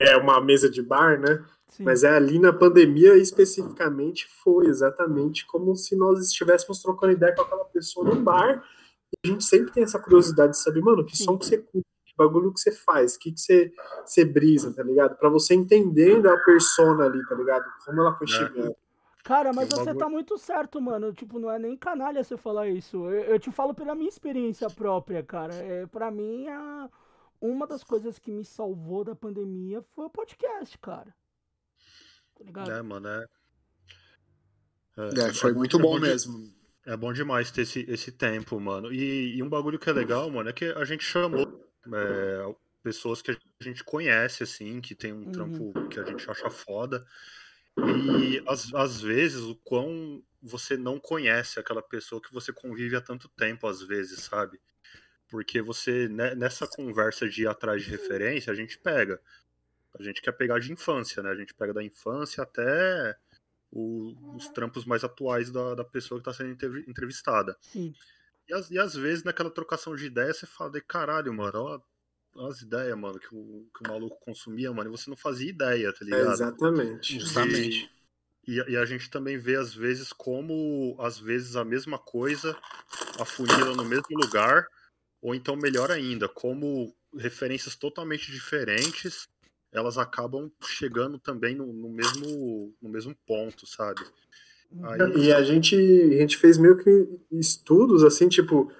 [0.00, 1.44] é uma mesa de bar, né?
[1.68, 1.84] Sim.
[1.84, 7.42] Mas é ali na pandemia especificamente foi exatamente como se nós estivéssemos trocando ideia com
[7.42, 8.64] aquela pessoa no bar.
[9.12, 11.86] E a gente sempre tem essa curiosidade de saber, mano, que som que você curte,
[12.04, 13.72] que bagulho que você faz, que que você,
[14.04, 15.16] você brisa, tá ligado?
[15.16, 17.64] Pra você entender a persona ali, tá ligado?
[17.84, 18.30] Como ela foi É.
[18.30, 18.76] chegando.
[19.22, 21.12] Cara, mas você tá muito certo, mano.
[21.12, 22.96] Tipo, não é nem canalha você falar isso.
[23.10, 25.54] Eu, eu te falo pela minha experiência própria, cara.
[25.54, 26.88] É, pra mim, a,
[27.40, 31.14] uma das coisas que me salvou da pandemia foi o podcast, cara.
[32.34, 32.70] Tá ligado?
[32.70, 33.26] É, mano, é.
[34.96, 36.52] É, foi é muito é bom mesmo.
[36.86, 38.92] É bom demais ter esse, esse tempo, mano.
[38.92, 41.44] E, e um bagulho que é legal, mano, é que a gente chamou
[41.94, 45.26] é, pessoas que a gente conhece, assim, que tem um Uhum.
[45.26, 47.04] trampo que a gente acha foda.
[47.82, 53.00] E às, às vezes o quão você não conhece aquela pessoa que você convive há
[53.00, 54.60] tanto tempo, às vezes, sabe?
[55.28, 59.20] Porque você, né, nessa conversa de ir atrás de referência, a gente pega.
[59.98, 61.30] A gente quer pegar de infância, né?
[61.30, 63.16] A gente pega da infância até
[63.72, 67.56] o- os trampos mais atuais da, da pessoa que está sendo entrev- entrevistada.
[67.60, 67.94] Sim.
[68.48, 71.80] E, às- e às vezes, naquela trocação de ideias, você fala de caralho, mano, ó,
[72.34, 75.48] ó as ideias, mano, que o, que o maluco consumia, mano, e você não fazia
[75.48, 76.32] ideia, tá É, ligado?
[76.32, 77.18] exatamente.
[77.20, 77.90] Justamente.
[78.46, 82.58] E, e a gente também vê, às vezes, como, às vezes, a mesma coisa
[83.20, 84.66] afunila no mesmo lugar,
[85.22, 89.28] ou então, melhor ainda, como referências totalmente diferentes,
[89.72, 94.00] elas acabam chegando também no, no mesmo, no mesmo ponto, sabe?
[94.82, 98.70] Aí- E a gente, a gente fez meio que estudos, assim, tipo,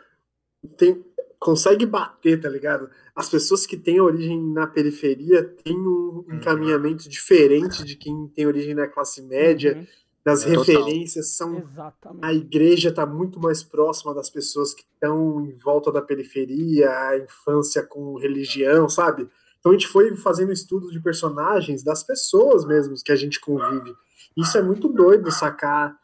[0.76, 1.04] tem,
[1.38, 2.88] consegue bater, tá ligado?
[3.14, 8.74] As pessoas que têm origem na periferia têm um encaminhamento diferente de quem tem origem
[8.74, 9.86] na classe média, Uhum.
[10.24, 10.64] das É, total.
[10.64, 12.36] referências são a Exatamente.
[12.36, 17.82] igreja está muito mais próxima das pessoas que estão em volta da periferia, a infância
[17.82, 19.26] com religião, sabe?
[19.60, 23.94] Então a gente foi fazendo estudo de personagens das pessoas mesmo que a gente convive.
[24.36, 25.94] Isso é muito doido sacar.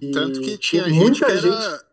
[0.00, 1.84] E Tanto que tinha tinha gente que muita era, gente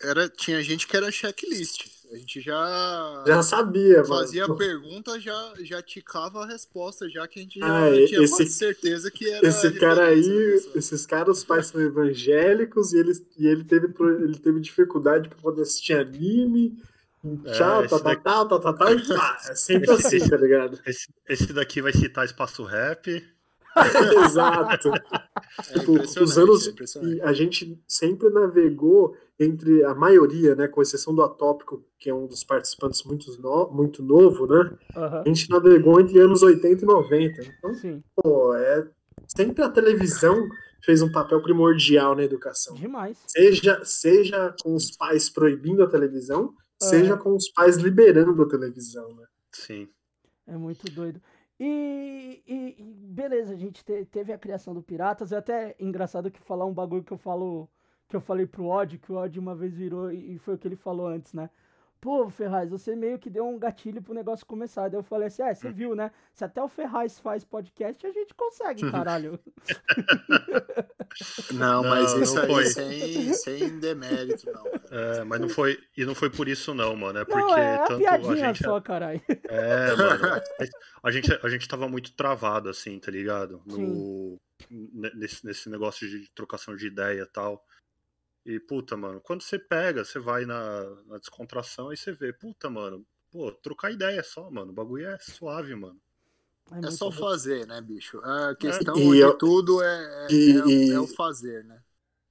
[0.00, 0.28] era.
[0.28, 1.86] Tinha gente que era checklist.
[2.12, 4.06] A gente já, já sabia, mano.
[4.06, 8.22] fazia a pergunta, já, já ticava a resposta, já que a gente já Ah, tinha
[8.22, 9.44] esse- certeza que era.
[9.46, 13.92] Esse cara aí, esses caras, os pais são evangélicos e, eles, e ele, teve,
[14.22, 16.78] ele teve dificuldade para poder assistir anime.
[17.46, 20.28] É, Tchau, tal, tal, daqui- tal, tal, tal, tal, e pá, É sempre Esse- assim,
[20.28, 20.78] tá ligado?
[20.86, 23.24] Esse, esse daqui vai citar espaço rap.
[24.24, 24.88] Exato.
[24.90, 25.92] É Tipo,
[26.22, 31.84] os anos- é a gente sempre navegou entre a maioria, né, com exceção do Atópico,
[31.98, 34.70] que é um dos participantes muito, no- muito novo, né?
[34.96, 35.22] Aham.
[35.24, 37.42] A gente navegou entre anos 80 e 90.
[37.42, 38.86] Então, Sim, pô, é
[39.36, 40.46] sempre a televisão
[40.84, 42.74] fez um papel primordial na educação.
[42.76, 43.16] demais.
[43.26, 46.63] Seja, seja com os pais proibindo a televisão, É.
[46.82, 49.26] seja com os pais liberando a televisão, né?
[49.52, 49.88] Sim.
[50.46, 51.20] É muito doido.
[51.58, 55.32] E, e- e beleza, a gente te- teve a criação do Piratas.
[55.32, 57.68] É até engraçado que falar um bagulho que eu falo,
[58.08, 60.58] que eu falei pro Odd, que o Odd uma vez virou e, e foi o
[60.58, 61.48] que ele falou antes, né?
[62.04, 64.90] Pô, Ferraz, você meio que deu um gatilho pro negócio começar.
[64.90, 66.10] Daí eu falei assim, é, você viu, né?
[66.34, 69.40] Se até o Ferraz faz podcast, a gente consegue, caralho.
[71.52, 72.64] Não, Não, mas não isso aí foi.
[72.66, 74.66] sem, sem demérito, não.
[74.90, 75.78] É, mas não foi.
[75.96, 77.20] E não foi por isso, não, mano.
[77.20, 78.64] É porque Não, é a tanto a piadinha gente.
[78.64, 79.22] só, caralho.
[79.48, 80.42] É, mano.
[81.04, 83.62] A gente, a gente tava muito travado, assim, tá ligado?
[83.64, 87.64] No, ne- nesse, nesse negócio de trocação de ideia e tal.
[88.44, 92.68] E, puta, mano, quando você pega, você vai na, na descontração e você vê, puta,
[92.68, 94.70] mano, pô, trocar ideia só, mano.
[94.70, 95.98] O bagulho é suave, mano.
[96.70, 97.20] É muito só doido.
[97.20, 98.18] fazer, né, bicho?
[98.22, 101.64] A questão E de eu- tudo é, é, e- é o- e- é o fazer,
[101.64, 101.78] né?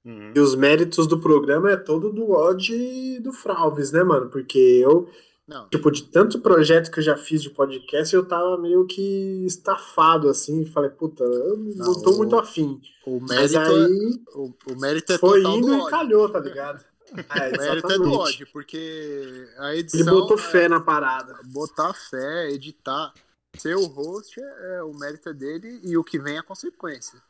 [0.04, 0.32] Uhum.
[0.36, 4.28] E os méritos do programa é todo do Odd e do Fralves, né, mano?
[4.28, 5.08] Porque eu,
[5.46, 9.44] Não, tipo, de tanto projeto que eu já fiz de podcast, eu tava meio que
[9.44, 12.80] estafado, assim, falei, puta, eu não, Não, tô o- muito afim.
[13.06, 15.90] o Mas mérito, aí é, o, o mérito é foi total indo do e ódio.
[15.90, 16.84] calhou, tá ligado?
[17.14, 20.00] É, O mérito é do ódio, porque a edição.
[20.00, 21.38] Ele botou é- fé na parada.
[21.44, 23.12] botar fé, editar.
[23.56, 26.42] Ser o host é, é- o mérito é dele e o que vem é a
[26.42, 27.22] consequência.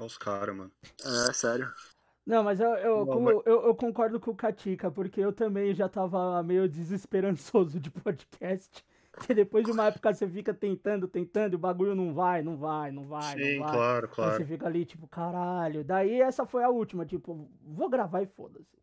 [0.00, 0.72] Olha os caras, mano.
[1.04, 1.70] É, sério.
[2.24, 5.74] Não, mas eu, eu, Não, como- eu, eu concordo com o Katika, porque eu também
[5.74, 8.84] já tava meio desesperançoso de podcast.
[9.28, 12.56] Que depois de uma época você fica tentando, tentando, e o bagulho não vai, não
[12.56, 13.74] vai, não vai, Sim, não vai.
[13.74, 14.36] claro, Aí claro.
[14.38, 15.84] você fica ali, tipo, caralho.
[15.84, 18.74] Daí essa foi a última, tipo, vou gravar e foda-se.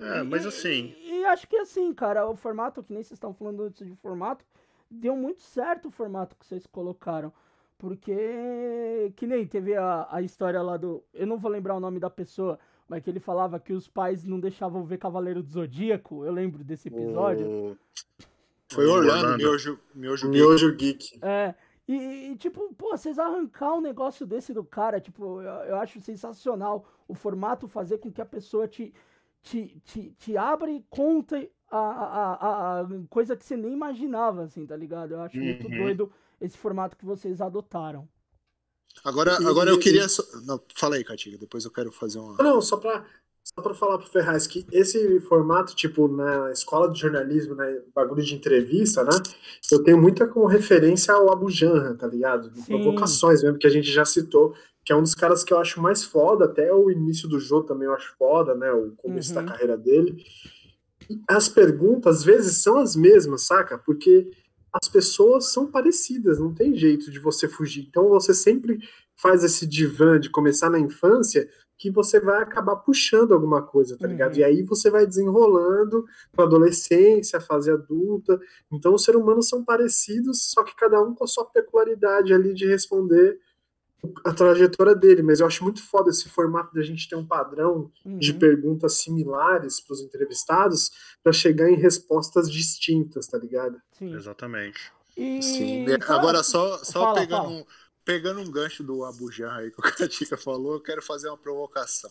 [0.00, 3.12] É, E- mas assim, E, e acho que assim, cara, o formato, que nem vocês
[3.18, 4.42] estão falando antes de formato,
[4.90, 7.30] deu muito certo o formato que vocês colocaram.
[7.82, 11.02] Porque, que nem teve a, a história lá do.
[11.12, 12.56] Eu não vou lembrar o nome da pessoa,
[12.88, 16.24] mas que ele falava que os pais não deixavam ver Cavaleiro do Zodíaco.
[16.24, 17.44] Eu lembro desse episódio.
[17.44, 17.76] o...
[18.72, 20.38] Foi o Orlando, Miojo, Miojo Geek.
[20.38, 21.18] Miojo Geek.
[21.22, 21.54] É.
[21.88, 26.00] E, e, tipo, pô, vocês arrancar um negócio desse do cara, tipo, eu, eu acho
[26.00, 28.94] sensacional o formato fazer com que a pessoa te,
[29.42, 34.44] te, te, te abra e conte a, a, a, a coisa que você nem imaginava,
[34.44, 35.14] assim, tá ligado?
[35.14, 35.78] Eu acho muito Uhum.
[35.78, 36.12] doido
[36.42, 38.08] esse formato que vocês adotaram.
[39.04, 40.08] Agora, E- agora eu e- queria.
[40.08, 42.36] só- Não, fala aí, Catiga, depois eu quero fazer uma.
[42.42, 43.04] Não, só pra,
[43.42, 48.22] só pra falar pro Ferraz que esse formato, tipo, na escola de jornalismo, né, bagulho
[48.22, 49.12] de entrevista, né,
[49.72, 52.50] eu tenho muita como referência ao Abu Janra, tá ligado?
[52.50, 52.66] De Sim.
[52.66, 54.54] provocações mesmo, que a gente já citou,
[54.84, 57.66] que é um dos caras que eu acho mais foda, até o início do jogo
[57.66, 59.44] também eu acho foda, né, o começo Uhum.
[59.44, 60.22] da carreira dele.
[61.08, 63.76] E as perguntas, às vezes, são as mesmas, saca?
[63.78, 64.30] Porque
[64.72, 67.86] as pessoas são parecidas, não tem jeito de você fugir.
[67.88, 68.78] Então você sempre
[69.16, 74.06] faz esse divã de começar na infância que você vai acabar puxando alguma coisa, tá
[74.06, 74.34] ligado?
[74.34, 74.38] Uhum.
[74.38, 78.40] E aí você vai desenrolando para adolescência, fase adulta.
[78.72, 82.54] Então os seres humanos são parecidos, só que cada um com a sua peculiaridade ali
[82.54, 83.38] de responder
[84.24, 85.22] a trajetória dele.
[85.22, 88.38] Mas eu acho muito foda esse formato da gente ter um padrão de Uhum.
[88.38, 90.90] perguntas similares para os entrevistados
[91.22, 93.80] para chegar em respostas distintas, tá ligado?
[93.92, 94.14] Sim.
[94.14, 94.92] Exatamente.
[95.16, 95.86] E, Sim.
[96.00, 97.48] fala- Agora, só, só fala, pegando, fala.
[97.50, 97.64] Um,
[98.04, 101.36] pegando um gancho do Abu Janra aí que o Catica falou, eu quero fazer uma
[101.38, 102.10] provocação.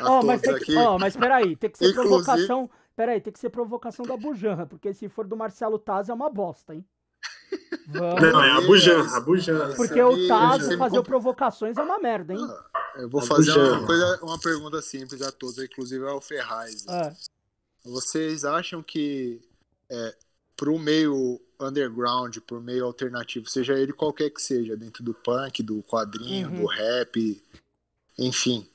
[0.00, 2.70] A Ó, mas, tem que, ó, mas peraí, tem que ser Inclusive- provocação.
[2.94, 6.28] Peraí, tem que ser provocação da Bujanra, porque se for do Marcelo Taz é uma
[6.28, 6.84] bosta, hein?
[7.88, 8.22] Vamos.
[8.22, 9.16] Não, é aí, Abu é Janra, isso.
[9.16, 9.74] Abu Janra.
[9.74, 12.40] Porque o me- Taz você me fazer comp- provocações é uma merda, hein?
[12.96, 16.86] Eu vou fazer uma, coisa, uma pergunta simples a todos, inclusive ao Ferraz.
[16.88, 17.12] É.
[17.84, 19.40] Vocês acham que
[19.90, 20.14] é,
[20.56, 25.82] pro meio underground, pro meio alternativo, seja ele qualquer que seja, dentro do punk, do
[25.82, 26.60] quadrinho, Uhum.
[26.62, 27.42] do rap,
[28.18, 28.66] enfim,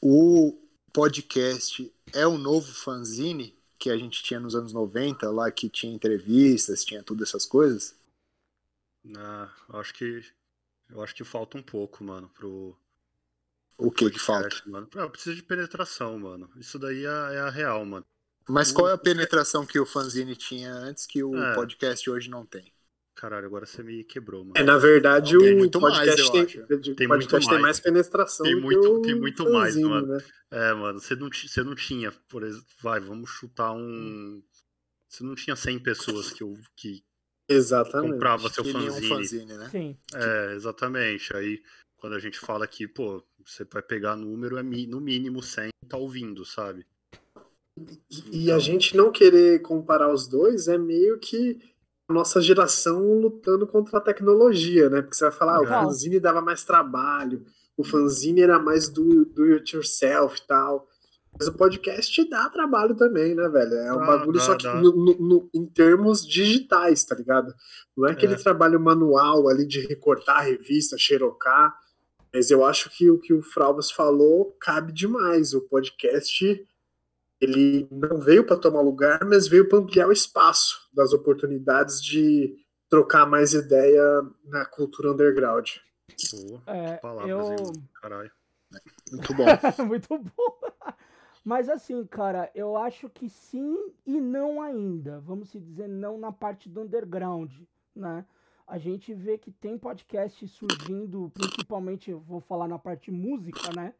[0.00, 0.56] o
[0.92, 5.92] podcast é o novo fanzine que a gente tinha nos anos 90, lá que tinha
[5.94, 7.94] entrevistas, tinha todas essas coisas?
[9.16, 10.22] Ah, eu acho que.
[10.88, 12.76] Eu acho que falta um pouco, mano, pro.
[13.78, 14.48] O que que falta?
[14.66, 14.88] Mano.
[14.96, 16.48] Ah, precisa de penetração, mano.
[16.56, 18.06] Isso daí é, é a real, mano.
[18.48, 21.54] Mas qual é a penetração que o fanzine tinha antes que o É.
[21.54, 22.72] podcast hoje não tem?
[23.16, 24.54] Caralho, agora você me quebrou, mano.
[24.56, 26.46] É, na verdade, o muito mais, podcast eu tem,
[26.94, 27.62] Tem podcast muito tem mais.
[27.62, 30.06] mais penetração Tem muito- que o tem muito mais, fanzine, mano.
[30.06, 30.18] né?
[30.50, 34.42] É, mano, você não, você não tinha, por exemplo, vai, vamos chutar um.
[35.08, 37.02] Você não tinha 100 pessoas que, eu- que
[37.48, 38.12] Exatamente.
[38.12, 39.08] comprava seu nem um fanzine.
[39.08, 39.68] fanzine, né?
[39.70, 39.96] Sim.
[40.14, 41.36] É, exatamente.
[41.36, 41.62] Aí,
[41.96, 45.96] quando a gente fala que, pô, você vai pegar número, é no mínimo 100 tá
[45.96, 46.84] ouvindo, sabe?
[48.32, 51.60] E a gente não querer comparar os dois é meio que
[52.08, 55.02] a nossa geração lutando contra a tecnologia, né?
[55.02, 55.84] Porque você vai falar, ah, o Legal.
[55.84, 57.44] fanzine dava mais trabalho,
[57.76, 60.88] o fanzine era mais do, do it yourself e tal.
[61.38, 63.74] Mas o podcast dá trabalho também, né, velho?
[63.74, 67.54] É um Dá, bagulho dá, só que no- no- no- em termos digitais, tá ligado?
[67.96, 68.38] Não é aquele É.
[68.38, 71.74] trabalho manual ali de recortar a revista, xerocar.
[72.32, 75.52] Mas eu acho que o que o Fralvas falou cabe demais.
[75.54, 76.66] O podcast
[77.40, 82.56] ele não veio para tomar lugar, mas veio para ampliar o espaço das oportunidades de
[82.88, 84.02] trocar mais ideia
[84.46, 85.68] na cultura underground.
[86.30, 87.52] Pô, É, palavras, eu...
[87.52, 87.88] hein?
[88.00, 88.30] Caralho.
[89.12, 89.44] Muito bom.
[89.86, 90.58] Muito bom.
[91.46, 95.20] Mas assim, cara, eu acho que sim e não ainda.
[95.20, 97.52] Vamos se dizer não na parte do underground,
[97.94, 98.26] né?
[98.66, 103.94] A gente vê que tem podcast surgindo, principalmente, eu vou falar na parte música, né?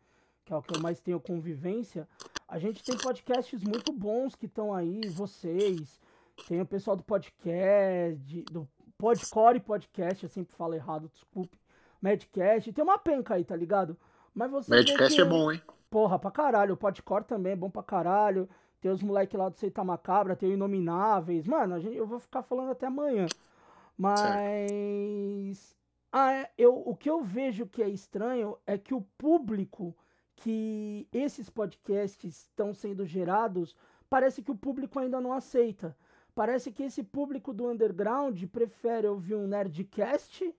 [0.45, 2.09] Que é o que eu mais tenho convivência.
[2.49, 6.01] A gente tem podcasts muito bons que estão aí, vocês.
[6.49, 8.69] Tem o pessoal do podcast, do
[8.99, 11.57] Podcore Podcast, eu sempre falo errado, desculpe.
[12.03, 13.97] Madcast, tem uma penca aí, tá ligado?
[14.35, 15.63] Mas você Madcast que- é bom, hein?
[15.91, 16.75] Porra, pra caralho.
[16.75, 18.49] O Podcore também é bom pra caralho.
[18.81, 21.47] Tem os moleques lá do Seita Macabra, tem o Inomináveis.
[21.47, 23.27] Mano, a gente, eu vou ficar falando até amanhã.
[23.97, 25.75] Mas.
[26.13, 29.95] Ah, é, eu, o que eu vejo que é estranho é que o público
[30.37, 33.75] que esses podcasts estão sendo gerados,
[34.09, 35.97] parece que o público ainda não aceita.
[36.35, 40.55] Parece que esse público do underground prefere ouvir um Nerdcast,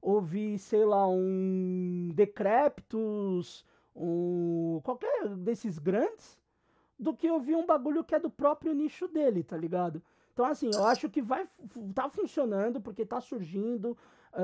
[0.00, 3.64] ouvir, sei lá, um Decreptus,
[3.98, 6.38] um qualquer desses grandes,
[6.98, 10.02] do que ouvir um bagulho que é do próprio nicho dele, tá ligado?
[10.32, 11.48] Então, assim, eu acho que vai
[11.94, 13.96] tá funcionando, porque tá surgindo,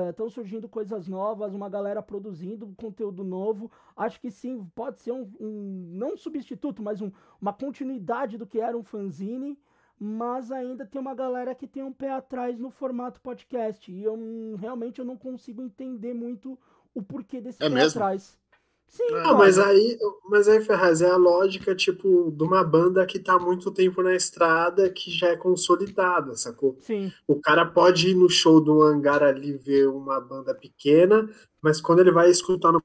[0.09, 3.71] estão surgindo coisas novas, uma galera produzindo conteúdo novo.
[3.95, 7.11] Acho que sim, pode ser um, um- não um substituto, mas um-
[7.41, 9.57] uma continuidade do que era um fanzine,
[9.97, 13.89] mas ainda tem uma galera que tem um pé atrás no formato podcast.
[13.91, 16.59] E eu hum, realmente eu não consigo entender muito
[16.93, 18.01] o porquê desse É pé mesmo?
[18.01, 18.37] atrás.
[18.89, 19.11] Sim.
[19.11, 19.33] Não, cara.
[19.33, 19.97] mas aí,
[20.29, 24.15] mas aí, Ferraz, é a lógica, tipo, de uma banda que tá muito tempo na
[24.15, 26.77] estrada, que já é consolidada, sacou?
[26.79, 31.29] Sim, O cara pode ir no show do hangar ali ver uma banda pequena,
[31.61, 32.81] mas quando ele vai escutar no,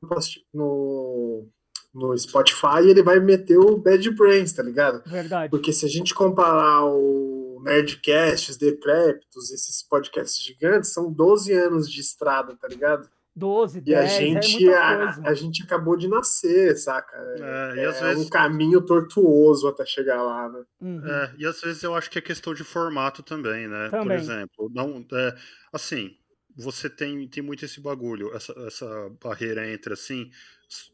[0.53, 1.47] no,
[1.95, 5.03] no Spotify, ele vai meter o Bad Brains, tá ligado?
[5.07, 5.51] verdade.
[5.51, 11.91] Porque se a gente comparar o Nerdcast, os Decréptos, esses podcasts gigantes, são 12 anos
[11.91, 13.09] de estrada, tá ligado?
[13.35, 15.23] 12, E a 10, é gente, muita a, coisa.
[15.29, 17.17] a gente acabou de nascer, saca?
[17.17, 18.29] É, e É, às um vezes.
[18.29, 20.65] caminho tortuoso até chegar lá, né?
[20.81, 21.07] Uhum.
[21.07, 23.91] É, e às vezes eu acho que é questão de formato também, né?
[24.01, 24.17] Por Também.
[24.19, 25.37] exemplo, não, é,
[25.73, 26.17] assim,
[26.57, 30.31] você tem, tem muito esse bagulho, essa, essa barreira entre, assim,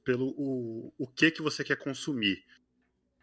[0.05, 2.45] pelo o, o que que você quer consumir.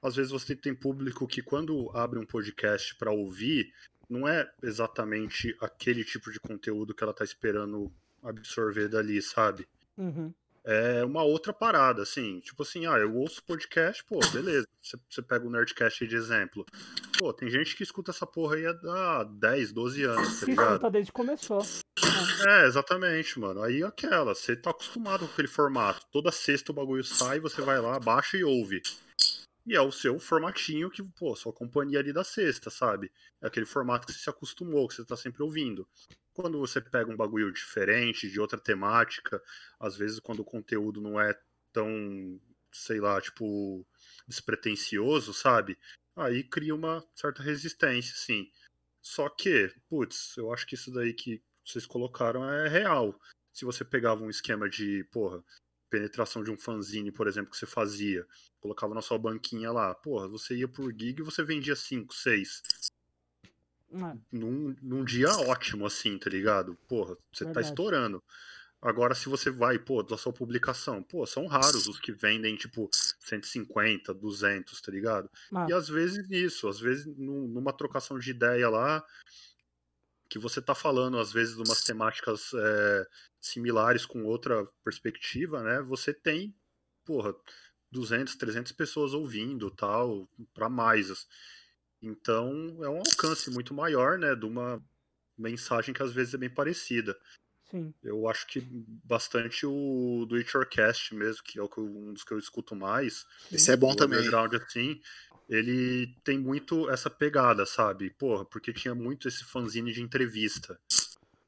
[0.02, 3.72] Às vezes você tem público que quando abre um podcast para ouvir,
[4.10, 7.90] não é exatamente aquele tipo de conteúdo que ela tá esperando
[8.24, 9.68] absorver dali, sabe?
[9.98, 10.34] Uhum.
[10.64, 12.40] é uma outra parada, assim.
[12.40, 14.68] Tipo assim, ah, eu ouço podcast, pô, beleza.
[14.82, 16.66] Você, você pega o Nerdcast aí de exemplo.
[17.18, 20.68] Pô, tem gente que escuta essa porra aí há 10, 12 anos, tá ligado?
[20.68, 21.62] escuta desde que começou.
[22.48, 23.62] É, exatamente, mano.
[23.62, 26.06] Aí é aquela, você tá acostumado com aquele formato.
[26.12, 28.82] Toda sexta o bagulho sai, você vai lá, baixa e ouve.
[29.66, 33.10] E é o seu formatinho que, pô, sua companhia ali da sexta, sabe?
[33.42, 35.88] É aquele formato que você se acostumou, que você tá sempre ouvindo.
[36.34, 39.42] Quando você pega um bagulho diferente, de outra temática,
[39.80, 41.38] às vezes quando o conteúdo não é
[41.72, 42.40] tão,
[42.72, 43.86] sei lá, tipo,
[44.28, 45.78] despretensioso, sabe?
[46.16, 48.50] Aí cria uma certa resistência, sim.
[49.02, 53.20] Só que, putz, eu acho que isso daí que vocês colocaram é real.
[53.52, 55.44] Se você pegava um esquema de, porra,
[55.90, 58.26] penetração de um fanzine, por exemplo, que você fazia,
[58.60, 62.62] colocava na sua banquinha lá, porra, você ia por gig e você vendia 5, 6.
[63.94, 66.76] É, Num, num dia ótimo, assim, tá ligado?
[66.88, 67.70] Porra, você tá Verdade.
[67.70, 68.24] estourando.
[68.82, 72.90] Agora, se você vai, pô, da sua publicação, pô, são raros os que vendem, tipo,
[73.22, 75.30] 150, 200, tá ligado?
[75.56, 79.04] ah, E às vezes isso, às vezes num- numa trocação de ideia lá,
[80.30, 83.06] que você tá falando, às vezes, de umas temáticas é,
[83.40, 85.82] similares com outra perspectiva, né?
[85.82, 86.56] Você tem,
[87.06, 87.36] porra,
[87.92, 91.28] 200, 300 pessoas ouvindo, tal, para mais.
[92.04, 94.84] Então, é um alcance muito maior, né, de uma
[95.38, 97.18] mensagem que às vezes é bem parecida.
[97.72, 97.94] sim.
[98.04, 98.62] Eu acho que
[99.04, 103.26] bastante o do It Your Cast mesmo, que é um dos que eu escuto mais,
[103.52, 104.20] Esse é bom também.
[104.20, 105.02] underground assim,
[105.50, 108.10] ele tem muito essa pegada, sabe?
[108.12, 110.80] Porra, porque tinha muito esse fanzine de entrevista.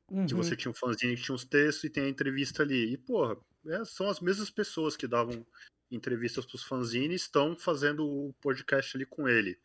[0.10, 0.26] Uhum.
[0.26, 2.94] Que você tinha um fanzine que tinha uns textos e tem a entrevista ali.
[2.94, 3.38] E, porra,
[3.68, 5.45] é, são as mesmas pessoas que davam
[5.91, 9.60] entrevistas pros fanzines estão fazendo o podcast ali com ele.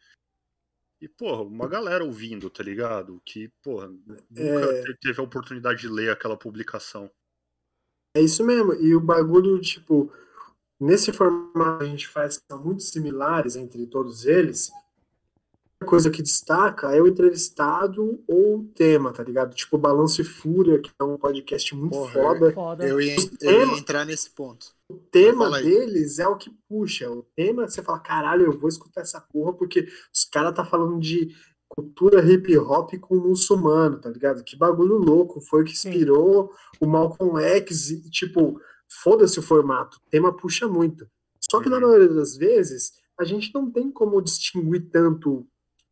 [1.01, 3.21] E, porra, uma galera ouvindo, tá ligado?
[3.25, 4.21] Que, porra, nunca
[4.91, 4.95] É.
[5.01, 7.11] teve a oportunidade de ler aquela publicação.
[8.15, 8.75] É isso mesmo.
[8.75, 10.13] E o bagulho, tipo,
[10.81, 14.71] nesse formato a gente faz que são muito similares entre todos eles.
[15.82, 19.55] A coisa que destaca é o entrevistado ou o tema, tá ligado?
[19.55, 22.52] Tipo, Balanço e Fúria, que é um podcast muito Porra, foda.
[22.52, 22.86] Foda.
[22.86, 24.66] Eu ia, eu ia entrar nesse ponto.
[24.90, 27.11] O tema deles é o que puxa.
[27.11, 31.01] O tema, você fala, caralho, eu vou escutar essa porra, porque os caras tá falando
[31.01, 31.35] de
[31.66, 34.44] cultura hip hop com muçulmano, tá ligado?
[34.44, 35.40] Que bagulho louco.
[35.40, 35.89] Foi o que Sim.
[35.89, 38.61] inspirou o Malcolm X e, tipo,
[39.02, 39.97] foda-se o formato.
[39.97, 41.09] O tema puxa muito.
[41.51, 41.82] Só que na Uhum.
[41.82, 45.47] maioria das vezes, a gente não tem como distinguir tanto o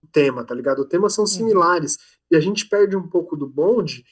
[0.06, 0.80] tema, tá ligado?
[0.82, 1.98] Os temas são similares.
[2.30, 4.04] E a gente perde um pouco do bonde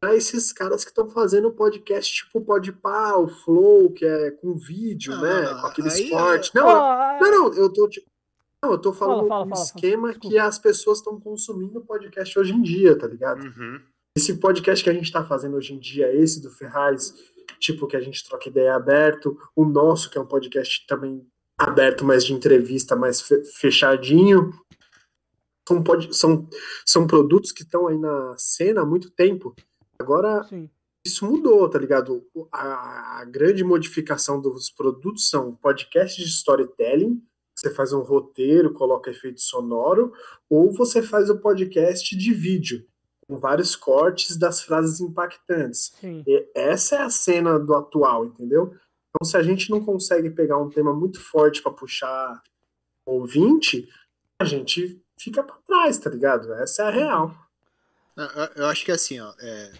[0.00, 4.54] para esses caras que estão fazendo podcast tipo o Podpah, o Flow, que é com
[4.56, 5.46] vídeo, Não, né?
[5.60, 6.50] Com aquele Aí esporte.
[6.56, 7.88] é- Não, Ah, não, não, eu tô.
[7.88, 8.06] tipo,
[8.62, 9.66] Não, eu tô Fala, falando fala, um fala, fala.
[9.66, 13.44] esquema que as pessoas estão consumindo podcast hoje em dia, tá ligado?
[13.44, 13.80] Uhum.
[14.16, 17.12] Esse podcast que a gente tá fazendo hoje em dia, esse do Ferraz,
[17.58, 21.26] tipo, que a gente troca ideia aberto, o nosso, que é um podcast também
[21.58, 24.50] aberto, mas de entrevista, mais fe- fechadinho.
[25.66, 26.48] São, pod- são,
[26.84, 29.54] são produtos que estão aí na cena há muito tempo.
[29.98, 30.68] Agora, Sim.
[31.06, 32.26] isso mudou, tá ligado?
[32.52, 37.22] A, a grande modificação dos produtos são podcasts de storytelling,
[37.56, 40.12] você faz um roteiro, coloca efeito sonoro,
[40.50, 42.84] ou você faz o podcast de vídeo,
[43.26, 45.92] com vários cortes das frases impactantes.
[46.26, 48.74] E essa é a cena do atual, entendeu?
[49.08, 52.42] Então, se a gente não consegue pegar um tema muito forte para puxar
[53.06, 53.88] ouvinte,
[54.40, 56.52] a gente fica para trás, tá ligado?
[56.54, 57.48] Essa é a real.
[58.56, 59.72] Eu- acho que assim, ó, é,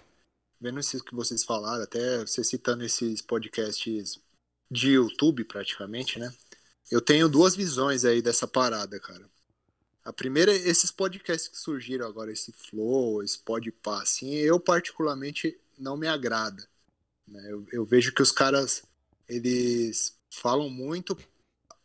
[0.60, 4.18] vendo isso que vocês falaram, até você citando esses podcasts
[4.70, 6.32] de YouTube praticamente, né?
[6.90, 9.28] Eu tenho duas visões aí dessa parada, cara.
[10.04, 15.58] A primeira é esses podcasts que surgiram agora, esse Flow, esse Podpah, assim, eu particularmente
[15.78, 16.68] não me agrada.
[17.26, 17.42] né?
[17.50, 18.82] Eu, eu vejo que os caras,
[19.28, 21.16] eles falam muito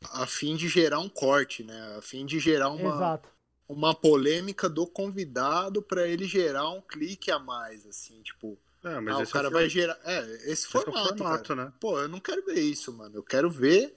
[0.04, 1.98] a fim de gerar um corte, né?
[1.98, 3.30] A fim de gerar uma, Exato.
[3.70, 9.16] Uma polêmica do convidado para ele gerar um clique a mais, assim, tipo, É, mas
[9.16, 11.56] ah, o esse cara é o vai gerar, é, esse esse é o formato, formato,
[11.56, 11.72] né?
[11.80, 13.16] Pô, eu não quero ver isso, mano.
[13.16, 13.96] Eu quero ver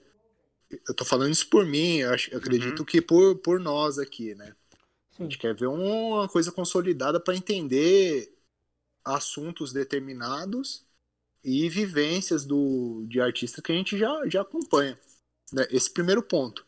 [0.87, 2.85] eu tô falando isso por mim, eu, acho, eu acredito Uhum.
[2.85, 4.55] que por, por nós aqui, né?
[4.71, 5.23] A Sim.
[5.23, 8.33] gente quer ver uma coisa consolidada para entender
[9.05, 10.85] assuntos determinados
[11.43, 14.97] e vivências do, de artista que a gente já, já acompanha.
[15.51, 15.67] Né?
[15.69, 16.65] Esse primeiro ponto.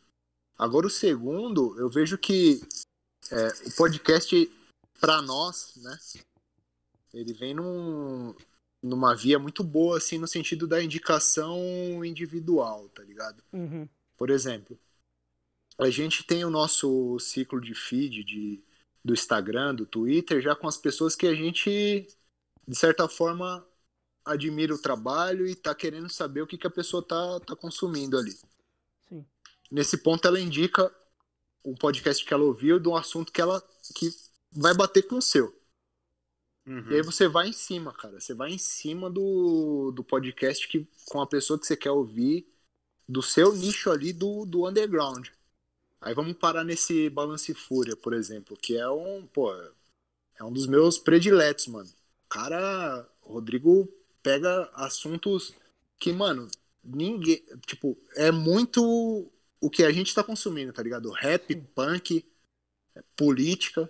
[0.58, 2.62] Agora, o segundo, eu vejo que
[3.32, 4.52] é, o podcast,
[5.00, 5.98] para nós, né?
[7.14, 8.36] Ele vem num,
[8.82, 13.44] numa via muito boa, assim, no sentido da indicação individual, tá ligado?
[13.54, 13.88] Uhum.
[14.18, 14.78] Por exemplo,
[15.78, 18.64] a gente tem o nosso ciclo de feed de,
[19.04, 22.08] do Instagram, do Twitter, já com as pessoas que a gente,
[22.68, 23.66] de certa forma,
[24.24, 28.18] admira o trabalho e tá querendo saber o que, que a pessoa tá, tá consumindo
[28.18, 28.38] ali.
[29.08, 29.26] Sim.
[29.70, 30.92] Nesse ponto, ela indica
[31.66, 33.62] um podcast que ela ouviu de um assunto que ela
[33.96, 34.10] que
[34.52, 35.54] vai bater com o seu.
[36.66, 36.92] Uhum.
[36.92, 38.20] E aí você vai em cima, cara.
[38.20, 42.48] Você vai em cima do, do podcast que, com a pessoa que você quer ouvir,
[43.08, 45.28] do seu nicho ali do, do underground.
[46.02, 49.52] Aí vamos parar nesse Balance Fúria, por exemplo, que é um, pô,
[50.40, 51.90] é um dos meus prediletos, mano.
[52.26, 53.88] O cara, Rodrigo
[54.22, 55.54] pega assuntos
[56.00, 56.48] que, mano,
[56.84, 61.12] ninguém, tipo, é muito o que a gente tá consumindo, tá ligado?
[61.12, 62.26] Rap, punk,
[63.16, 63.90] política.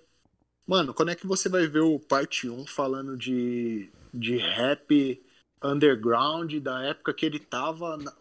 [0.67, 5.23] Mano, quando é que você vai ver o parte 1 falando de, de rap
[5.63, 8.15] underground da época que ele tava, na-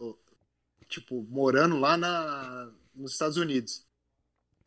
[0.89, 3.85] tipo, morando lá na, nos Estados Unidos?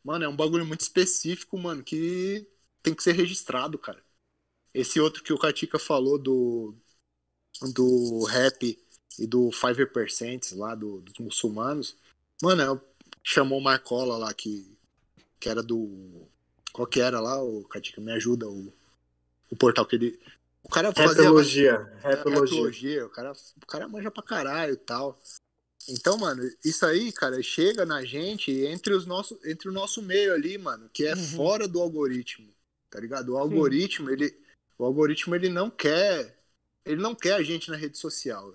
[0.04, 2.46] Mano, é um bagulho muito específico, mano, que
[2.82, 4.02] tem que ser registrado, cara.
[4.74, 6.74] Esse outro que o Katika falou do,
[7.74, 8.78] do rap
[9.18, 11.96] e do 5% lá do, dos muçulmanos,
[12.42, 12.80] mano, é,
[13.22, 14.76] chamou o Marcola lá que,
[15.40, 16.26] que era do
[16.72, 18.72] qual que era lá, o Katika, me ajuda, o,
[19.50, 20.20] o portal que ele.
[20.62, 21.24] O cara fazia.
[21.24, 21.92] Rapologia.
[22.04, 25.18] É, rapologia, O cara, o cara manja pra caralho e tal.
[25.88, 30.34] Então, mano, isso aí, cara, chega na gente entre, os nosso, entre o nosso meio
[30.34, 31.24] ali, mano, que é Uhum.
[31.36, 32.52] fora do algoritmo,
[32.90, 33.30] tá ligado?
[33.30, 34.38] O algoritmo, ele,
[34.76, 36.38] o algoritmo, ele não quer,
[36.84, 38.52] ele não quer a gente na rede social.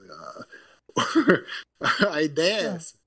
[1.82, 2.76] A, a ideia é É.
[2.76, 3.03] essa.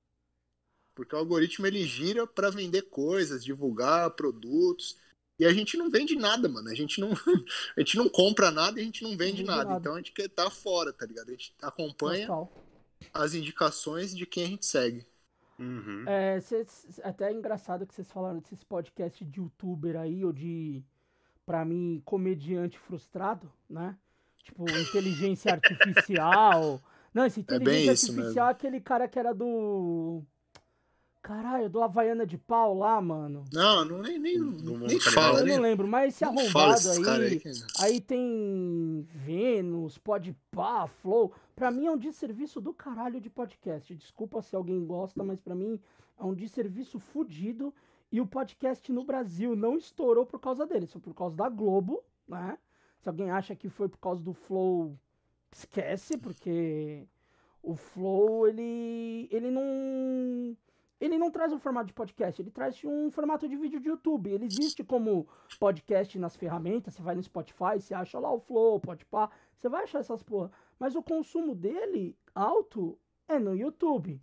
[0.96, 4.96] Porque o algoritmo ele gira para vender coisas, divulgar produtos.
[5.38, 6.70] E a gente não vende nada, mano.
[6.70, 7.10] A gente não,
[7.76, 9.68] a gente não compra nada e a gente não vende, Não nada.
[9.68, 9.80] nada.
[9.80, 11.28] Então a gente quer tá fora, tá ligado?
[11.28, 12.50] A gente acompanha Total.
[13.12, 15.06] as indicações de quem a gente segue.
[15.58, 16.04] Uhum.
[16.08, 20.82] É, cês- até é engraçado que vocês falaram desses podcasts de youtuber aí, ou de,
[21.44, 23.96] pra mim, comediante frustrado, né?
[24.42, 26.80] Tipo, inteligência artificial.
[27.12, 30.22] Não, esse É inteligência isso artificial é aquele cara que era do.
[31.26, 33.42] Caralho, do Havaiana de pau lá, mano.
[33.52, 37.04] Não, não nem, nem, Não nem fala, Eu nem, não lembro, mas esse arrombado aí.
[37.04, 37.42] aí.
[37.80, 41.32] Aí tem Vênus, Podpah, Flow.
[41.56, 43.92] Pra mim é um desserviço do caralho de podcast.
[43.96, 45.80] Desculpa se alguém gosta, mas pra mim
[46.16, 47.74] é um desserviço fudido.
[48.12, 52.04] E o podcast no Brasil não estourou por causa dele, foi por causa da Globo,
[52.28, 52.56] né?
[53.00, 54.96] Se alguém acha que foi por causa do Flow,
[55.50, 57.04] esquece, porque
[57.60, 60.56] o Flow, ele, ele não...
[61.00, 64.30] Ele não traz um formato de podcast, ele traz um formato de vídeo de YouTube.
[64.30, 65.28] Ele existe como
[65.58, 69.82] podcast nas ferramentas, você vai no Spotify, você acha lá o Flow, Podpah, você vai
[69.84, 70.50] achar essas porra.
[70.78, 72.98] Mas o consumo dele, alto,
[73.28, 74.20] é no YouTube.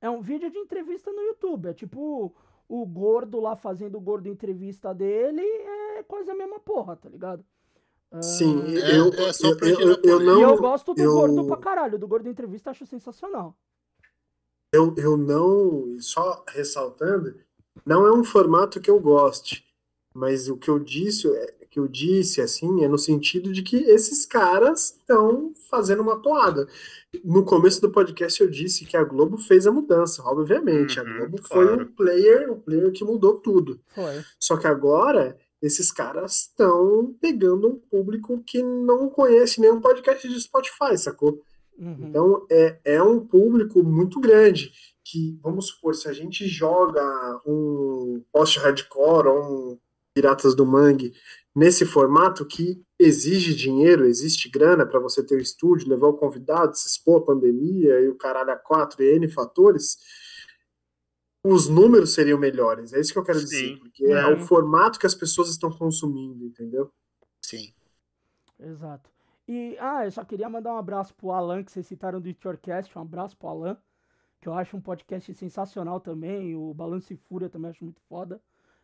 [0.00, 1.68] É um vídeo de entrevista no YouTube.
[1.68, 2.34] É tipo
[2.68, 7.44] o gordo lá fazendo o gordo entrevista dele, é quase a mesma porra, tá ligado?
[8.10, 10.06] Ah, Sim, É- eu, é só eu, eu, eu, polêmica.
[10.06, 10.20] E eu
[10.50, 11.98] não, gosto do eu- gordo pra caralho.
[11.98, 13.56] Do gordo entrevista acho sensacional.
[14.72, 17.34] Eu, eu não, só ressaltando,
[17.84, 19.64] não é um formato que eu goste,
[20.14, 23.76] mas o que eu disse, é, que eu disse assim, é no sentido de que
[23.76, 26.66] esses caras estão fazendo uma toada.
[27.22, 30.98] No começo do podcast eu disse que a Globo fez a mudança, obviamente.
[30.98, 31.82] Uhum, a Globo foi claro.
[31.82, 33.78] o player, o player que mudou tudo.
[33.94, 34.24] Foi.
[34.40, 40.40] Só que agora esses caras estão pegando um público que não conhece nenhum podcast de
[40.40, 41.42] Spotify, sacou?
[41.78, 42.08] Uhum.
[42.08, 44.72] Então é, é um público muito grande
[45.04, 47.02] que, vamos supor, se a gente joga
[47.46, 49.78] um post-hardcore ou um
[50.14, 51.12] Piratas do Mangue
[51.54, 56.74] nesse formato que exige dinheiro, existe grana para você ter o estúdio, levar o convidado,
[56.74, 59.98] se expor à pandemia e o caralho a quatro e N fatores,
[61.44, 62.92] os números seriam melhores.
[62.94, 63.68] É isso que eu quero dizer.
[63.74, 63.76] Sim.
[63.76, 64.26] Porque é É.
[64.34, 66.90] o formato que as pessoas estão consumindo, entendeu?
[67.42, 67.72] Sim.
[68.58, 69.10] Exato.
[69.48, 72.40] E, ah, eu só queria mandar um abraço pro Alan, que vocês citaram do It
[72.46, 72.96] Yourcast.
[72.98, 73.76] Um abraço pro Alan,
[74.40, 76.56] que eu acho um podcast sensacional também.
[76.56, 78.40] O Balanço e Fúria também acho muito foda.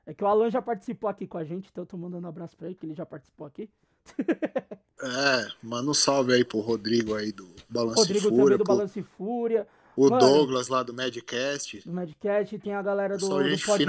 [0.07, 2.29] É que o Alan já participou aqui com a gente, então eu tô mandando um
[2.31, 3.69] abraço pra ele, que ele já participou aqui.
[5.05, 8.65] É, manda um salve aí pro Rodrigo aí do Balanço Rodrigo e Fúria, também do
[8.65, 9.67] pro- Balanço e Fúria.
[9.97, 10.19] o Mano.
[10.21, 11.81] Douglas lá do Madcast.
[11.85, 13.35] do Madcast, tem a galera do, do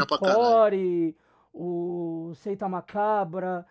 [0.08, 1.16] Podcore,
[1.54, 3.64] o Seita Macabra,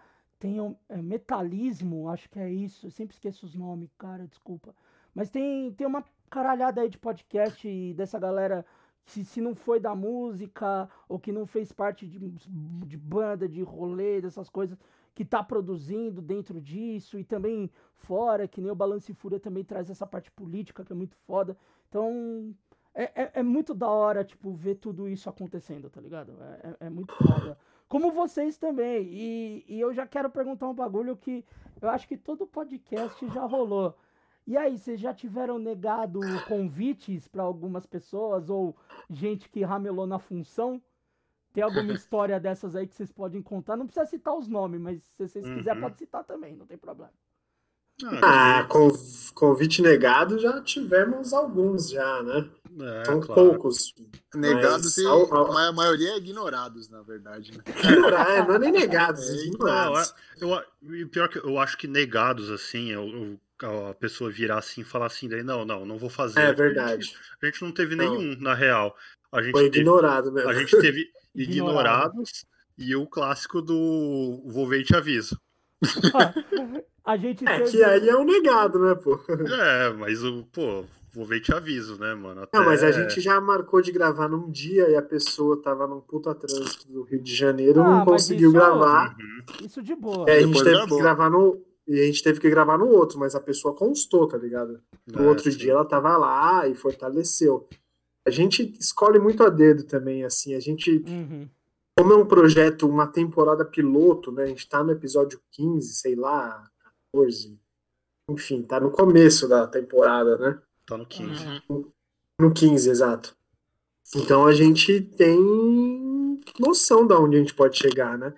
[0.42, 4.74] tem o é, Metalismo, acho que é isso, eu sempre esqueço os nomes, cara, desculpa.
[5.14, 8.66] Mas tem, tem uma caralhada aí de podcast dessa galera
[9.04, 13.62] que se não foi da música ou que não fez parte de, de banda, de
[13.62, 14.76] rolê, dessas coisas,
[15.14, 19.90] que tá produzindo dentro disso e também fora, que nem o Balance Fúria também traz
[19.90, 21.56] essa parte política que é muito foda.
[21.88, 22.52] Então,
[22.92, 26.36] é, é, é muito da hora, tipo, ver tudo isso acontecendo, tá ligado?
[26.42, 27.56] É, é, é muito foda.
[27.92, 29.02] Como vocês também.
[29.12, 31.44] E, e eu já quero perguntar um bagulho que
[31.78, 33.94] eu acho que todo podcast já rolou.
[34.46, 38.74] E aí, vocês já tiveram negado convites para algumas pessoas ou
[39.10, 40.80] gente que ramelou na função?
[41.52, 43.76] Tem alguma história dessas aí que vocês podem contar?
[43.76, 45.88] Não precisa citar os nomes, mas se vocês quiserem, Uhum.
[45.88, 47.12] pode citar também, não tem problema.
[48.22, 52.48] Ah, conv- convite negado já tivemos alguns já, né?
[52.80, 53.50] É, São claro.
[53.50, 53.94] poucos.
[54.34, 57.52] Negados Mas e ao- ao- a maioria é ignorados, na verdade.
[57.56, 57.64] Né?
[57.82, 60.14] Ignorar, é, não é nem negados, É, ignorados.
[60.40, 63.40] Eu, a- e pior que eu acho que negados, assim, eu, eu-
[63.90, 66.40] a pessoa virar assim e falar assim, daí, não, não, não vou fazer.
[66.40, 67.04] É A verdade.
[67.04, 68.16] gente, a gente não teve Não.
[68.16, 68.96] nenhum, na real.
[69.30, 70.50] A gente, Foi teve, ignorado mesmo.
[70.50, 72.10] a gente teve Ignorado.
[72.14, 72.44] ignorados
[72.76, 75.38] e o clássico do vou ver e te aviso.
[77.04, 79.18] A gente É teve- que aí é um negado, né, pô?
[79.28, 82.42] É, mas o, pô, vou ver e te aviso, né, mano?
[82.42, 82.58] Até...
[82.58, 86.00] Não, mas a gente já marcou de gravar num dia e a pessoa tava num
[86.00, 89.16] puta trânsito do Rio de Janeiro, Ah, não conseguiu isso- gravar.
[89.18, 89.66] Uhum.
[89.66, 90.28] Isso de boa.
[90.28, 90.96] É, a gente Depois teve gravou.
[90.98, 91.62] que gravar no.
[91.86, 94.80] E a gente teve que gravar no outro, mas a pessoa constou, tá ligado?
[95.06, 95.58] No É, outro sim.
[95.58, 97.68] dia ela tava lá e fortaleceu.
[98.26, 100.54] A gente escolhe muito a dedo também, assim.
[100.54, 101.48] A gente, Uhum.
[101.98, 104.44] como é um projeto, uma temporada piloto, né?
[104.44, 106.70] A gente tá no episódio 15, sei lá,
[107.12, 107.58] 14.
[108.30, 110.58] Enfim, tá no começo da temporada, né?
[110.86, 111.62] Tá no 15.
[112.38, 113.36] No 15, exato.
[114.14, 115.38] Então a gente tem
[116.58, 118.34] noção de onde a gente pode chegar, né?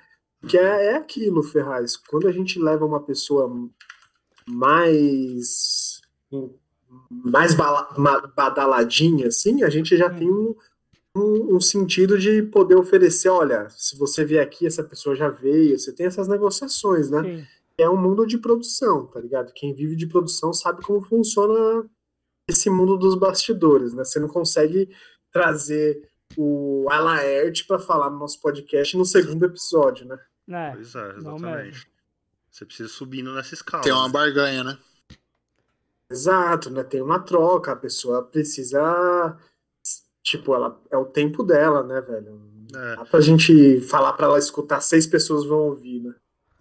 [0.47, 1.97] Que é, é aquilo, Ferraz.
[1.97, 3.51] Quando a gente leva uma pessoa
[4.47, 6.01] mais
[7.11, 10.55] mais badaladinha, assim, a gente já tem um,
[11.17, 15.79] um, um sentido de poder oferecer, olha, se você vier aqui, essa pessoa já veio,
[15.79, 17.23] você tem essas negociações, né?
[17.23, 17.47] Sim.
[17.77, 19.53] É um mundo de produção, tá ligado?
[19.53, 21.85] Quem vive de produção sabe como funciona
[22.49, 24.05] esse mundo dos bastidores, né?
[24.05, 24.95] Você não consegue
[25.31, 30.19] trazer o Alaert para falar no nosso podcast no segundo episódio, né?
[30.49, 31.89] É, Pois é, exatamente.
[32.51, 33.83] Você precisa subindo nessa escala.
[33.83, 34.79] Tem uma barganha, né?
[36.11, 36.85] Exato, né?
[36.85, 39.37] Tem uma troca, a pessoa precisa.
[40.23, 42.41] Tipo, ela é o tempo dela, né, velho?
[42.75, 46.15] É, Dá pra gente falar pra ela escutar, seis pessoas vão ouvir, né?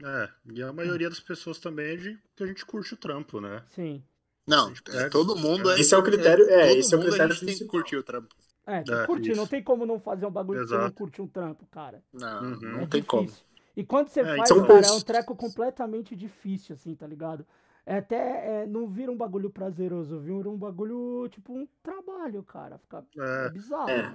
[0.03, 0.30] é.
[0.53, 3.64] E a maioria das pessoas também é de que a gente curte o trampo, né?
[3.69, 4.03] Sim.
[4.45, 5.80] Não, é, todo mundo é.
[5.80, 7.70] Esse é o critério- é, todo esse é o critério A gente tem que principal.
[7.82, 8.36] curtir o trampo.
[8.65, 9.36] É, tem que É, curtir.
[9.36, 10.95] Não tem como não fazer um bagulho que você não Exato.
[10.95, 12.02] curte um trampo, cara.
[12.14, 12.60] Não, Uhum.
[12.61, 13.06] não é tem difícil.
[13.06, 13.30] como.
[13.76, 17.45] E quando você É, faz, cara, é um treco completamente difícil, assim, tá ligado?
[17.86, 18.61] É até.
[18.64, 22.78] é, não vira um bagulho prazeroso, vira um bagulho, tipo, um trabalho, cara.
[22.78, 23.49] Fica é É.
[23.49, 23.90] bizarro.
[23.90, 24.14] É.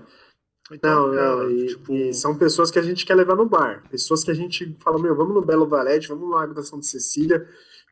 [0.71, 3.47] Então, Não, não, é, e, tipo, e são pessoas que a gente quer levar no
[3.49, 3.83] bar.
[3.91, 6.83] Pessoas que a gente fala, meu, vamos no Belo Valete, vamos no Lago da Santa
[6.83, 7.47] Cecília,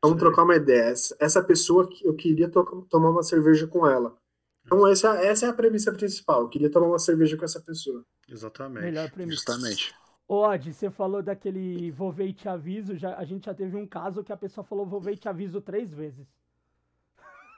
[0.08, 0.92] vamos trocar uma ideia.
[1.18, 4.16] Essa, pessoa, que eu queria to- tomar uma cerveja com ela.
[4.64, 6.42] Então essa, essa é a premissa principal.
[6.42, 8.04] Eu queria tomar uma cerveja com essa pessoa.
[8.28, 8.84] exatamente.
[8.84, 9.36] Melhor premissa.
[9.36, 9.94] Justamente.
[10.28, 12.96] Ô, Odd, você falou daquele vou ver e te aviso.
[12.96, 15.28] Já, a gente já teve um caso que a pessoa falou vou ver e te
[15.28, 16.26] aviso três vezes.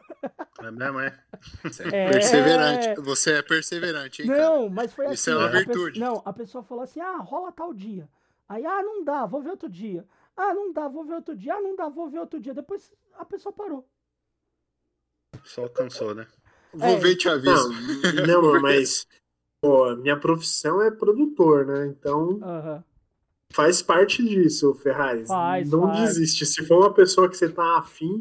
[0.61, 1.19] É mesmo, é?
[1.63, 2.07] Você É.
[2.07, 3.01] é perseverante.
[3.03, 4.41] Você é perseverante, hein, cara?
[4.43, 5.15] Não, mas foi assim.
[5.15, 6.01] Isso é uma virtude.
[6.01, 8.09] Não, a pessoa falou assim: ah, rola tal dia.
[8.49, 10.05] Aí, ah, não dá, vou ver outro dia.
[10.41, 11.55] Ah, não dá, vou ver outro dia.
[11.57, 12.55] Ah, não dá, vou ver outro dia.
[12.55, 13.85] Depois a pessoa parou.
[15.43, 16.29] Só cansou, né?
[16.73, 16.97] Vou É.
[16.97, 17.69] ver e te aviso.
[18.25, 19.05] Não, não, mas
[19.61, 21.87] pô, minha profissão é produtor, né?
[21.89, 22.39] Então
[23.53, 25.27] faz parte disso, Ferrari.
[25.27, 26.01] Faz, não faz.
[26.15, 26.47] desiste.
[26.47, 28.19] Se for uma pessoa que você tá afim,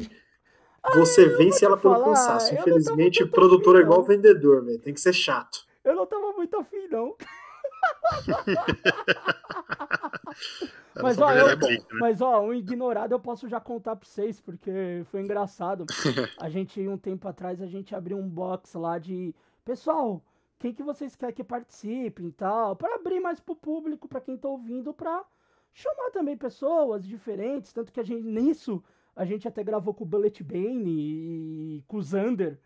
[0.94, 2.52] você vence ela pelo falar, cansaço.
[2.52, 4.06] Infelizmente, produtor é igual não.
[4.06, 4.80] vendedor, velho.
[4.80, 5.64] Tem que ser chato.
[5.84, 7.16] Eu não tava muito afim, não.
[11.02, 11.78] Mas, ó, eu- né?
[12.00, 15.84] Mas, ó, um ignorado eu posso já contar pra vocês, porque foi engraçado.
[16.40, 19.34] A gente, um tempo atrás, a gente abriu um box lá de.
[19.64, 20.22] Pessoal,
[20.58, 22.74] quem que vocês querem que participem e tal?
[22.74, 25.24] Pra abrir mais pro público, pra quem tá ouvindo, pra
[25.72, 27.72] chamar também pessoas diferentes.
[27.72, 28.82] Tanto que a gente, nisso,
[29.14, 32.58] a gente até gravou com o Bullet Bane e, e com o Zander.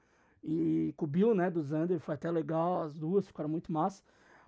[0.45, 2.01] E com o Bill, né, do Zander.
[2.01, 4.03] Foi até legal, as duas ficaram muito massa.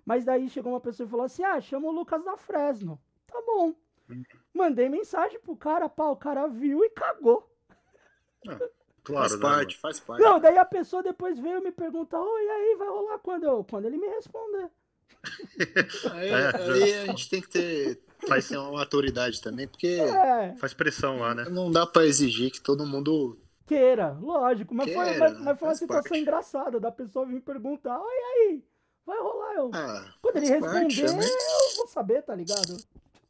[0.05, 2.99] Mas daí chegou uma pessoa e falou assim: ah, chama o Lucas da Fresno.
[3.27, 3.73] Tá bom.
[4.53, 7.49] Mandei mensagem pro cara, pá, o cara viu e cagou.
[9.03, 10.23] Claro, faz né, parte, faz parte.
[10.23, 13.43] Não, daí a pessoa depois veio me perguntar, oi, e aí, vai rolar quando?
[13.43, 14.69] Eu, quando ele me responder.
[16.11, 20.55] Aí, É, aí a gente tem que ter, Faz- ter uma autoridade também, porque É,
[20.59, 21.45] Faz pressão lá, né?
[21.49, 23.37] não dá pra exigir que todo mundo.
[23.65, 24.73] queira, lógico.
[24.73, 26.21] Mas, foi, Queira, mas, mas foi uma faz situação parte.
[26.21, 28.63] engraçada da pessoa vir me perguntar, oi, e aí,
[29.05, 29.53] vai rolar?
[29.55, 31.29] Eu, Ah, quando ele parte responder, também.
[31.29, 32.77] eu vou saber, tá ligado?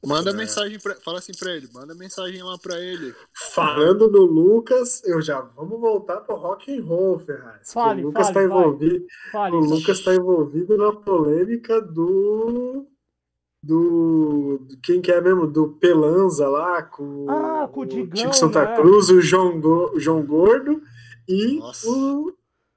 [0.06, 0.34] Manda É.
[0.34, 0.95] mensagem pra.
[0.95, 3.15] Fala assim pra ele, manda mensagem lá pra ele.
[3.53, 7.73] Falando no Lucas, eu já vamos voltar pro rock and roll, Ferraz.
[7.73, 9.56] Fale, o Lucas fale, tá envolvido, Fale.
[9.56, 12.85] o Lucas tá envolvido na polêmica do
[13.64, 18.34] do do- quem que é mesmo do Pelanza lá com Ah, com o Digão, Tico
[18.35, 18.76] Santa né?
[18.76, 20.84] Cruz, o João, Go- o João Gordo
[21.27, 21.89] e Nossa.
[21.89, 22.31] o,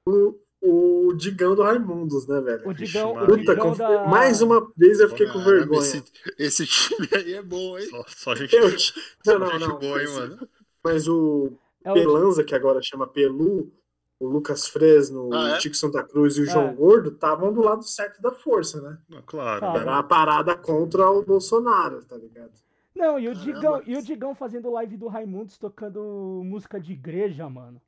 [0.07, 2.67] o o Digão do Raimundos, né, velho?
[2.67, 4.07] O Digão, o Puta, Puta, Digão conf- da...
[4.07, 5.79] mais uma vez eu fiquei com vergonha.
[5.79, 6.03] Esse,
[6.37, 7.87] esse time aí é bom, hein?
[7.89, 9.79] Só, só gente, Eu, só não, não, gente não.
[9.79, 10.49] boa, hein, mas- mano?
[10.83, 11.51] Mas o
[11.83, 13.71] É o- Pelanza, que agora chama Pelu,
[14.19, 15.55] o Lucas Fresno, Ah, é?
[15.55, 16.47] o Tico Santa Cruz e o É.
[16.51, 18.97] João Gordo estavam do lado certo da força, né?
[19.09, 19.61] Não, Claro.
[19.61, 19.73] Tá.
[19.77, 22.51] Era a parada contra o Bolsonaro, tá ligado?
[22.93, 23.53] Não, e o, Caramba.
[23.53, 26.01] Digão, e o Digão fazendo live do Raimundos tocando
[26.43, 27.81] música de igreja, mano.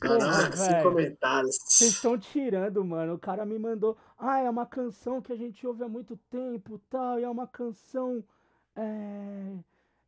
[0.00, 1.56] Porra, Sem comentários.
[1.64, 3.14] Vocês estão tirando, mano.
[3.14, 3.96] O cara me mandou.
[4.18, 7.18] Ah, é uma canção que a gente ouve há muito tempo tal.
[7.18, 8.22] E é uma canção.
[8.76, 9.52] é,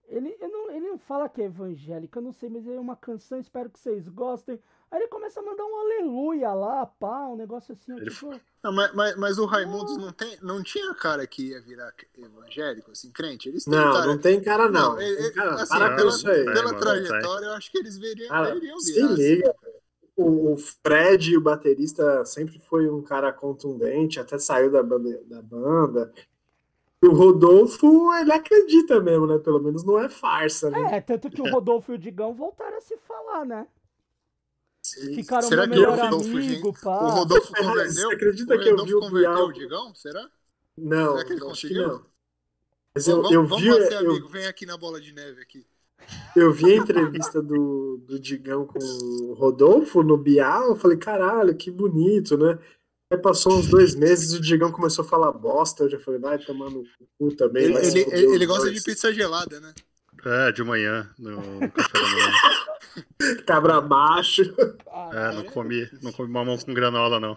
[0.09, 2.95] Ele, eu não, ele não fala que é evangélica, eu não sei, mas é uma
[2.97, 4.59] canção, espero que vocês gostem.
[4.89, 7.93] Aí ele começa a mandar um aleluia lá, pá, um negócio assim.
[7.97, 8.31] Ele tipo,
[8.63, 12.93] Não, mas, mas, mas o Raimundos não, tem, não tinha cara que ia virar evangélico,
[12.93, 13.49] assim, crente?
[13.49, 14.07] Eles têm Não, cara.
[14.07, 14.93] não tem cara, não.
[14.93, 15.77] Não, ele- Tem cara, assim,
[16.25, 19.07] pela, pela trajetória, eu acho que eles veriam, Cara, veriam se virar.
[19.07, 19.17] assim.
[19.17, 19.66] liga, velho.
[20.17, 25.23] O, o Fred, o baterista, sempre foi um cara contundente, até saiu da banda.
[25.27, 26.13] Da banda.
[27.03, 29.39] O Rodolfo, ele acredita mesmo, né?
[29.39, 30.97] Pelo menos não é farsa, né?
[30.97, 33.69] É, tanto que o Rodolfo e o Digão voltaram a se falar, né?
[34.83, 35.15] Sim.
[35.15, 37.05] Ficaram Será que o melhor Rodolfo, amigo, pá.
[37.05, 38.11] O Rodolfo converteu?
[38.11, 39.49] você acredita o que eu Rodolfo vi o converteu Bial?
[39.49, 39.95] o Digão?
[39.95, 40.31] Será?
[40.77, 41.89] Não, Será que ele acho que conseguiu?
[41.89, 42.07] não.
[42.95, 45.13] Mas eu, vamos eu vamos vi, lá ser eu, amigo, vem aqui na bola de
[45.13, 45.67] neve aqui.
[46.35, 51.55] Eu vi a entrevista do, do Digão com o Rodolfo no Bial, eu falei, caralho,
[51.55, 52.59] que bonito, né?
[53.11, 55.85] Aí passou uns dois meses e o Digão começou a falar bosta.
[55.85, 56.85] Eu já falei, vai tomar no
[57.17, 57.65] cu também.
[57.65, 59.73] Ele, ele, ele, ele gosta de pizza gelada, né?
[60.25, 62.33] É, de manhã, no, café da manhã.
[63.47, 64.43] Cabra macho.
[65.13, 67.37] É, não comi, não comi mamão com granola, não.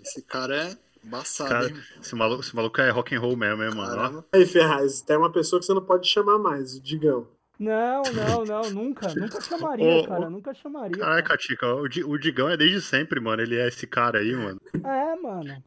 [0.00, 1.76] Esse cara é embaçado, Cara, hein?
[2.00, 4.24] esse maluco, esse maluco é rock and roll mesmo, hein, mano.
[4.32, 7.26] Aí, Ferraz, tem uma pessoa que você não pode chamar mais, o Digão.
[7.58, 9.14] Não, não, não, nunca.
[9.14, 10.26] Nunca chamaria, Ô, cara.
[10.26, 10.98] ô, Nunca chamaria.
[10.98, 11.36] Caralho, cara.
[11.38, 13.42] Catica, o, o Digão é desde sempre, mano.
[13.42, 14.60] Ele é esse cara aí, mano.
[14.74, 15.62] É, mano.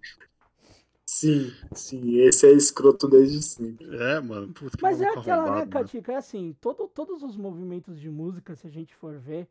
[1.06, 3.88] Sim, sim, esse é escroto desde sempre.
[3.96, 4.50] É, mano.
[4.54, 5.70] Puta, que Mas é maluco aquela, né, arrombado.
[5.70, 6.12] Catica?
[6.12, 9.48] É assim, todo, todos os movimentos de música, se a gente for ver,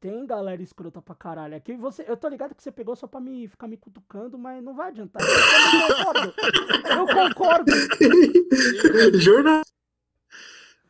[0.00, 1.56] tem galera escrota pra caralho.
[1.56, 4.62] Aqui você, eu tô ligado que você pegou só pra me ficar me cutucando, mas
[4.62, 5.20] não vai adiantar.
[5.20, 6.34] Eu concordo.
[6.88, 7.72] Eu concordo.
[9.18, 9.62] Jornal.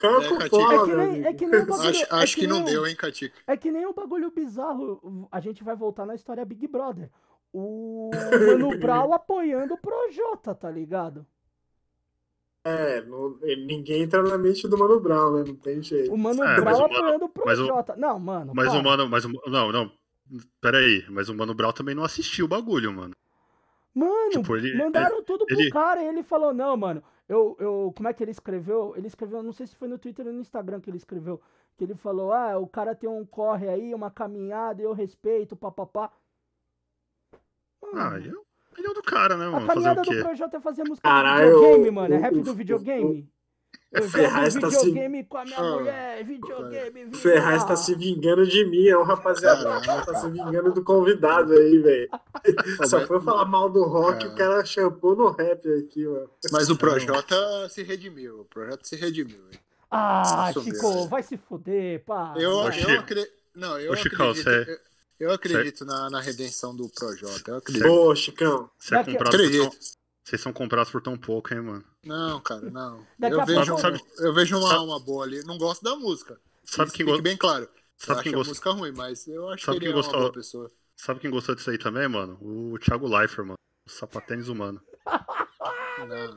[0.00, 1.88] Cara, É, É que nem, é que nem um bagulho.
[1.90, 3.38] Acho, é acho que, não um- deu, hein, Catica?
[3.46, 5.28] É que nem um bagulho bizarro.
[5.30, 7.10] A gente vai voltar na história Big Brother.
[7.52, 8.10] O
[8.70, 11.26] Mano Brown apoiando o Projota, tá ligado?
[12.64, 15.44] É, não- ninguém entra na mente do Mano Brown, né?
[15.46, 16.12] Não tem jeito.
[16.12, 17.96] O Mano É, Brown apoiando o mas o- Projota.
[17.96, 18.52] Não, mano.
[18.54, 18.78] Mas para.
[18.80, 19.08] o mano.
[19.08, 19.92] Mas o, não, não.
[20.60, 21.04] Pera aí.
[21.10, 23.14] Mas o Mano Brown também não assistiu o bagulho, mano.
[23.94, 27.92] Mano, Tipo, ele- mandaram tudo pro ele- cara e ele falou, não, mano, eu, eu,
[27.96, 28.92] como é que ele escreveu?
[28.96, 31.40] Ele escreveu, não sei se foi no Twitter ou no Instagram que ele escreveu,
[31.78, 36.10] que ele falou, ah, o cara tem um corre aí, uma caminhada, eu respeito, papapá.
[37.94, 39.64] Ah, é o do cara, né, a mano?
[39.64, 43.32] Fazer caminhada do projeto é fazer música Caralho, do videogame, mano, é rap do videogame.
[43.92, 47.16] Eu jogo Ferraz tá se- videogame com a minha Ah, mulher, videogame, O vida.
[47.18, 49.80] Ferraz tá se vingando de mim, é o rapaziada.
[50.04, 52.08] Tá se vingando do convidado aí, velho.
[52.86, 54.28] Só foi falar mal do rock, É.
[54.28, 56.30] o cara champou no rap aqui, mano.
[56.52, 58.40] Mas o Projota se redimiu.
[58.40, 59.40] O Projota se redimiu.
[59.52, 59.58] hein?
[59.90, 62.34] Ah, Chico, vai se fuder, pá.
[62.36, 62.90] Eu, Ô, eu Chico.
[62.92, 63.32] acredito.
[63.56, 64.64] Não, eu Ô, Chicão, acredito.
[64.66, 64.80] cê-
[65.18, 67.50] eu, eu acredito na, na redenção do Projota.
[67.50, 67.88] Eu acredito.
[67.88, 68.70] Ô, Chicão.
[68.78, 69.36] Você é comprado.
[70.30, 71.84] Vocês são comprados por tão pouco, hein, mano?
[72.04, 73.04] Não, cara, não.
[73.18, 75.42] Daqui Eu a vejo, pouco- Sabe- eu vejo uma sabe- alma boa ali.
[75.44, 76.40] Não gosto da música.
[76.64, 77.22] Sabe quem, fique go...
[77.22, 77.68] bem claro.
[77.96, 79.92] sabe eu quem acho a gosta- música ruim, mas eu acho Sabe que quem ele
[79.92, 80.20] é uma gostou?
[80.20, 80.70] boa pessoa.
[80.96, 82.38] Sabe quem gostou disso aí também, mano?
[82.40, 83.58] O Thiago Leifert, mano.
[83.86, 84.80] O sapatênis humano.
[85.98, 86.34] Não, não.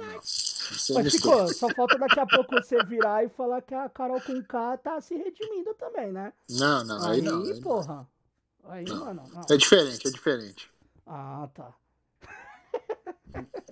[0.96, 1.12] Mas.
[1.12, 4.78] Chico, só falta daqui a pouco você virar e falar que a Carol com K
[4.78, 6.34] tá se redimindo também, né?
[6.50, 7.44] Não, não, aí, não.
[7.44, 7.62] aí não.
[7.62, 8.08] porra.
[8.66, 9.00] Aí, Não.
[9.06, 9.42] mano, não.
[9.50, 10.70] É diferente, é diferente.
[11.06, 11.74] Ah, tá.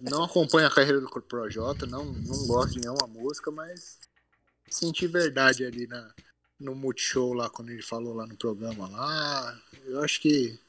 [0.01, 3.99] Não acompanho a carreira do Projota, não, não gosto de nenhuma música, mas
[4.69, 6.13] senti verdade ali na,
[6.59, 9.61] no Multishow lá, quando ele falou lá no programa lá.
[9.85, 10.59] Eu acho que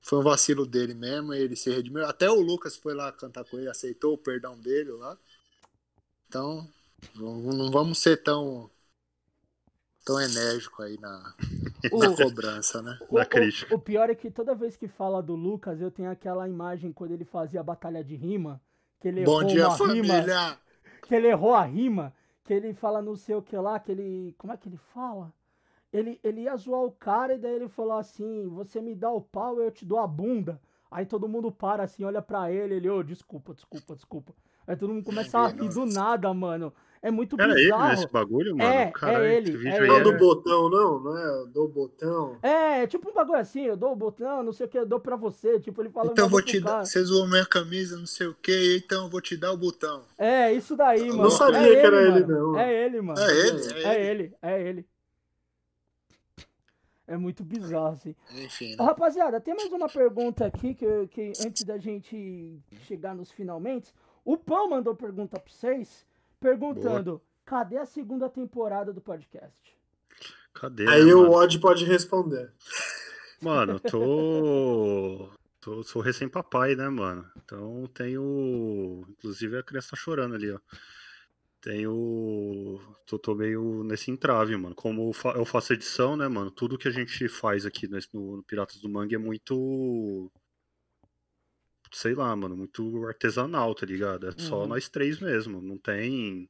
[0.00, 2.06] foi um vacilo dele mesmo, ele se redimiu.
[2.06, 5.16] Até o Lucas foi lá cantar com ele, aceitou o perdão dele lá.
[6.28, 6.68] Então,
[7.14, 8.70] não, vamos ser tão
[10.04, 11.34] tão enérgico aí na,
[11.98, 12.98] na O- cobrança, né?
[13.08, 13.74] O, Na o- crítica.
[13.74, 17.12] o pior é que toda vez que fala do Lucas, eu tenho aquela imagem quando
[17.12, 18.60] ele fazia a batalha de rima,
[19.00, 20.24] que ele Bom errou dia, uma rima,
[21.06, 22.14] que ele errou a rima,
[22.44, 25.32] que ele fala não sei o que lá, que ele, como é que ele fala?
[25.92, 29.20] Ele, ele ia zoar o cara e daí ele falou assim, você me dá o
[29.20, 30.60] pau, eu te dou a bunda.
[30.90, 34.34] Aí todo mundo para assim, olha pra ele, ele, ô, desculpa, desculpa, desculpa.
[34.66, 36.72] Aí todo mundo começa a rir do nada, mano.
[37.04, 37.88] É muito Era ele bizarro.
[37.88, 38.70] nesse bagulho, mano?
[38.72, 40.04] É, é Caralho, ele, esse vídeo é aí Não ele.
[40.04, 41.00] do botão, não?
[41.00, 42.38] Não é do botão.
[42.40, 45.00] É, tipo um bagulho assim, eu dou o botão, não sei o que, eu dou
[45.00, 45.58] pra você.
[45.58, 46.86] Tipo, ele fala Então eu vou te dar.
[46.86, 50.04] Você zoou minha camisa, não sei o que, então eu vou te dar o botão.
[50.16, 51.22] É, isso daí, Eu mano.
[51.24, 52.52] não sabia é que era ele, mano.
[52.52, 52.58] não.
[52.60, 53.20] É ele, mano.
[53.20, 54.22] É ele, é, É ele.
[54.22, 54.86] ele, é ele.
[57.06, 58.14] É muito bizarro, assim.
[58.44, 58.84] Enfim, Ô, né?
[58.84, 63.92] rapaziada, tem mais uma pergunta aqui que, que antes da gente chegar nos finalmente,
[64.24, 66.06] o Pão mandou pergunta pra vocês,
[66.42, 69.78] perguntando: cadê a segunda temporada do podcast?
[70.52, 70.86] Cadê?
[70.88, 71.30] Aí né, o?
[71.30, 72.52] Odd pode responder.
[73.40, 75.30] Mano, tô.
[75.60, 77.24] tô sou recém-papai, né, mano?
[77.44, 79.04] Então tenho.
[79.08, 80.58] Inclusive a criança tá chorando ali, ó.
[81.60, 82.80] Tenho.
[83.06, 84.74] Tô, tô meio nesse entrave, mano.
[84.74, 86.50] Como eu faço edição, né, mano?
[86.50, 87.98] Tudo que a gente faz aqui no,
[88.36, 90.30] no Piratas do Mangue é muito.
[91.92, 94.26] Sei lá, mano, muito artesanal, tá ligado?
[94.28, 94.68] É só Uhum.
[94.68, 95.60] nós três mesmo.
[95.60, 96.48] Não tem.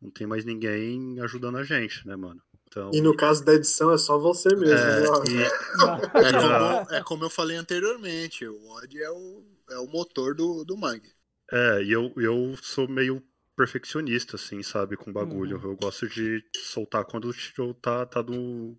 [0.00, 2.42] Não tem mais ninguém ajudando a gente, né, mano?
[2.68, 2.90] Então.
[2.92, 4.74] E no caso da edição é só você mesmo.
[4.74, 5.50] é, e- É
[6.86, 10.76] como, é como eu falei anteriormente, o Odd é o, é o motor do, do
[10.76, 11.12] Mangue.
[11.50, 13.22] É, e eu, eu sou meio
[13.56, 15.58] perfeccionista, assim, sabe, com bagulho.
[15.58, 15.70] Uhum.
[15.72, 18.76] Eu gosto de soltar quando o show tá, tá do.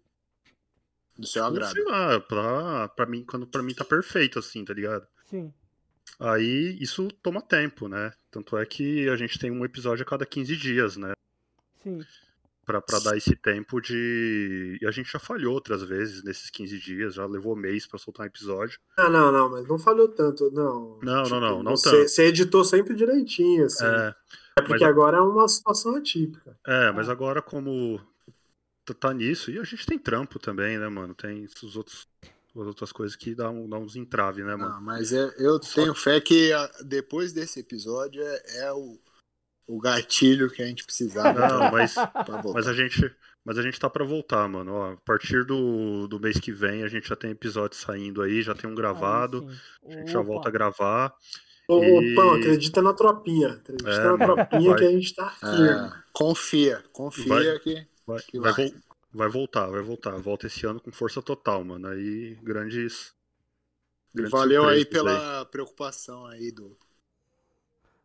[1.18, 1.72] Do seu agrado.
[1.72, 5.08] Sei lá, pra, pra mim, quando pra mim tá perfeito, assim, tá ligado?
[5.30, 5.54] Sim.
[6.20, 8.14] Aí isso toma tempo, né?
[8.32, 11.14] Tanto é que a gente tem um episódio a cada 15 dias, né?
[11.84, 12.00] Sim.
[12.66, 14.78] para dar esse tempo de.
[14.82, 18.24] E a gente já falhou outras vezes nesses 15 dias, já levou mês para soltar
[18.26, 18.80] um episódio.
[18.96, 20.98] Ah, não, não, mas não falhou tanto, não.
[21.02, 22.08] Não, tipo, não, não, não você, tanto.
[22.10, 23.86] Você editou sempre direitinho, assim.
[23.86, 24.16] É,
[24.60, 26.58] é porque mas- agora é uma situação atípica.
[26.66, 28.00] é, mas agora como
[28.86, 31.14] tá- tá nisso, e a gente tem trampo também, né, mano?
[31.14, 32.08] Tem os outros.
[32.56, 34.76] As outras coisas que dá, um, dá uns entraves, né, mano?
[34.76, 39.00] Não, mas é- eu Só- tenho fé que a- depois desse episódio é, é o,
[39.68, 43.14] o gatilho que a gente precisava Não, mas, pra mas a gente.
[43.46, 44.72] Mas a gente tá pra voltar, mano.
[44.74, 48.42] Ó, a partir do, do mês que vem a gente já tem episódio saindo aí,
[48.42, 49.46] já tem um gravado.
[49.86, 50.28] Aí A gente já Opa.
[50.30, 51.14] volta a gravar.
[51.68, 53.50] Ô, E- Pão, acredita na tropinha.
[53.54, 54.80] Acredita É, na tropinha vai.
[54.80, 55.70] que a gente tá firme.
[55.70, 57.60] É, confia, confia Vai.
[57.60, 58.74] que, Vai, que vai, vai.
[59.14, 60.18] Vai voltar, vai voltar.
[60.18, 61.88] Volta esse ano com força total, mano.
[61.88, 63.14] Aí grandes.
[64.14, 66.78] grandes Valeu aí pela preocupação aí do.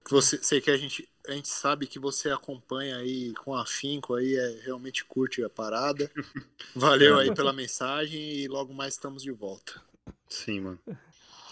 [0.05, 4.15] Que você, sei que a gente, a gente sabe que você acompanha aí com afinco
[4.15, 6.11] aí, é, realmente curte a parada.
[6.75, 9.83] Valeu aí pela mensagem e logo mais estamos de volta.
[10.27, 10.79] Sim, mano.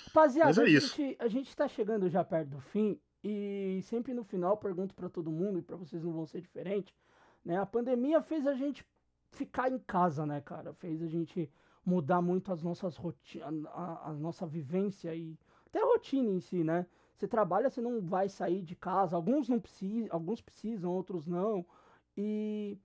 [0.07, 0.97] Rapaziada, Mas é a, isso.
[0.97, 5.11] gente, a gente tá chegando já perto do fim e sempre no final pergunto pra
[5.11, 6.95] todo mundo e pra vocês não vão ser diferente,
[7.45, 7.59] né?
[7.59, 8.83] A pandemia fez a gente
[9.37, 10.73] ficar em casa, né, cara?
[10.75, 11.51] Fez a gente
[11.85, 16.65] mudar muito as nossas rotinas, a, a nossa vivência e até a rotina em si,
[16.65, 16.87] né?
[17.17, 21.65] Você trabalha, você não vai sair de casa, alguns não precisam, alguns precisam, outros não.
[22.17, 22.79] E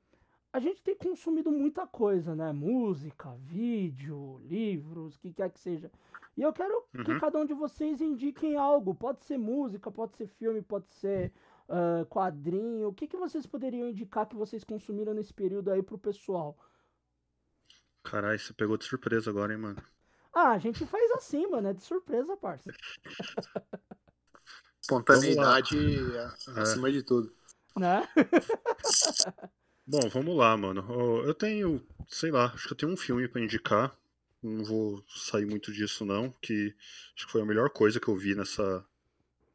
[0.54, 2.52] a gente tem consumido muita coisa, né?
[2.52, 5.92] Música, vídeo, livros, o que quer que seja.
[6.36, 7.16] E eu quero que Uhum.
[7.16, 8.94] cada um de vocês indiquem algo.
[8.96, 11.32] Pode ser música, pode ser filme, pode ser
[11.70, 12.90] ah, quadrinho.
[12.90, 16.58] O que, que vocês poderiam indicar que vocês consumiram nesse período aí pro pessoal?
[18.04, 19.82] Caralho, você pegou de surpresa agora, hein, mano.
[20.34, 21.68] Ah, a gente faz assim, mano.
[21.68, 22.70] É de surpresa, parça.
[24.82, 25.78] Espontaneidade
[26.18, 26.60] É.
[26.60, 27.32] acima de tudo.
[27.78, 28.08] Né?
[29.86, 30.82] Bom, vamos lá, mano.
[31.24, 33.96] Eu tenho, sei lá, acho que eu tenho um filme pra indicar.
[34.42, 36.32] Não vou sair muito disso, não.
[36.42, 36.76] Que
[37.16, 38.86] acho que foi a melhor coisa que eu vi nessa,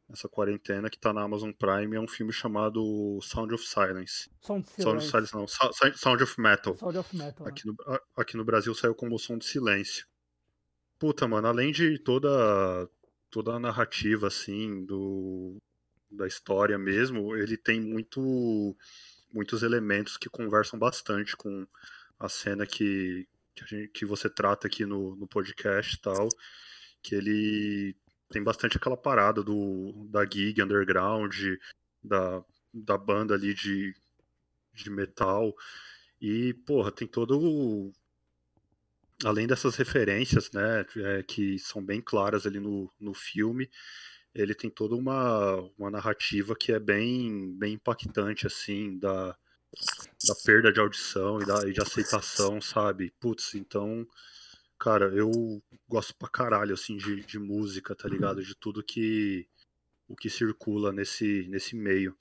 [0.09, 1.95] nessa quarentena, que tá na Amazon Prime.
[1.95, 4.29] É um filme chamado Sound of Silence.
[4.41, 5.33] Sound of Sound of Silence.
[5.33, 5.47] Não.
[5.47, 6.77] Sound of Metal.
[6.77, 7.45] Sound of Metal.
[7.45, 7.51] né?
[7.51, 10.05] Aqui no, a- aqui no Brasil saiu como Som de Silêncio.
[10.99, 12.89] Puta, mano, além de toda,
[13.29, 15.57] toda a narrativa, assim, do,
[16.09, 18.75] da história mesmo, ele tem muito,
[19.31, 21.67] muitos elementos que conversam bastante com
[22.19, 26.27] a cena que, que, gente- que você trata aqui no, no podcast e tal.
[27.03, 27.95] Que ele
[28.29, 31.33] tem bastante aquela parada do, da gig underground,
[32.03, 32.43] da,
[32.73, 33.95] da banda ali de,
[34.73, 35.55] de metal.
[36.21, 37.93] E, porra, tem todo o.
[39.23, 43.67] Além dessas referências, né, é, que são bem claras ali no, no filme,
[44.33, 49.35] ele tem toda uma, uma narrativa que é bem, bem impactante, assim, da,
[50.27, 53.11] da perda de audição e, da, e de aceitação, sabe?
[53.19, 54.07] Putz, então,
[54.79, 55.31] cara, eu
[55.87, 58.43] gosto pra caralho, assim, de, de música, tá ligado?
[58.43, 59.47] De tudo que
[60.07, 62.17] o que circula nesse, nesse meio.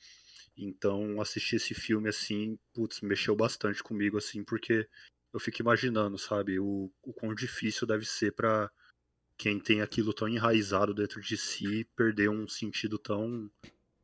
[0.56, 4.88] Então, assistir esse filme assim, putz, mexeu bastante comigo, assim, porque
[5.32, 8.70] eu fico imaginando, sabe, o, o quão difícil deve ser pra
[9.36, 13.50] quem tem aquilo tão enraizado dentro de si perder um sentido tão,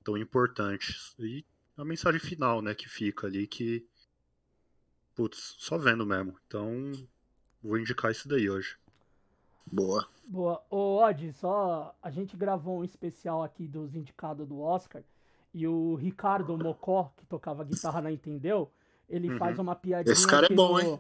[0.05, 0.95] tão importante.
[1.19, 1.45] E
[1.77, 3.87] a mensagem final, né, que fica ali, que,
[5.15, 6.39] putz, só vendo mesmo.
[6.47, 6.93] Então,
[7.63, 8.77] vou indicar isso daí hoje.
[9.71, 10.07] Boa.
[10.27, 10.63] Boa.
[10.71, 11.95] Ô, Odd, só.
[12.03, 15.03] A gente gravou um especial aqui dos indicados do Oscar.
[15.55, 18.71] E o Ricardo Mocó, que tocava guitarra na Entendeu,
[19.09, 19.39] ele Uhum.
[19.39, 20.13] faz uma piadinha.
[20.13, 20.99] Esse cara é bom, no- hein?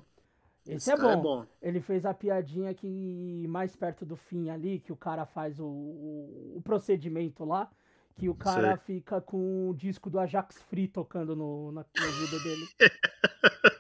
[0.67, 1.45] Esse, é, cara bom.
[1.61, 5.65] Ele fez a piadinha que mais perto do fim ali, que o cara faz o,
[5.65, 7.69] o, o procedimento lá,
[8.15, 12.43] que o cara fica com o disco do Ajax Free tocando no, na, no ouvido
[12.45, 12.69] dele.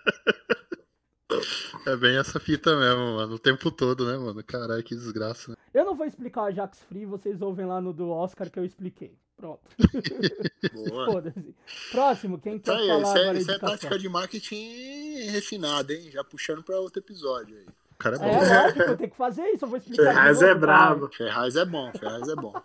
[1.86, 4.42] É bem essa fita mesmo, mano, o tempo todo, né, mano?
[4.44, 5.56] Caralho, que desgraça.
[5.74, 8.64] Eu não vou explicar o Ajax Free, vocês ouvem lá no do Oscar que eu
[8.64, 9.16] expliquei.
[9.36, 9.60] Pronto.
[10.72, 11.06] Boa.
[11.06, 11.54] Foda-se.
[11.90, 15.14] Próximo, quem quer Tá aí, falar isso agora é, a isso é tática de marketing
[15.30, 16.10] refinada, hein?
[16.12, 17.66] Já puxando pra outro episódio aí.
[17.66, 18.24] O cara é bom.
[18.26, 20.04] É, lógico, tem que fazer isso, eu vou explicar.
[20.04, 21.08] Ferraz novo, é brabo.
[21.08, 22.52] Ferraz é bom, Ferraz é bom.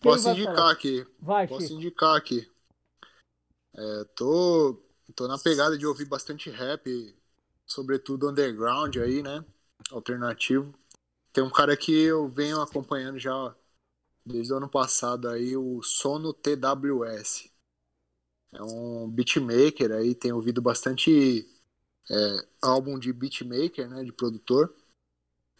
[0.00, 0.70] Quem Posso vai indicar falar?
[0.72, 1.06] aqui.
[1.20, 1.74] Vai, Posso Chico.
[1.74, 2.50] indicar aqui.
[3.76, 4.82] É, tô,
[5.14, 7.14] tô na pegada de ouvir bastante rap,
[7.66, 9.44] sobretudo underground aí, né?
[9.90, 10.74] Alternativo.
[11.32, 13.54] Tem um cara que eu venho acompanhando já
[14.24, 17.50] desde o ano passado aí, o Sono TWS.
[18.52, 21.46] É um beatmaker aí, tem ouvido bastante
[22.08, 24.04] é, álbum de beatmaker, né?
[24.04, 24.74] De produtor.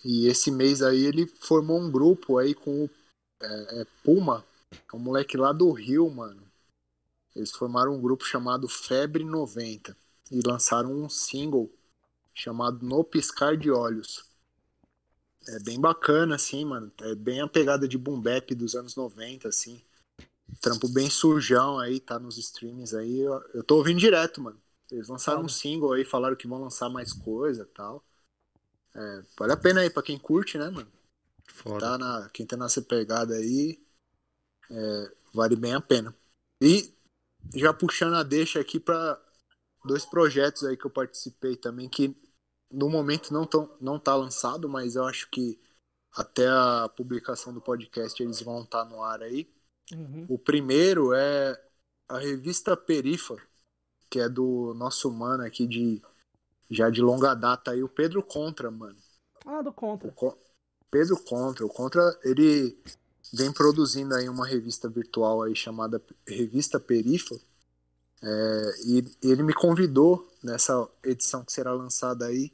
[0.05, 2.90] E esse mês aí ele formou um grupo aí com o
[3.43, 6.43] é, é Puma, é um moleque lá do Rio, mano.
[7.35, 9.97] Eles formaram um grupo chamado Febre 90.
[10.31, 11.70] e lançaram um single
[12.35, 14.24] chamado No Piscar de Olhos.
[15.48, 16.90] É bem bacana, assim, mano.
[17.01, 19.81] É bem a pegada de boom bap dos anos 90, assim.
[20.61, 23.20] Trampo bem sujão aí, tá nos streamings aí.
[23.20, 24.61] Eu, eu tô ouvindo direto, mano.
[24.90, 28.05] Eles lançaram um single aí, falaram que vão lançar mais coisa e tal.
[28.94, 30.90] É, vale a pena aí pra quem curte, né, mano?
[31.47, 31.81] Foda.
[31.81, 33.78] Tá na, quem tá nessa pegada aí,
[34.70, 36.15] é, vale bem a pena.
[36.61, 36.93] E
[37.55, 39.20] já puxando a deixa aqui para
[39.85, 42.16] dois projetos aí que eu participei também, que
[42.75, 45.59] no momento não, tão, não tá lançado, mas eu acho que
[46.13, 49.49] até a publicação do podcast eles vão estar tá no ar aí.
[49.93, 50.27] Uhum.
[50.29, 51.61] O primeiro é
[52.09, 53.37] a revista Perifa,
[54.11, 56.03] que é do nosso mano aqui de
[56.71, 58.97] já de longa data aí, o Pedro Contra, mano.
[59.45, 60.11] Ah, do Contra.
[60.13, 60.39] Co-
[60.91, 61.67] Pedro Contra.
[61.67, 62.77] O Contra, ele
[63.33, 67.39] vem produzindo aí uma revista virtual aí chamada Revista Perifa.
[68.23, 72.51] É, e ele me convidou nessa edição que será lançada aí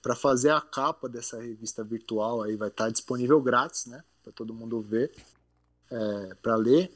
[0.00, 4.54] para fazer a capa dessa revista virtual aí vai estar disponível grátis, né, para todo
[4.54, 5.12] mundo ver,
[6.42, 6.90] para ler.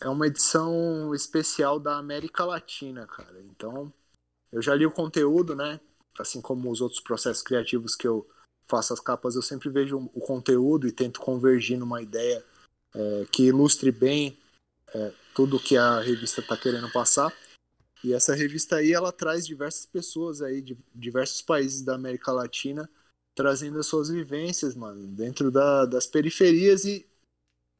[0.00, 3.40] É uma edição especial da América Latina, cara.
[3.40, 3.92] Então,
[4.52, 5.80] eu já li o conteúdo, né?
[6.18, 8.26] Assim como os outros processos criativos que eu
[8.66, 12.44] faço as capas, eu sempre vejo o conteúdo e tento convergir numa ideia
[12.94, 14.36] é, que ilustre bem
[14.94, 17.32] é, tudo que a revista está querendo passar.
[18.04, 22.88] E essa revista aí, ela traz diversas pessoas aí de diversos países da América Latina
[23.34, 27.06] trazendo as suas vivências, mano, dentro da- das periferias e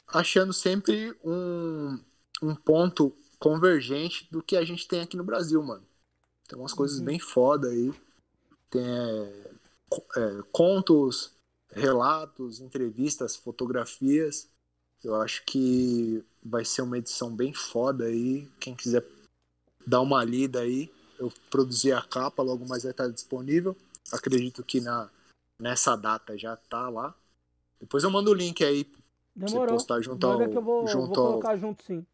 [0.09, 1.99] achando sempre um,
[2.43, 5.85] um ponto convergente do que a gente tem aqui no Brasil, mano.
[6.49, 7.05] Tem umas coisas Uhum.
[7.07, 7.93] bem foda aí.
[8.71, 9.51] Tem é,
[10.17, 11.33] é, contos,
[11.71, 14.49] relatos, entrevistas, fotografias.
[15.05, 18.49] Eu acho que vai ser uma edição bem foda aí.
[18.61, 19.03] Quem quiser
[19.87, 23.77] dar uma lida aí, eu produzi a capa, logo mais vai estar disponível.
[24.13, 25.09] Acredito que na,
[25.59, 27.15] nessa data já tá lá.
[27.81, 29.01] Depois eu mando o link aí pra
[29.37, 29.75] você Demorou.
[29.77, 30.51] postar junto Manda ao.
[30.51, 32.07] que eu vou, vou junto ao colocar junto sim.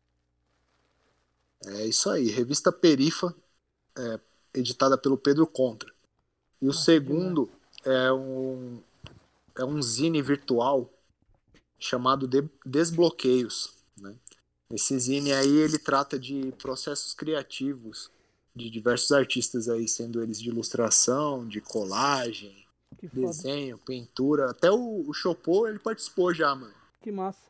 [1.66, 3.34] é isso aí, revista Perifa,
[3.96, 4.20] é,
[4.54, 5.92] editada pelo Pedro Contra.
[6.60, 7.50] E o Ah, segundo
[7.84, 8.80] é um,
[9.56, 10.88] é um zine virtual
[11.78, 13.74] chamado De- Desbloqueios.
[14.72, 18.10] Esse zine aí ele trata de processos criativos
[18.56, 22.66] de diversos artistas aí, sendo eles de ilustração, de colagem,
[23.12, 24.50] desenho, pintura.
[24.50, 26.74] Até o, o Chopô ele participou já, mano.
[27.00, 27.42] Que massa.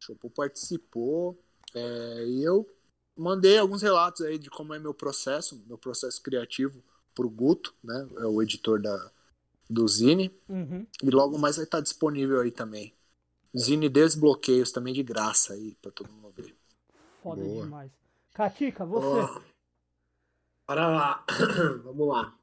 [0.00, 1.38] O Chopô participou
[1.74, 2.66] é, e eu
[3.16, 6.82] mandei alguns relatos aí de como é meu processo, meu processo criativo
[7.14, 8.08] pro Guto, né?
[8.18, 9.10] É o editor da,
[9.68, 10.30] do Zine.
[10.48, 10.86] Uhum.
[11.02, 12.94] E logo mais vai estar disponível aí também.
[13.56, 16.54] Zine Desbloqueios também de graça aí pra todo mundo ver.
[17.22, 17.64] Foda Boa.
[17.64, 17.90] demais.
[18.34, 19.06] Katica, você.
[19.06, 19.40] Ó,
[20.66, 21.24] Para lá.
[21.84, 22.36] Vamos lá.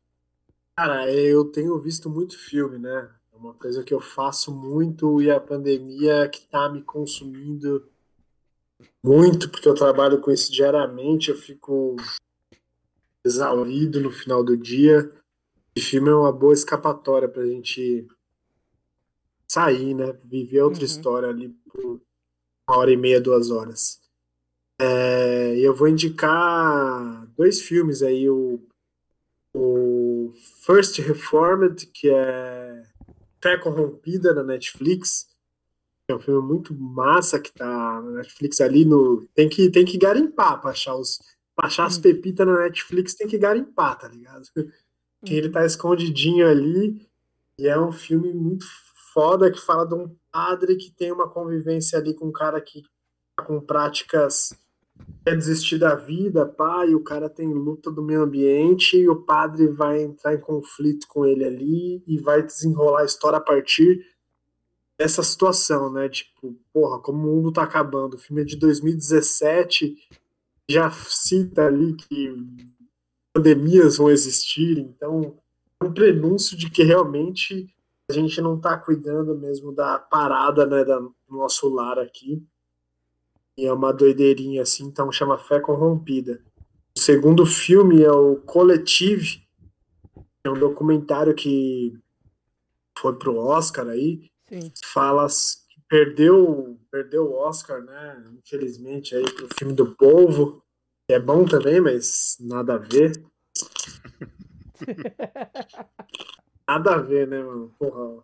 [0.77, 3.09] Cara, eu tenho visto muito filme, né?
[3.31, 7.87] É uma coisa que eu faço muito e a pandemia que tá me consumindo
[9.03, 11.95] muito, porque eu trabalho com isso diariamente, eu fico
[13.25, 15.11] exaurido no final do dia.
[15.75, 18.07] E filme é uma boa escapatória pra gente
[19.47, 20.13] sair, né?
[20.23, 20.85] Viver outra Uhum.
[20.85, 22.01] história ali por
[22.67, 23.99] uma hora e meia, duas horas.
[24.79, 28.59] É, e eu vou indicar dois filmes aí, o,
[29.53, 30.33] o
[30.65, 32.83] First Reformed, que é
[33.41, 35.27] Fé Corrompida na Netflix.
[36.07, 39.27] É um filme muito massa que tá na Netflix ali no.
[39.33, 41.19] Tem que, tem que garimpar pra achar os.
[41.55, 42.01] Pra achar as Hum.
[42.01, 44.43] pepitas na Netflix tem que garimpar, tá ligado?
[45.25, 47.01] Que ele tá escondidinho ali.
[47.57, 48.63] E é um filme muito
[49.15, 52.83] foda que fala de um padre que tem uma convivência ali com um cara que
[53.33, 54.49] tá com práticas
[55.23, 59.15] quer desistir da vida, pá, e o cara tem luta do meio ambiente e o
[59.23, 64.05] padre vai entrar em conflito com ele ali e vai desenrolar a história a partir
[64.97, 66.07] dessa situação, né?
[66.07, 68.15] Tipo, porra, como o mundo tá acabando.
[68.15, 69.95] O filme é de 2017,
[70.69, 72.33] já cita ali que
[73.33, 75.37] pandemias vão existir, então
[75.81, 77.74] é um prenúncio de que realmente
[78.09, 82.43] a gente não tá cuidando mesmo da parada, né, da, do nosso lar aqui.
[83.57, 86.41] E é uma doideirinha assim, então chama Fé Corrompida.
[86.95, 89.41] O segundo filme é o Collective,
[90.43, 91.97] é um documentário que
[92.97, 94.71] foi pro Oscar aí, Sim.
[94.83, 98.23] fala que perdeu, perdeu o Oscar, né?
[98.37, 100.61] Infelizmente aí pro filme do povo.
[101.07, 103.23] É bom também, mas nada a ver.
[106.67, 107.71] Nada a ver, né, mano?
[107.77, 108.23] Porra.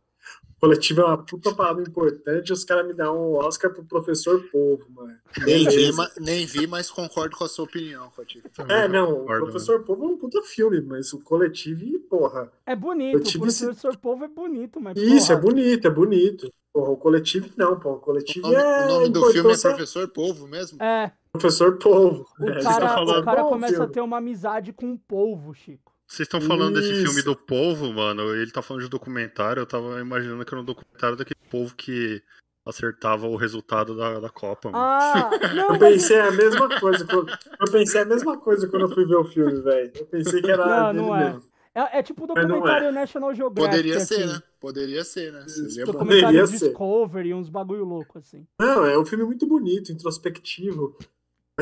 [0.60, 4.86] Coletivo é uma puta parada importante, os caras me dão um Oscar pro professor Povo,
[4.92, 5.18] mano.
[5.44, 8.48] Nem vi, ma- nem vi, mas concordo com a sua opinião, Cotico.
[8.70, 12.52] É, não, o Concordo, professor Povo é um puta filme, mas o coletivo, porra.
[12.64, 14.96] É bonito, o esse- professor Povo é bonito, mas.
[14.98, 16.54] Isso, é bonito, é bonito.
[16.72, 17.96] Porra, o coletivo não, porra.
[17.96, 18.86] O O coletivo nome, é.
[18.86, 20.82] o nome do filme é Professor Povo mesmo?
[20.82, 22.28] É, Professor Povo.
[22.40, 23.88] o É, você cara, tá falando o cara bom começa filme.
[23.88, 25.91] a ter uma amizade com o polvo, Chico.
[26.12, 27.04] Vocês estão falando desse Isso.
[27.06, 28.36] filme do povo, mano.
[28.36, 29.62] Ele tá falando de documentário.
[29.62, 32.22] Eu tava imaginando que era um documentário daquele povo que
[32.66, 34.84] acertava o resultado da, da Copa, mano.
[34.84, 35.80] Ah, não, Eu mas.
[35.80, 37.06] pensei a mesma coisa.
[37.06, 39.92] quando- Eu pensei a mesma coisa quando eu fui ver o filme, velho.
[39.96, 41.24] Eu pensei que era Não, não é.
[41.34, 41.50] mesmo.
[41.74, 43.72] É, é tipo o não documentário National Geographic.
[43.78, 44.34] Poderia ser, assim.
[44.34, 44.42] né?
[44.60, 45.46] Poderia ser, né?
[45.48, 45.86] Bom.
[45.94, 46.66] Documentário Poderia ser.
[46.68, 48.46] Discovery, uns bagulho louco, assim.
[48.60, 50.98] Não, é um filme muito bonito, introspectivo.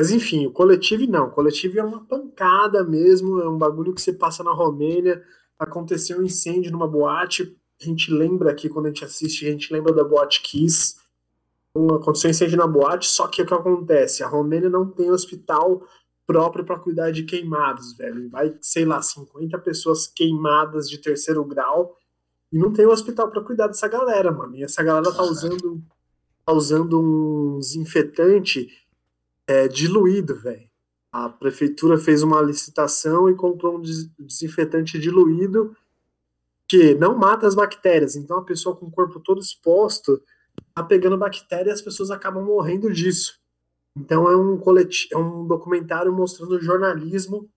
[0.00, 1.26] Mas enfim, o coletivo não.
[1.26, 3.38] O coletivo é uma pancada mesmo.
[3.38, 5.22] É um bagulho que você passa na Romênia.
[5.58, 7.54] Aconteceu um incêndio numa boate.
[7.78, 10.96] A gente lembra aqui, quando a gente assiste, a gente lembra da boate Kiss.
[11.68, 14.22] Então, aconteceu um incêndio na boate, só que o que acontece?
[14.22, 15.86] A Romênia não tem hospital
[16.26, 18.30] próprio para cuidar de queimados, velho.
[18.30, 21.94] Vai, sei lá, 50 pessoas queimadas de terceiro grau
[22.50, 24.56] e não tem um hospital para cuidar dessa galera, mano.
[24.56, 25.82] E essa galera tá usando,
[26.46, 28.79] tá usando um desinfetante
[29.50, 30.70] é, diluído, velho.
[31.12, 35.76] A prefeitura fez uma licitação e comprou um des- desinfetante diluído
[36.68, 38.14] que não mata as bactérias.
[38.14, 40.22] Então a pessoa com o corpo todo exposto
[40.72, 43.40] tá pegando bactéria e as pessoas acabam morrendo disso.
[43.96, 47.50] Então é um coleti é um documentário mostrando jornalismo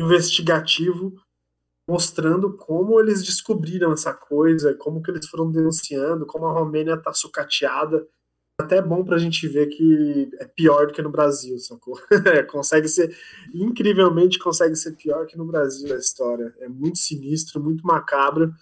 [0.00, 1.14] investigativo,
[1.86, 7.12] mostrando como eles descobriram essa coisa, como que eles foram denunciando, como a Romênia tá
[7.12, 8.08] sucateada.
[8.58, 11.98] Até é bom pra gente ver que é pior do que no Brasil, sacou?
[12.50, 13.16] consegue ser,
[13.52, 16.54] incrivelmente consegue ser pior que no Brasil a história.
[16.60, 18.54] É muito sinistro, muito macabro,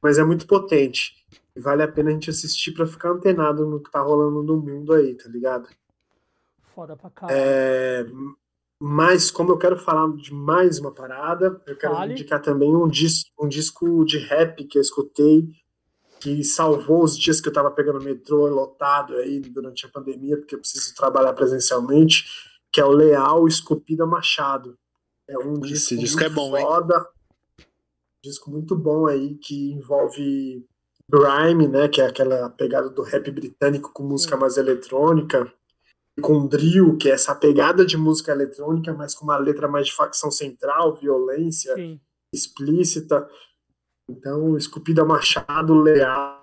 [0.00, 1.14] mas é muito potente.
[1.54, 4.56] E vale a pena a gente assistir pra ficar antenado no que tá rolando no
[4.56, 5.68] mundo aí, tá ligado?
[6.74, 7.38] Foda pra caralho.
[7.38, 8.06] É,
[8.80, 12.12] mas como eu quero falar de mais uma parada, eu quero Fale.
[12.12, 15.48] indicar também um disco, um disco de rap que eu escutei
[16.22, 20.54] que salvou os dias que eu tava pegando metrô lotado aí durante a pandemia, porque
[20.54, 22.24] eu preciso trabalhar presencialmente,
[22.72, 24.78] que é o Leal Esculpida Machado.
[25.28, 26.64] É um Esse disco, disco é bom, hein?
[26.64, 27.08] foda,
[28.22, 30.64] disco muito bom aí que envolve
[31.10, 35.52] grime, né, que é aquela pegada do rap britânico com música mais eletrônica,
[36.20, 39.92] com drill, que é essa pegada de música eletrônica, mas com uma letra mais de
[39.92, 42.00] facção central, violência Sim.
[42.32, 43.28] explícita.
[44.08, 46.42] Então, Esculpida Machado, Leal,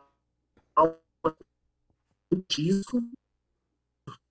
[2.48, 3.02] disco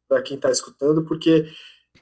[0.09, 1.47] para quem está escutando, porque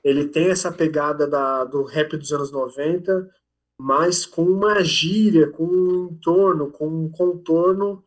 [0.04, 3.28] ele tem essa pegada da, do rap dos anos 90,
[3.78, 8.04] mas com uma gíria, com um entorno, com um contorno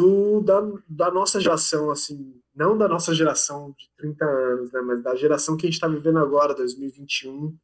[0.00, 5.02] do, da, da nossa geração, assim, não da nossa geração de 30 anos, né, mas
[5.02, 7.56] da geração que a gente está vivendo agora, 2021.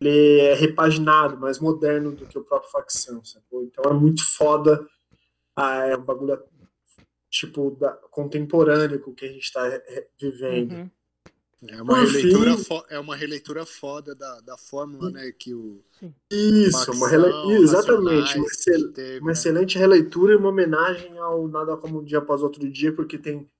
[0.00, 3.62] Ele é repaginado, mais moderno do que o próprio facção, sacou?
[3.64, 4.86] Então é muito foda.
[5.54, 6.38] Ah, é um bagulho
[7.30, 9.62] tipo da, contemporâneo com o que a gente está
[10.20, 10.72] vivendo.
[10.72, 10.90] Uhum.
[11.68, 15.32] É uma, Por releitura fim- é uma releitura foda da, da fórmula, né?
[15.32, 15.82] Que o.
[16.30, 17.24] Isso, uma rele...
[17.54, 19.32] Exatamente, uma, excel- teve, uma né?
[19.32, 23.50] excelente releitura e uma homenagem ao Nada Como Um Dia Após Outro Dia, porque tem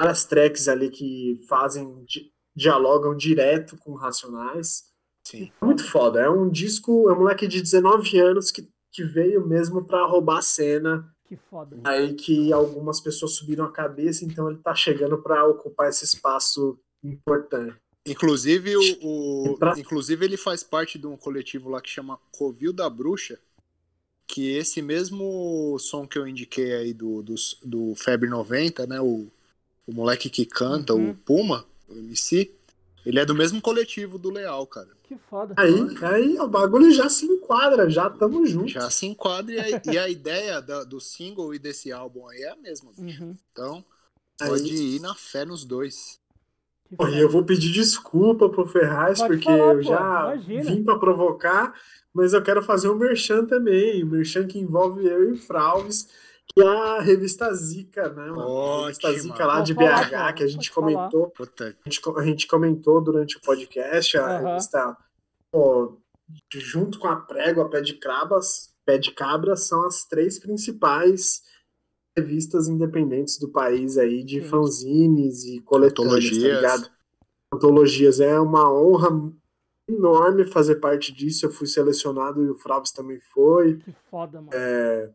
[0.00, 4.91] várias tracks ali que fazem, di- dialogam direto com Racionais.
[5.32, 5.52] Sim.
[5.60, 9.46] É muito foda, é um disco, é um moleque de 19 anos que, que veio
[9.46, 11.76] mesmo pra roubar a cena, Que foda.
[11.84, 16.78] aí que algumas pessoas subiram a cabeça, então ele tá chegando pra ocupar esse espaço
[17.02, 17.74] importante.
[18.06, 22.72] Inclusive, o, o- Pra- inclusive, ele faz parte de um coletivo lá que chama Covil
[22.72, 23.38] da Bruxa,
[24.26, 27.34] que esse mesmo som que eu indiquei aí do, do,
[27.64, 29.00] do Febre 90, né?
[29.00, 29.28] O,
[29.86, 31.10] o moleque que canta, Uhum.
[31.10, 32.50] o Puma, o MC,
[33.04, 34.88] ele é do mesmo coletivo do Leal, cara.
[35.02, 35.54] Que foda.
[35.56, 38.68] Aí, aí o bagulho já se enquadra, já tamo junto.
[38.68, 42.42] Já se enquadra e a, e a ideia da- do single e desse álbum aí
[42.42, 42.90] é a mesma.
[42.96, 43.36] Uhum.
[43.52, 43.84] Então,
[44.40, 46.20] Aí- pode ir na fé nos dois.
[46.96, 50.62] Pô, e eu vou pedir desculpa pro Ferraz, Pode porque falar, eu pô, já imagina.
[50.70, 51.74] vim pra provocar,
[52.12, 56.08] mas eu quero fazer um merchan também, um merchan que envolve eu e o Fralves,
[56.54, 58.82] que é a revista Zica, né, mano?
[58.82, 59.12] A revista.
[59.12, 63.40] Zica lá de BH, que a gente comentou, a gente, a gente comentou durante o
[63.40, 64.48] podcast, a Aham.
[64.48, 64.96] revista,
[65.50, 65.98] pô,
[66.54, 71.42] junto com a Prego, a Pé de Cabras, Pé de Cabra, são as três principais
[72.16, 74.48] revistas independentes do país aí, de Sim.
[74.48, 76.56] fanzines e coletâneas, tá Antologias.
[76.56, 76.90] ligado?
[77.54, 78.20] Antologias.
[78.20, 79.08] É uma honra
[79.88, 81.46] enorme fazer parte disso.
[81.46, 83.78] Eu fui selecionado e o Fraves também foi.
[83.78, 84.50] Que foda, mano.
[84.52, 85.12] É,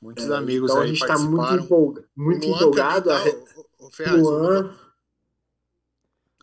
[0.00, 1.64] Muitos É, amigos então a aí gente tá muito, participaram.
[1.64, 3.08] empolga- muito Luan empolgado.
[3.10, 4.76] também A tá, o, o Ferraz, Luan, Luan-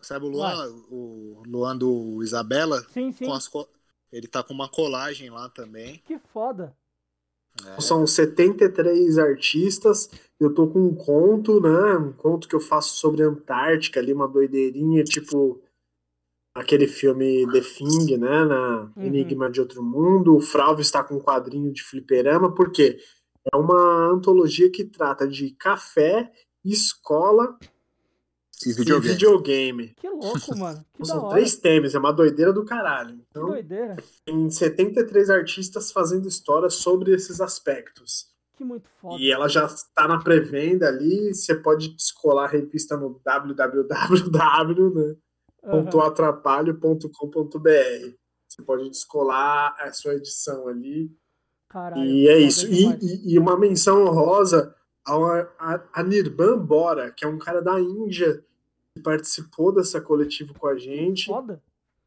[0.02, 2.80] sabe o Luan, o Luan do Isabela?
[2.92, 3.26] Sim, sim.
[3.26, 3.68] Com as co-
[4.12, 6.00] Ele tá com uma colagem lá também.
[6.06, 6.74] Que foda.
[7.76, 10.08] É, São 73 artistas.
[10.38, 11.96] Eu tô com um conto, né?
[11.96, 15.60] Um conto que eu faço sobre a Antártica ali, uma doideirinha, tipo
[16.54, 18.44] aquele filme The Thing, né?
[18.44, 19.04] Na Uhum.
[19.04, 20.36] Enigma de Outro Mundo.
[20.36, 22.98] O Fralvo está com um quadrinho de fliperama, porque
[23.52, 26.30] é uma antologia que trata de café,
[26.64, 27.58] escola
[28.66, 29.08] e e videogame.
[29.14, 29.94] videogame.
[29.96, 30.84] Que louco, mano.
[30.94, 31.34] Que da São hora.
[31.34, 33.16] três temas, é uma doideira do caralho.
[33.18, 33.96] Que Então, doideira.
[34.24, 38.26] tem 73 artistas fazendo histórias sobre esses aspectos.
[38.56, 39.22] Que muito foda.
[39.22, 45.16] E ela já está na pré-venda ali, você pode descolar a revista no www, né,
[45.62, 48.16] ponto atrapalho.com.br.
[48.48, 51.08] Você pode descolar a sua edição ali.
[51.68, 52.04] Caralho.
[52.04, 52.66] E é isso.
[52.66, 54.74] E, e- uma menção honrosa
[55.04, 58.44] ao a, a Nirban Bora, que é um cara da Índia
[58.94, 61.26] que participou dessa coletiva com a gente.
[61.26, 61.62] Foda.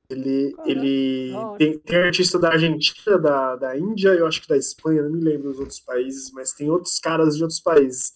[0.09, 5.03] Ele, ele tem, tem artista da Argentina, da, da Índia, eu acho que da Espanha,
[5.03, 8.13] não me lembro dos outros países, mas tem outros caras de outros países.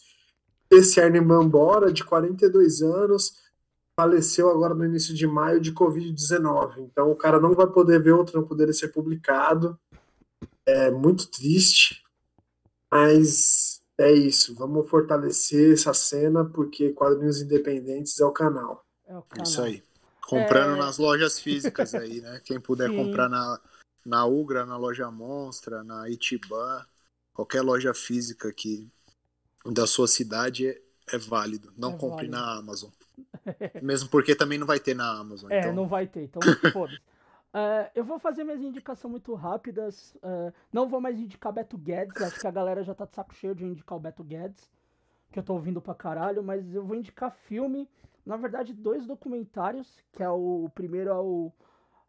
[0.69, 3.37] Esse Arne Mambora, de 42 anos,
[3.95, 6.79] faleceu agora no início de maio de Covid-19.
[6.79, 9.79] Então o cara não vai poder ver o trampo dele ser publicado.
[10.65, 12.03] É muito triste,
[12.91, 14.55] mas é isso.
[14.55, 18.85] Vamos fortalecer essa cena, porque quadrinhos independentes é o canal.
[19.07, 19.43] É o canal.
[19.45, 19.83] Isso aí.
[20.27, 20.79] Comprando É.
[20.79, 22.41] nas lojas físicas aí, né?
[22.43, 22.95] Quem puder Sim.
[22.95, 23.59] comprar na,
[24.03, 26.83] na Ugra, na loja Monstra, na Itiban,
[27.31, 28.89] qualquer loja física que
[29.65, 30.81] da sua cidade é,
[31.13, 31.71] é válido.
[31.77, 32.31] Não É compre válido.
[32.31, 32.89] na Amazon.
[33.83, 35.51] Mesmo porque também não vai ter na Amazon.
[35.51, 36.41] É, então, não vai ter, então
[36.73, 36.99] foda-se.
[37.57, 40.13] É, eu vou fazer minhas indicações muito rápidas.
[40.21, 43.33] é, não vou mais indicar Beto Guedes, acho que a galera já tá de saco
[43.33, 44.69] cheio de indicar o Beto Guedes,
[45.31, 47.89] que eu tô ouvindo pra caralho, mas eu vou indicar filme,
[48.25, 51.49] na verdade, dois documentários, que é o, o primeiro é o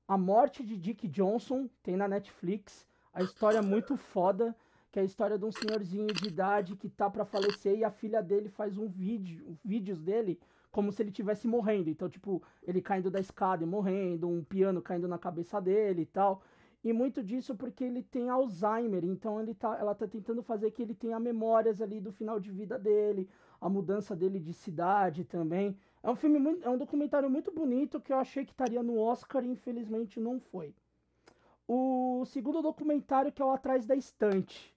[0.08, 2.84] A Morte de Dick Johnson, tem na Netflix.
[3.14, 4.52] A história muito foda,
[4.90, 7.90] que é a história de um senhorzinho de idade que tá pra falecer e a
[7.92, 10.40] filha dele faz um vídeo, vídeos dele
[10.76, 11.88] como se ele tivesse morrendo.
[11.88, 16.04] Então, tipo, ele caindo da escada e morrendo, um piano caindo na cabeça dele e
[16.04, 16.42] tal.
[16.84, 20.82] E muito disso porque ele tem Alzheimer, então ele tá, ela tá tentando fazer que
[20.82, 23.26] ele tenha memórias ali do final de vida dele,
[23.58, 25.74] a mudança dele de cidade também.
[26.02, 28.98] É um filme muito, é um documentário muito bonito que eu achei que estaria no
[28.98, 30.74] Oscar e infelizmente não foi.
[31.66, 34.76] O segundo documentário que é o Atrás da Estante.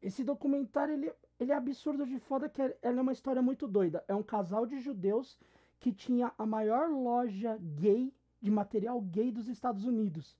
[0.00, 4.04] Esse documentário ele, ele é absurdo de foda que ela é uma história muito doida.
[4.06, 5.38] É um casal de judeus
[5.80, 10.36] que tinha a maior loja gay de material gay dos Estados Unidos.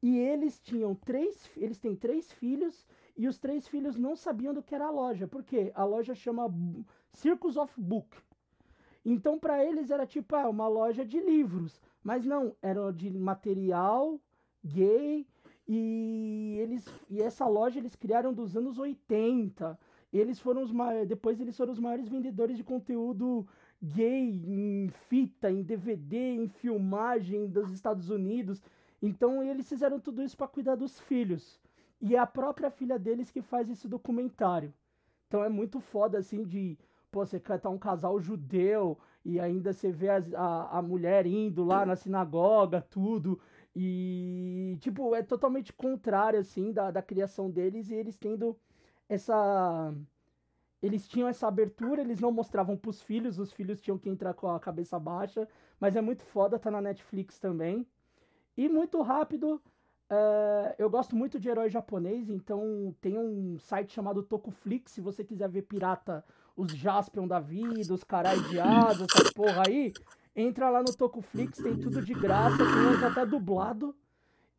[0.00, 2.86] E eles tinham três, eles têm três filhos
[3.16, 5.26] e os três filhos não sabiam do que era a loja.
[5.26, 5.72] Por quê?
[5.74, 6.48] A loja chama
[7.12, 8.16] Circus of Book.
[9.04, 14.20] Então para eles era tipo ah, uma loja de livros, mas não, era de material
[14.62, 15.26] gay
[15.66, 19.78] e eles e essa loja eles criaram dos anos 80.
[20.12, 23.46] Eles foram os mai- depois eles foram os maiores vendedores de conteúdo
[23.82, 28.62] gay em fita, em DVD, em filmagem dos Estados Unidos.
[29.02, 31.60] Então eles fizeram tudo isso para cuidar dos filhos.
[32.00, 34.72] E é a própria filha deles que faz esse documentário.
[35.26, 36.78] Então é muito foda assim de,
[37.10, 41.64] pô, você tá um casal judeu e ainda você vê as- a, a mulher indo
[41.64, 43.38] lá na sinagoga, tudo.
[43.76, 48.56] E, tipo, é totalmente contrário, assim, da, da criação deles e eles tendo
[49.08, 49.94] essa.
[50.80, 54.48] Eles tinham essa abertura, eles não mostravam pros filhos, os filhos tinham que entrar com
[54.48, 55.48] a cabeça baixa,
[55.80, 57.84] mas é muito foda, tá na Netflix também.
[58.56, 59.60] E muito rápido,
[60.08, 65.24] é, eu gosto muito de herói japonês, então tem um site chamado Tokuflix, se você
[65.24, 66.24] quiser ver pirata,
[66.56, 69.92] os Jaspion da vida, os carai de asa, essa porra aí,
[70.34, 73.94] entra lá no Tokuflix, tem tudo de graça, tem até dublado.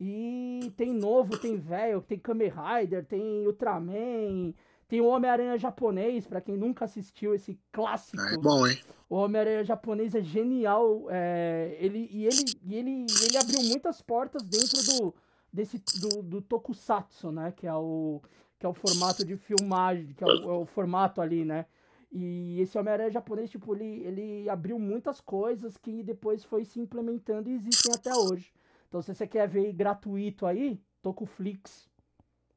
[0.00, 4.54] E tem novo, tem velho, tem Kamen Rider, tem Ultraman,
[4.88, 8.22] tem o Homem-Aranha japonês, pra quem nunca assistiu esse clássico.
[8.22, 8.78] É bom, hein?
[9.10, 11.06] O Homem-Aranha japonês é genial.
[11.10, 15.14] é, ele, e ele, e ele, ele abriu muitas portas dentro do,
[15.52, 17.52] desse, do, do Tokusatsu, né?
[17.54, 18.22] Que é, o,
[18.58, 21.66] que é o formato de filmagem, que é o, é o formato ali, né?
[22.10, 27.50] E esse Homem-Aranha japonês, tipo, ele, ele abriu muitas coisas que depois foi se implementando
[27.50, 28.50] e existem até hoje.
[28.90, 31.88] Então, se você quer ver gratuito aí, Tokuflix,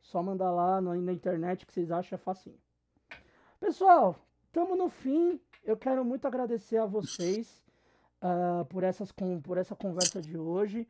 [0.01, 2.57] só mandar lá na, internet que vocês acham é facinho.
[3.59, 4.15] Pessoal,
[4.47, 5.39] estamos no fim.
[5.63, 7.63] Eu quero muito agradecer a vocês
[8.19, 10.87] ah, por, essas, con- por essa conversa de hoje.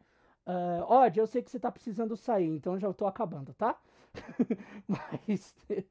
[0.48, 3.78] Uh, Odd, eu sei que você tá precisando sair, então já tô acabando, tá?
[4.88, 5.54] Mas.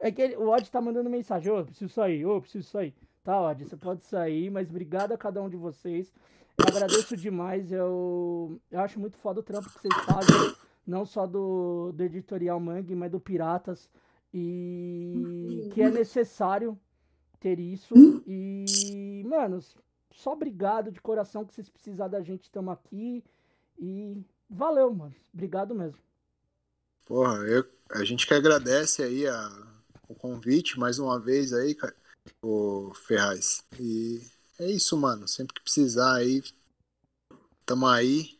[0.00, 2.94] É que ele, o Odd tá mandando mensagem, ô, preciso sair, ô, preciso sair.
[3.26, 6.14] Tá, Odd, você pode sair, mas obrigado a cada um de vocês.
[6.56, 10.54] Eu agradeço demais, eu, eu acho muito foda o trampo que vocês fazem,
[10.86, 13.90] não só do, do editorial Mangue, mas do Piratas,
[14.32, 16.78] e que é necessário
[17.40, 17.94] ter isso.
[18.28, 19.58] E, mano,
[20.12, 23.24] só obrigado de coração que vocês precisarem da gente, estamos aqui.
[23.76, 25.16] E valeu, mano.
[25.34, 25.98] Obrigado mesmo.
[27.04, 29.66] Porra, eu, a gente que agradece aí a,
[30.08, 31.76] o convite mais uma vez aí,
[32.42, 33.64] o Ferraz.
[33.78, 34.20] E
[34.58, 35.26] é isso, mano.
[35.28, 36.42] Sempre que precisar aí,
[37.64, 38.36] tamo aí.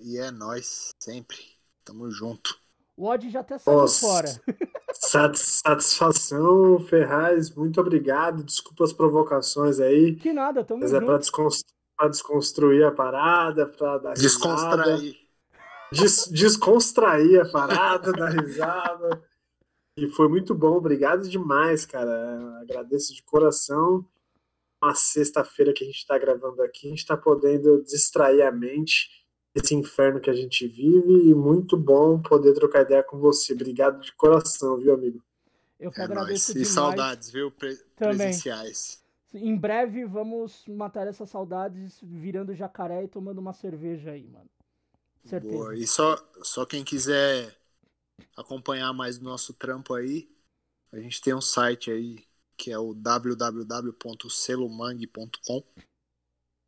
[0.00, 1.38] E é nós, sempre.
[1.84, 2.58] Tamo junto.
[2.96, 4.00] O Odd já até saiu Nossa.
[4.00, 4.42] fora.
[4.94, 7.50] Satisfação, Ferraz.
[7.54, 8.42] Muito obrigado.
[8.44, 10.14] Desculpa as provocações aí.
[10.16, 11.04] Que nada, tamo Mas é junto.
[11.04, 15.16] é pra, desconstru pra desconstruir a parada, pra dar Descontrair.
[15.92, 19.22] Des descontrair a parada, dar risada.
[19.96, 22.60] E foi muito bom, obrigado demais, cara.
[22.60, 24.04] Agradeço de coração.
[24.82, 29.08] Uma sexta-feira que a gente está gravando aqui, a gente está podendo distrair a mente
[29.54, 33.52] desse inferno que a gente vive e muito bom poder trocar ideia com você.
[33.52, 35.22] Obrigado de coração, viu, amigo?
[35.78, 36.68] Eu que é agradeço nóis.
[36.68, 38.16] E saudades, viu, Pre Também.
[38.16, 39.02] presenciais.
[39.34, 44.50] Em breve vamos matar essas saudades virando jacaré e tomando uma cerveja aí, mano.
[45.24, 45.54] Certeza.
[45.54, 45.76] Boa.
[45.76, 47.54] E só, só quem quiser
[48.36, 50.28] acompanhar mais o nosso trampo aí,
[50.92, 52.24] a gente tem um site aí
[52.56, 55.64] que é o www.selomang.com.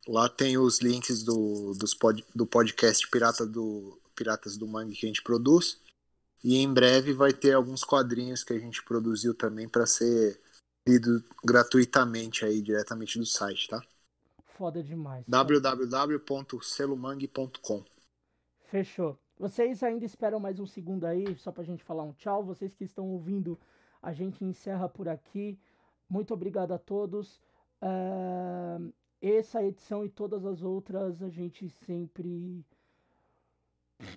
[0.07, 5.05] Lá tem os links do, dos pod, do podcast Pirata do, Piratas do Mangue que
[5.05, 5.79] a gente produz.
[6.43, 10.41] E em breve vai ter alguns quadrinhos que a gente produziu também para ser
[10.87, 13.83] lido gratuitamente aí diretamente do site, tá?
[14.57, 15.25] Foda demais.
[15.27, 17.83] www.selomang.com
[18.69, 19.17] Fechou.
[19.37, 22.41] Vocês ainda esperam mais um segundo aí, só pra gente falar um tchau.
[22.41, 23.59] Vocês que estão ouvindo,
[24.01, 25.59] a gente encerra por aqui.
[26.09, 27.41] Muito obrigado a todos.
[27.81, 32.65] Uh, essa edição e todas as outras a gente sempre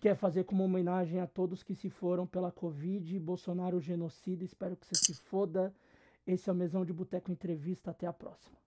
[0.01, 4.45] quer fazer como homenagem a todos que se foram pela Covid, Bolsonaro genocida.
[4.45, 5.75] Espero que você se foda.
[6.25, 7.91] Esse é o Mesão de Boteco Entrevista.
[7.91, 8.58] Até a próxima.